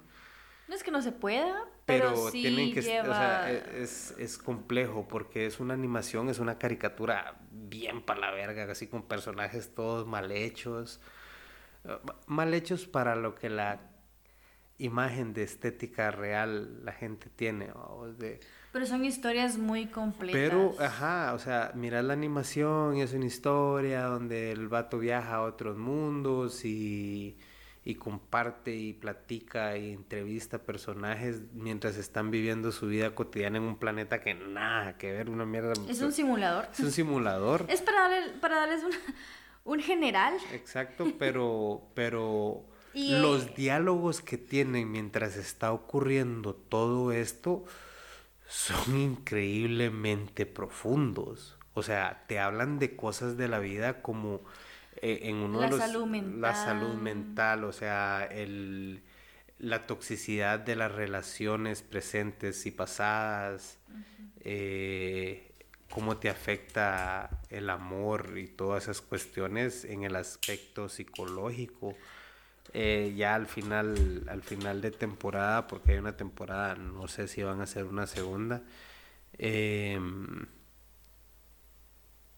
no 0.68 0.76
es 0.76 0.84
que 0.84 0.92
no 0.92 1.02
se 1.02 1.12
pueda 1.14 1.66
pero, 1.86 2.10
pero 2.10 2.30
sí 2.32 2.42
tienen 2.42 2.74
que 2.74 2.82
lleva 2.82 3.04
o 3.10 3.14
sea, 3.14 3.52
es, 3.52 4.14
es 4.20 4.38
complejo 4.38 5.08
porque 5.08 5.46
es 5.46 5.60
una 5.60 5.74
animación 5.74 6.30
es 6.30 6.38
una 6.40 6.58
caricatura 6.60 7.40
bien 7.52 8.04
para 8.04 8.20
la 8.20 8.32
verga 8.32 8.72
así 8.72 8.88
con 8.88 9.04
personajes 9.04 9.74
todos 9.74 10.06
mal 10.06 10.32
hechos 10.32 11.00
mal 12.28 12.54
hechos 12.54 12.86
para 12.88 13.16
lo 13.16 13.36
que 13.36 13.50
la 13.50 13.80
imagen 14.78 15.34
de 15.34 15.44
estética 15.44 16.12
real 16.12 16.84
la 16.84 16.92
gente 16.92 17.30
tiene 17.34 17.70
de 18.18 18.40
pero 18.74 18.86
son 18.86 19.06
historias 19.06 19.58
muy 19.58 19.86
completas 19.88 20.34
pero, 20.50 20.76
ajá, 20.82 21.34
o 21.34 21.40
sea, 21.40 21.72
mirar 21.76 22.04
la 22.04 22.12
animación 22.14 22.98
es 22.98 23.14
una 23.14 23.26
historia 23.26 24.04
donde 24.04 24.52
el 24.52 24.68
vato 24.68 25.00
viaja 25.00 25.36
a 25.36 25.42
otros 25.44 25.78
mundos 25.78 26.66
y, 26.66 27.38
y 27.86 27.96
comparte 27.96 28.76
y 28.76 28.92
platica 28.92 29.78
y 29.78 29.94
entrevista 29.94 30.58
personajes 30.58 31.40
mientras 31.54 31.96
están 31.96 32.32
viviendo 32.32 32.74
su 32.74 32.88
vida 32.88 33.16
cotidiana 33.16 33.60
en 33.60 33.64
un 33.64 33.78
planeta 33.78 34.20
que 34.20 34.34
nada 34.34 34.98
que 34.98 35.14
ver, 35.14 35.30
una 35.30 35.46
mierda. 35.46 35.72
es 35.88 36.02
un 36.02 36.12
simulador 36.12 36.68
es 36.74 36.80
un 36.82 36.92
simulador. 36.92 37.66
es 37.70 37.82
para, 37.82 38.10
darle- 38.10 38.34
para 38.42 38.58
darles 38.58 38.84
una- 38.84 38.98
un 39.66 39.82
general 39.82 40.36
Exacto, 40.54 41.12
pero, 41.20 41.82
pero 41.94 42.64
Y, 42.96 43.12
los 43.20 43.44
eh, 43.44 43.54
diálogos 43.58 44.22
que 44.22 44.38
tienen 44.38 44.90
mientras 44.90 45.36
está 45.36 45.74
ocurriendo 45.74 46.56
todo 46.56 47.12
esto 47.12 47.66
son 48.48 48.98
increíblemente 48.98 50.46
profundos. 50.46 51.58
O 51.74 51.84
sea, 51.84 52.24
te 52.28 52.40
hablan 52.40 52.80
de 52.80 52.96
cosas 52.96 53.36
de 53.36 53.50
la 53.50 53.60
vida 53.60 54.02
como 54.02 54.40
eh, 55.02 55.20
en 55.24 55.36
uno 55.36 55.60
La 55.60 55.66
de 55.66 55.72
los... 55.72 55.80
salud 55.82 56.08
La 56.38 56.56
salud 56.56 56.94
mental. 56.94 57.02
mental, 57.02 57.64
o 57.66 57.74
sea, 57.74 58.26
el, 58.32 59.04
la 59.60 59.88
toxicidad 59.88 60.60
de 60.60 60.78
las 60.78 60.94
relaciones 60.94 61.82
presentes 61.82 62.66
y 62.66 62.72
pasadas, 62.72 63.78
eh, 64.40 65.25
cómo 65.96 66.18
te 66.18 66.30
afecta 66.30 67.30
el 67.50 67.70
amor 67.72 68.38
y 68.38 68.48
todas 68.50 68.84
esas 68.86 69.02
cuestiones 69.02 69.86
en 69.86 70.04
el 70.04 70.16
aspecto 70.18 70.90
psicológico. 70.90 71.96
eh, 72.74 73.14
ya 73.18 73.36
al 73.36 73.48
final, 73.48 74.24
al 74.30 74.44
final 74.44 74.82
de 74.82 74.92
temporada, 74.92 75.68
porque 75.68 75.94
hay 75.94 76.00
una 76.00 76.18
temporada, 76.18 76.76
no 76.76 77.08
sé 77.08 77.28
si 77.30 77.44
van 77.44 77.62
a 77.62 77.64
hacer 77.66 77.86
una 77.86 78.08
segunda. 78.08 78.64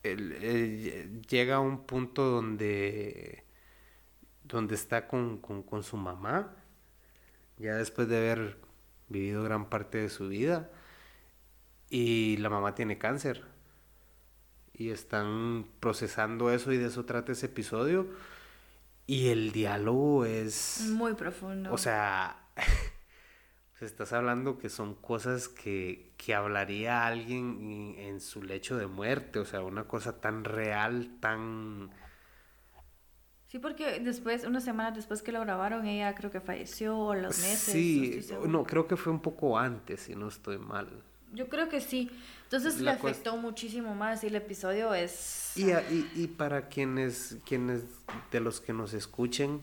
el- 0.03 1.22
llega 1.30 1.55
a 1.55 1.60
un 1.60 1.86
punto 1.86 2.24
donde, 2.24 3.43
donde 4.43 4.76
está 4.76 5.08
con, 5.08 5.38
con 5.39 5.84
su 5.84 5.97
mamá, 5.97 6.55
ya 7.58 7.76
después 7.76 8.08
de 8.08 8.18
haber 8.18 8.58
vivido 9.10 9.43
gran 9.43 9.70
parte 9.70 9.97
de 9.99 10.10
su 10.10 10.28
vida, 10.28 10.70
y 11.90 12.38
la 12.38 12.50
mamá 12.50 12.76
tiene 12.76 12.98
cáncer. 12.98 13.44
Y 14.74 14.92
están 14.92 15.66
procesando 15.80 16.52
eso 16.52 16.72
y 16.72 16.78
de 16.78 16.88
eso 16.88 17.06
trata 17.06 17.32
ese 17.32 17.48
episodio. 17.48 18.08
Y 19.06 19.30
el 19.30 19.52
diálogo 19.52 20.26
es... 20.26 20.90
Muy 20.92 21.14
profundo. 21.14 21.72
O 21.72 21.78
sea, 21.78 22.50
estás 23.82 24.12
hablando 24.14 24.58
que 24.58 24.70
son 24.70 24.96
cosas 24.96 25.48
que, 25.48 26.14
que 26.18 26.36
hablaría 26.36 27.06
alguien 27.06 27.96
en, 27.98 28.00
en 28.00 28.22
su 28.22 28.44
lecho 28.44 28.78
de 28.78 28.88
muerte, 28.88 29.40
o 29.40 29.46
sea, 29.46 29.62
una 29.62 29.86
cosa 29.88 30.20
tan 30.20 30.44
real, 30.44 31.18
tan... 31.20 31.90
Sí, 33.48 33.60
porque 33.60 34.02
después, 34.02 34.44
unas 34.44 34.66
semanas 34.66 34.94
después 34.94 35.22
que 35.22 35.32
lo 35.32 35.40
grabaron, 35.40 35.88
ella 35.88 36.14
creo 36.16 36.30
que 36.30 36.42
falleció, 36.42 36.98
o 36.98 37.16
los 37.16 37.40
meses. 37.40 37.72
sí, 37.72 38.20
no, 38.46 38.66
creo 38.66 38.88
que 38.88 38.98
fue 38.98 39.14
un 39.14 39.22
poco 39.22 39.58
antes, 39.58 40.02
si 40.02 40.16
no 40.16 40.28
estoy 40.28 40.58
mal. 40.58 41.02
Yo 41.38 41.50
creo 41.50 41.70
que 41.70 41.82
sí. 41.82 42.10
Entonces 42.46 42.80
La 42.82 42.94
le 42.94 42.98
afectó 42.98 43.38
muchísimo 43.38 43.94
más 43.94 44.24
y 44.24 44.28
el 44.28 44.36
episodio 44.36 44.94
es... 44.96 45.56
Y, 45.56 45.70
y, 45.70 46.12
y 46.16 46.28
para 46.28 46.68
quienes, 46.68 47.38
quienes 47.46 47.84
de 48.32 48.40
los 48.40 48.60
que 48.60 48.74
nos 48.74 48.94
escuchen 48.94 49.62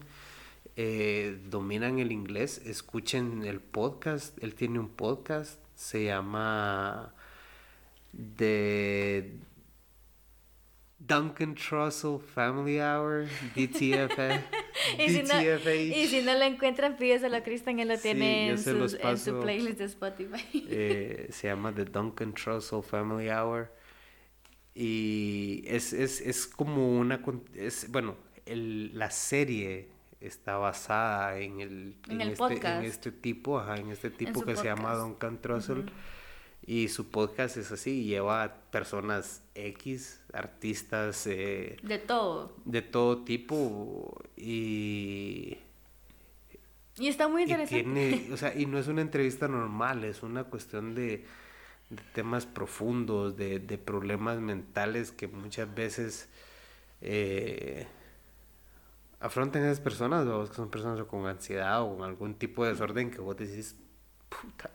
eh, 0.77 1.41
dominan 1.51 1.99
el 1.99 2.13
inglés, 2.13 2.61
escuchen 2.65 3.45
el 3.45 3.61
podcast. 3.61 4.41
Él 4.43 4.55
tiene 4.55 4.79
un 4.79 4.89
podcast, 4.89 5.61
se 5.75 6.05
llama 6.05 7.13
The 8.37 9.35
Duncan 10.99 11.55
Trussell 11.55 12.19
Family 12.19 12.81
Hour, 12.81 13.27
DTF, 13.55 14.17
Y 14.99 15.09
si, 15.09 15.23
no, 15.23 15.43
y 15.73 16.07
si 16.09 16.23
no 16.23 16.35
lo 16.35 16.43
encuentran, 16.45 16.97
pídeselo 16.97 17.37
a 17.37 17.43
Cristian, 17.43 17.79
él 17.81 17.89
lo 17.89 17.99
tiene 17.99 18.51
en, 18.51 18.59
en 18.59 19.19
su 19.19 19.41
playlist 19.41 19.79
de 19.79 19.85
Spotify. 19.85 20.45
Eh, 20.69 21.29
se 21.31 21.49
llama 21.49 21.75
The 21.75 21.85
Duncan 21.87 22.33
Trussell 22.35 22.83
Family 22.83 23.29
Hour. 23.31 23.71
Y 24.75 25.63
es, 25.67 25.93
es, 25.93 26.21
es 26.21 26.47
como 26.47 26.99
una... 26.99 27.21
Es, 27.55 27.91
bueno, 27.91 28.17
el- 28.47 28.97
la 28.99 29.11
serie 29.11 29.89
está 30.21 30.57
basada 30.57 31.39
en 31.39 31.61
el, 31.61 31.97
En 32.09 32.21
el 32.21 32.29
este, 32.31 32.39
podcast. 32.39 32.81
en 32.81 32.85
este 32.91 33.13
tipo, 33.13 33.59
ajá, 33.61 33.77
en 33.77 33.91
este 33.91 34.11
tipo 34.11 34.43
que 34.45 34.57
se 34.57 34.65
llama. 34.65 34.95
Duncan 34.95 35.41
Trussell. 35.41 35.85
Y 36.67 36.89
su 36.89 37.11
podcast 37.11 37.57
es 37.59 37.71
así, 37.73 38.05
lleva 38.05 38.55
personas 38.71 39.43
X, 39.55 40.21
artistas 40.33 41.27
eh, 41.27 41.77
De 41.83 41.99
todo. 41.99 42.57
de 42.65 42.81
todo 42.81 43.19
tipo 43.23 44.19
y 44.37 45.59
Y 46.99 47.09
está 47.09 47.29
muy 47.29 47.43
y 47.43 47.45
interesante. 47.45 47.83
tiene, 47.85 48.29
o 48.33 48.37
sea, 48.39 48.55
y 48.59 48.65
no 48.67 48.79
es 48.79 48.89
una 48.89 49.03
entrevista 49.03 49.47
normal, 49.47 50.05
es 50.05 50.23
una 50.23 50.45
cuestión 50.45 50.95
de, 50.95 51.27
de 51.91 52.03
temas 52.15 52.47
profundos, 52.47 53.37
de, 53.37 53.59
de 53.59 53.77
problemas 53.77 54.39
mentales 54.41 55.13
que 55.13 55.29
muchas 55.29 55.75
veces 55.75 56.31
eh, 57.03 57.87
afrontan 59.21 59.65
esas 59.65 59.81
personas, 59.81 60.27
o 60.27 60.49
que 60.49 60.55
son 60.55 60.71
personas 60.71 61.05
con 61.07 61.27
ansiedad 61.27 61.83
o 61.83 61.97
con 61.97 62.05
algún 62.09 62.35
tipo 62.37 62.65
de 62.65 62.71
desorden 62.71 63.11
que 63.11 63.21
vos 63.21 63.37
decís, 63.37 63.77
puta. 64.31 64.71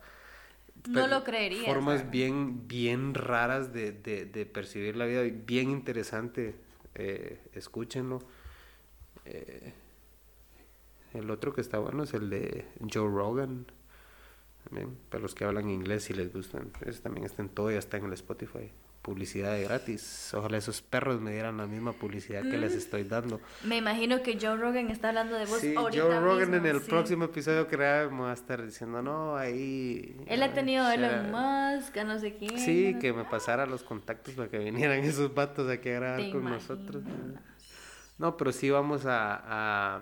No 0.88 1.08
lo 1.08 1.24
creerías, 1.24 1.66
Formas 1.66 2.10
bien, 2.10 2.68
bien 2.68 3.14
raras 3.14 3.74
de, 3.74 3.92
de, 3.92 4.26
de 4.26 4.46
percibir 4.46 4.96
la 4.96 5.06
vida, 5.06 5.22
bien 5.24 5.70
interesante, 5.70 6.56
eh, 6.96 7.40
escúchenlo. 7.54 8.20
Eh, 9.26 9.74
el 11.14 11.30
otro 11.32 11.54
que 11.54 11.62
está 11.62 11.80
bueno 11.80 12.04
es 12.04 12.14
el 12.14 12.30
de 12.30 12.66
Joe 12.92 13.10
Rogan. 13.10 13.66
También, 14.64 14.98
para 15.10 15.22
los 15.22 15.36
que 15.36 15.46
hablan 15.46 15.70
inglés 15.70 16.04
si 16.04 16.14
les 16.14 16.32
gustan. 16.32 16.72
Ese 16.86 17.02
también 17.02 17.26
está 17.26 17.42
en 17.42 17.50
todo, 17.50 17.72
ya 17.72 17.80
está 17.80 17.98
en 17.98 18.06
el 18.06 18.14
Spotify. 18.14 18.72
Publicidad 19.02 19.54
de 19.54 19.64
gratis. 19.64 20.34
Ojalá 20.34 20.58
esos 20.58 20.82
perros 20.82 21.22
me 21.22 21.32
dieran 21.32 21.56
la 21.58 21.66
misma 21.68 21.94
publicidad 21.94 22.42
que 22.44 22.58
Mm. 22.58 22.62
les 22.62 22.74
estoy 22.74 23.04
dando. 23.06 23.40
Me 23.64 23.78
imagino 23.78 24.22
que 24.22 24.38
Joe 24.40 24.58
Rogan 24.58 24.90
está 24.90 25.10
hablando 25.10 25.36
de 25.38 25.46
vos 25.46 25.60
Sí, 25.60 25.74
ahorita 25.76 26.04
Joe 26.04 26.20
Rogan 26.20 26.52
mismo, 26.52 26.68
en 26.68 26.76
el 26.76 26.82
sí. 26.82 26.90
próximo 26.90 27.26
episodio 27.26 27.68
que 27.68 27.78
va 27.78 28.30
a 28.30 28.34
estar 28.34 28.64
diciendo, 28.64 29.02
no, 29.02 29.38
ahí... 29.38 30.16
Él 30.28 30.44
ha 30.44 30.54
tenido 30.54 30.84
a 30.86 30.94
Elon 30.96 31.10
shara". 31.32 31.76
Musk, 31.78 31.98
a 31.98 32.04
no 32.04 32.20
sé 32.20 32.36
quién. 32.36 32.60
Sí, 32.60 32.98
que 33.00 33.14
me 33.14 33.24
pasara 33.24 33.66
los 33.66 33.84
contactos 33.84 34.34
para 34.36 34.50
que 34.50 34.60
vinieran 34.60 35.00
esos 35.06 35.34
vatos 35.34 35.70
aquí 35.70 35.90
a 35.90 35.94
grabar 35.94 36.20
Te 36.20 36.32
con 36.32 36.44
nosotros. 36.44 37.02
No, 38.18 38.36
pero 38.36 38.52
sí 38.52 38.70
vamos 38.70 39.06
a, 39.06 39.96
a, 39.98 40.02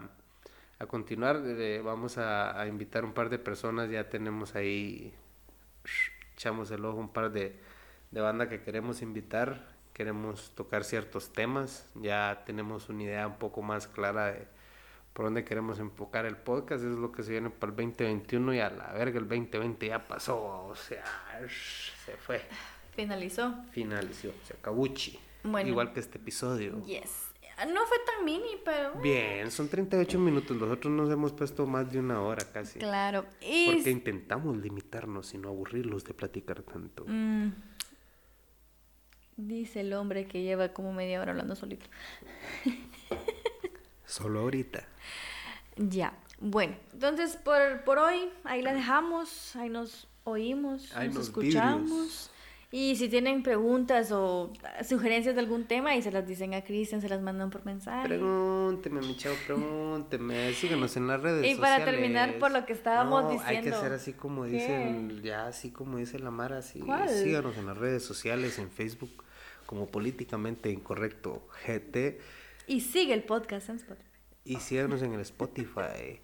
a 0.80 0.86
continuar. 0.88 1.40
eh, 1.46 1.82
vamos 1.86 2.18
a, 2.18 2.60
a 2.60 2.66
invitar 2.68 3.06
un 3.06 3.14
par 3.14 3.30
de 3.30 3.38
personas. 3.38 3.92
Ya 3.92 4.10
tenemos 4.10 4.56
ahí, 4.56 5.14
echamos 6.36 6.72
el 6.72 6.84
ojo, 6.84 6.98
un 6.98 7.10
par 7.14 7.32
de, 7.32 7.56
de 8.12 8.22
banda 8.22 8.50
que 8.50 8.62
queremos 8.62 9.02
invitar. 9.02 9.76
Queremos 9.94 10.52
tocar 10.56 10.84
ciertos 10.84 11.34
temas. 11.34 11.90
Ya 11.96 12.44
tenemos 12.46 12.90
una 12.90 13.04
idea 13.04 13.28
un 13.28 13.38
poco 13.38 13.62
más 13.62 13.88
clara 13.88 14.28
de 14.28 14.48
por 15.14 15.26
dónde 15.26 15.44
queremos 15.44 15.80
enfocar 15.80 16.26
el 16.26 16.38
podcast. 16.38 16.84
Eso 16.84 16.94
es 16.94 17.00
lo 17.00 17.12
que 17.12 17.24
se 17.24 17.32
viene 17.32 17.50
para 17.50 17.72
el 17.72 17.76
2021 17.76 18.54
y 18.54 18.60
a 18.60 18.70
la 18.70 18.94
verga 18.94 19.18
el 19.18 19.28
2020 19.28 19.88
ya 19.88 20.08
pasó. 20.08 20.68
O 20.68 20.76
sea, 20.76 21.04
se 22.06 22.12
fue. 22.18 22.42
Finalizó. 22.96 23.56
Finalizó. 23.72 24.32
Se 24.44 24.54
acabuchi. 24.54 25.20
Bueno. 25.44 25.70
Igual 25.70 25.94
que 25.94 26.00
este 26.00 26.20
episodio. 26.20 26.84
Yes. 26.86 27.28
No 27.66 27.88
fue 27.88 27.98
tan 28.06 28.24
mini, 28.24 28.60
pero... 28.64 28.94
Bien, 29.02 29.50
son 29.50 29.68
38 29.68 30.20
minutos. 30.20 30.56
Nosotros 30.56 30.94
nos 30.94 31.10
hemos 31.10 31.32
puesto 31.34 31.66
más 31.66 31.92
de 31.92 32.00
una 32.00 32.22
hora 32.22 32.46
casi. 32.54 32.78
Claro. 32.78 33.26
Y... 33.42 33.74
Porque 33.74 33.90
intentamos 33.90 34.58
limitarnos 34.58 35.34
y 35.34 35.40
no 35.40 35.50
aburrirlos 35.50 36.04
de 36.04 36.14
platicar 36.14 36.62
tanto. 36.62 37.04
Mm. 37.08 37.52
Dice 39.38 39.82
el 39.82 39.94
hombre 39.94 40.28
que 40.28 40.42
lleva 40.42 40.70
como 40.74 40.92
media 40.94 41.22
hora 41.22 41.32
hablando 41.32 41.56
solito. 41.56 41.86
Solo 44.06 44.40
ahorita. 44.42 44.84
Ya. 45.76 46.14
Bueno, 46.40 46.76
entonces 46.94 47.36
por, 47.38 47.84
por 47.84 48.00
hoy 48.00 48.30
ahí 48.44 48.62
la 48.62 48.74
dejamos, 48.74 49.56
ahí 49.56 49.70
nos 49.70 50.08
oímos, 50.24 50.96
Ahí 50.96 51.08
nos 51.08 51.16
nos 51.18 51.28
escuchamos. 51.28 51.90
vidrios. 51.90 52.32
Y 52.70 52.98
si 52.98 53.08
tienen 53.08 53.44
preguntas 53.44 54.12
o 54.12 54.52
sugerencias 54.86 55.36
de 55.36 55.42
algún 55.42 55.66
tema, 55.68 55.96
y 55.96 56.02
se 56.02 56.12
las 56.12 56.28
dicen 56.28 56.54
a 56.54 56.64
Cristian, 56.66 57.00
se 57.00 57.08
las 57.08 57.22
mandan 57.22 57.50
por 57.50 57.64
mensaje. 57.66 58.06
Pregúnteme, 58.08 59.00
mi 59.00 59.16
chavo, 59.16 59.36
pregúnteme. 59.46 60.54
Síganos 60.54 60.98
en 60.98 61.08
las 61.08 61.22
redes 61.22 61.46
Y 61.46 61.56
sociales. 61.56 61.60
para 61.80 61.86
terminar 61.90 62.38
por 62.40 62.52
lo 62.52 62.66
que 62.66 62.74
estábamos 62.74 63.24
No, 63.24 63.30
Hay 63.30 63.38
que 63.38 63.44
diciendo. 63.56 63.78
hacer 63.78 63.94
así 63.94 64.12
como 64.14 64.44
¿Qué? 64.44 64.50
dicen, 64.50 65.22
ya 65.24 65.48
así 65.48 65.72
como 65.72 65.98
dice 65.98 66.20
la 66.20 66.30
Mara, 66.30 66.58
así. 66.58 66.80
¿Cuál? 66.82 67.08
Síganos 67.08 67.58
en 67.58 67.68
las 67.68 67.78
redes 67.78 68.04
sociales, 68.04 68.60
en 68.60 68.70
Facebook, 68.70 69.24
como 69.66 69.88
políticamente 69.88 70.70
incorrecto 70.70 71.48
GT. 71.66 72.20
Y 72.68 72.82
sigue 72.82 73.14
el 73.14 73.24
podcast 73.24 73.70
en 73.70 73.78
Spotify. 73.78 74.10
Y 74.44 74.56
síganos 74.58 75.02
en 75.04 75.14
el 75.14 75.22
Spotify. 75.22 76.20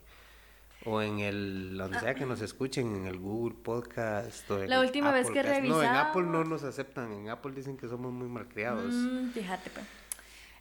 O 0.86 1.02
en 1.02 1.20
el, 1.20 1.78
donde 1.78 2.00
sea 2.00 2.14
que 2.14 2.26
nos 2.26 2.42
escuchen, 2.42 2.94
en 2.96 3.06
el 3.06 3.18
Google 3.18 3.56
Podcast. 3.56 4.50
O 4.52 4.62
en 4.62 4.70
La 4.70 4.82
última 4.82 5.12
vez 5.12 5.30
que 5.30 5.40
Applecast. 5.40 5.64
No, 5.66 5.82
en 5.82 5.88
revisamos- 5.90 6.10
Apple 6.10 6.24
no 6.24 6.44
nos 6.44 6.64
aceptan. 6.64 7.12
En 7.14 7.30
Apple 7.30 7.54
dicen 7.54 7.78
que 7.78 7.88
somos 7.88 8.12
muy 8.12 8.28
malcriados. 8.28 8.94
Mm, 8.94 9.30
fíjate, 9.32 9.70
pues. 9.70 9.86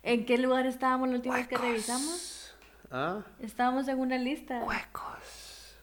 ¿En 0.04 0.24
qué 0.24 0.38
lugar 0.38 0.66
estábamos 0.66 1.08
la 1.08 1.16
última 1.16 1.34
vez 1.36 1.48
que 1.48 1.56
revisamos? 1.58 2.54
¿Ah? 2.90 3.22
Estábamos 3.40 3.88
en 3.88 3.98
una 3.98 4.18
lista 4.18 4.62
Huecos. 4.64 5.74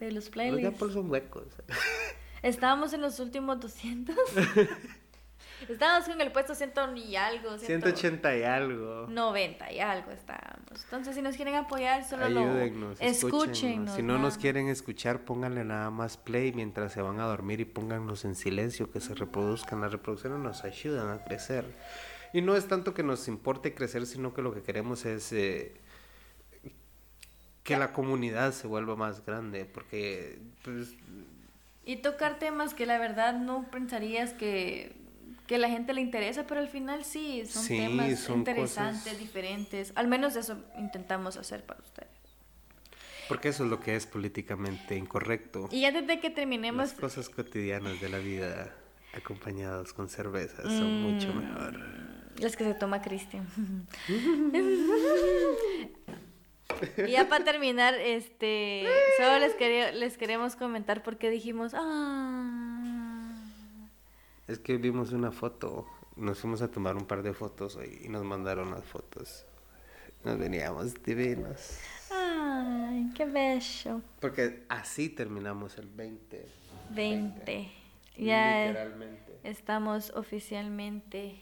de 0.00 0.06
los 0.06 0.14
Los 0.14 0.24
de 0.26 0.30
playlists. 0.32 0.74
Apple 0.82 0.92
son 0.92 1.10
huecos. 1.10 1.44
Estábamos 2.42 2.92
en 2.92 3.00
los 3.00 3.18
últimos 3.20 3.58
200. 3.60 4.16
estábamos 5.68 6.08
en 6.08 6.20
el 6.20 6.32
puesto 6.32 6.54
100 6.54 6.72
y 6.96 7.16
algo. 7.16 7.58
180 7.58 8.36
y 8.36 8.42
algo. 8.42 9.06
90 9.08 9.72
y 9.72 9.80
algo 9.80 10.10
estábamos. 10.10 10.84
Entonces, 10.84 11.14
si 11.14 11.22
nos 11.22 11.36
quieren 11.36 11.54
apoyar, 11.54 12.04
solo 12.04 12.26
Ayúdennos, 12.26 13.00
lo 13.00 13.06
escúchenos. 13.06 13.46
escúchenos. 13.46 13.96
Si 13.96 14.02
no 14.02 14.18
nos 14.18 14.38
quieren 14.38 14.68
escuchar, 14.68 15.24
pónganle 15.24 15.64
nada 15.64 15.90
más 15.90 16.16
play 16.16 16.52
mientras 16.52 16.92
se 16.92 17.02
van 17.02 17.20
a 17.20 17.24
dormir 17.24 17.60
y 17.60 17.64
póngannos 17.64 18.24
en 18.24 18.34
silencio, 18.34 18.90
que 18.90 19.00
se 19.00 19.14
reproduzcan. 19.14 19.80
Las 19.80 19.92
reproducciones 19.92 20.38
nos 20.38 20.64
ayudan 20.64 21.10
a 21.10 21.24
crecer. 21.24 21.64
Y 22.32 22.42
no 22.42 22.56
es 22.56 22.68
tanto 22.68 22.92
que 22.92 23.02
nos 23.02 23.28
importe 23.28 23.74
crecer, 23.74 24.06
sino 24.06 24.34
que 24.34 24.42
lo 24.42 24.52
que 24.52 24.62
queremos 24.62 25.06
es 25.06 25.32
eh, 25.32 25.74
que 27.66 27.76
la 27.76 27.92
comunidad 27.92 28.52
se 28.52 28.66
vuelva 28.66 28.94
más 28.94 29.24
grande, 29.24 29.64
porque 29.64 30.38
pues, 30.62 30.94
Y 31.84 31.96
tocar 31.96 32.38
temas 32.38 32.74
que 32.74 32.86
la 32.86 32.98
verdad 32.98 33.34
no 33.34 33.68
pensarías 33.70 34.32
que, 34.32 34.94
que 35.46 35.58
la 35.58 35.68
gente 35.68 35.92
le 35.94 36.00
interesa, 36.00 36.46
pero 36.46 36.60
al 36.60 36.68
final 36.68 37.04
sí, 37.04 37.44
son 37.46 37.62
Sí, 37.62 37.78
temas 37.78 38.18
son 38.18 38.38
interesantes, 38.40 39.02
cosas- 39.04 39.18
diferentes. 39.18 39.92
Al 39.94 40.08
menos 40.08 40.36
eso 40.36 40.58
intentamos 40.78 41.36
hacer 41.36 41.64
para 41.64 41.80
ustedes. 41.80 42.08
Porque 43.28 43.48
eso 43.48 43.64
es 43.64 43.70
lo 43.70 43.80
que 43.80 43.96
es 43.96 44.06
políticamente 44.06 44.96
incorrecto. 44.96 45.68
Y 45.72 45.84
antes 45.84 46.06
de 46.06 46.20
que 46.20 46.30
terminemos, 46.30 46.90
Las 46.90 47.00
cosas 47.00 47.28
cotidianas 47.28 48.00
de 48.00 48.08
la 48.08 48.18
vida 48.18 48.72
acompañadas 49.14 49.92
con 49.92 50.08
cervezas 50.08 50.64
son 50.64 51.02
mucho 51.02 51.32
Mm. 51.32 51.38
mejor. 51.38 51.80
las 52.38 52.54
que 52.54 52.64
se 52.64 52.74
toma 52.74 53.00
Cristian. 53.00 53.46
y 57.06 57.10
ya 57.10 57.28
para 57.28 57.44
terminar, 57.44 57.94
este, 57.94 58.84
solo 59.16 59.38
les, 59.38 59.54
quería, 59.54 59.92
les 59.92 60.18
queremos 60.18 60.56
comentar 60.56 61.02
por 61.02 61.16
qué 61.16 61.30
dijimos, 61.30 61.72
ah. 61.74 62.65
Es 64.48 64.58
que 64.60 64.76
vimos 64.76 65.12
una 65.12 65.32
foto, 65.32 65.86
nos 66.14 66.38
fuimos 66.38 66.62
a 66.62 66.68
tomar 66.70 66.96
un 66.96 67.04
par 67.06 67.22
de 67.22 67.32
fotos 67.34 67.76
hoy 67.76 68.00
y 68.04 68.08
nos 68.08 68.24
mandaron 68.24 68.70
las 68.70 68.84
fotos. 68.84 69.44
Nos 70.24 70.38
veníamos 70.38 70.94
divinos. 71.02 71.78
Ay, 72.10 73.10
qué 73.14 73.24
bello. 73.24 74.00
Porque 74.20 74.64
así 74.68 75.08
terminamos 75.08 75.78
el 75.78 75.88
20. 75.88 76.46
20. 76.90 77.72
Ya 78.18 78.66
Literalmente. 78.68 79.40
estamos 79.42 80.10
oficialmente 80.10 81.40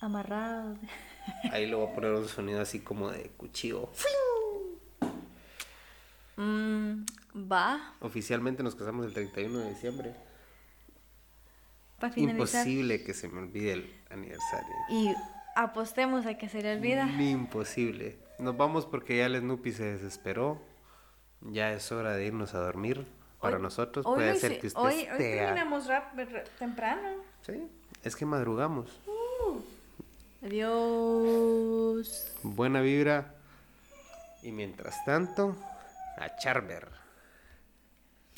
amarrados. 0.00 0.78
Ahí 1.52 1.66
le 1.66 1.74
voy 1.76 1.88
a 1.88 1.94
poner 1.94 2.12
un 2.12 2.28
sonido 2.28 2.60
así 2.60 2.80
como 2.80 3.10
de 3.10 3.30
cuchillo. 3.30 3.88
Mm, 6.36 7.04
va, 7.50 7.94
Oficialmente 8.00 8.62
nos 8.64 8.74
casamos 8.74 9.06
el 9.06 9.12
31 9.14 9.56
de 9.60 9.70
diciembre. 9.70 10.14
Para 12.04 12.14
finalizar. 12.14 12.66
Imposible 12.66 13.02
que 13.02 13.14
se 13.14 13.28
me 13.28 13.40
olvide 13.40 13.72
el 13.72 13.94
aniversario. 14.10 14.74
Y 14.90 15.14
apostemos 15.56 16.26
a 16.26 16.34
que 16.36 16.48
se 16.48 16.60
le 16.62 16.74
olvida. 16.76 17.06
Imposible. 17.06 18.18
Nos 18.38 18.56
vamos 18.56 18.84
porque 18.86 19.16
ya 19.18 19.26
el 19.26 19.38
Snoopy 19.38 19.72
se 19.72 19.84
desesperó. 19.84 20.60
Ya 21.40 21.72
es 21.72 21.90
hora 21.92 22.12
de 22.12 22.26
irnos 22.26 22.54
a 22.54 22.58
dormir. 22.58 23.06
Para 23.40 23.56
Hoy- 23.56 23.62
nosotros 23.62 24.04
hoy 24.06 24.14
puede 24.16 24.34
ser 24.36 24.58
que 24.58 24.66
usted 24.68 24.80
hoy, 24.80 24.94
hoy 25.10 25.18
terminamos 25.18 25.86
rap, 25.86 26.14
temprano. 26.58 27.08
Sí, 27.42 27.68
es 28.02 28.16
que 28.16 28.24
madrugamos. 28.26 29.00
Adiós. 30.42 32.32
Buena 32.42 32.80
vibra. 32.80 33.34
Y 34.42 34.52
mientras 34.52 35.02
tanto, 35.06 35.56
a 36.18 36.36
Charver. 36.36 37.03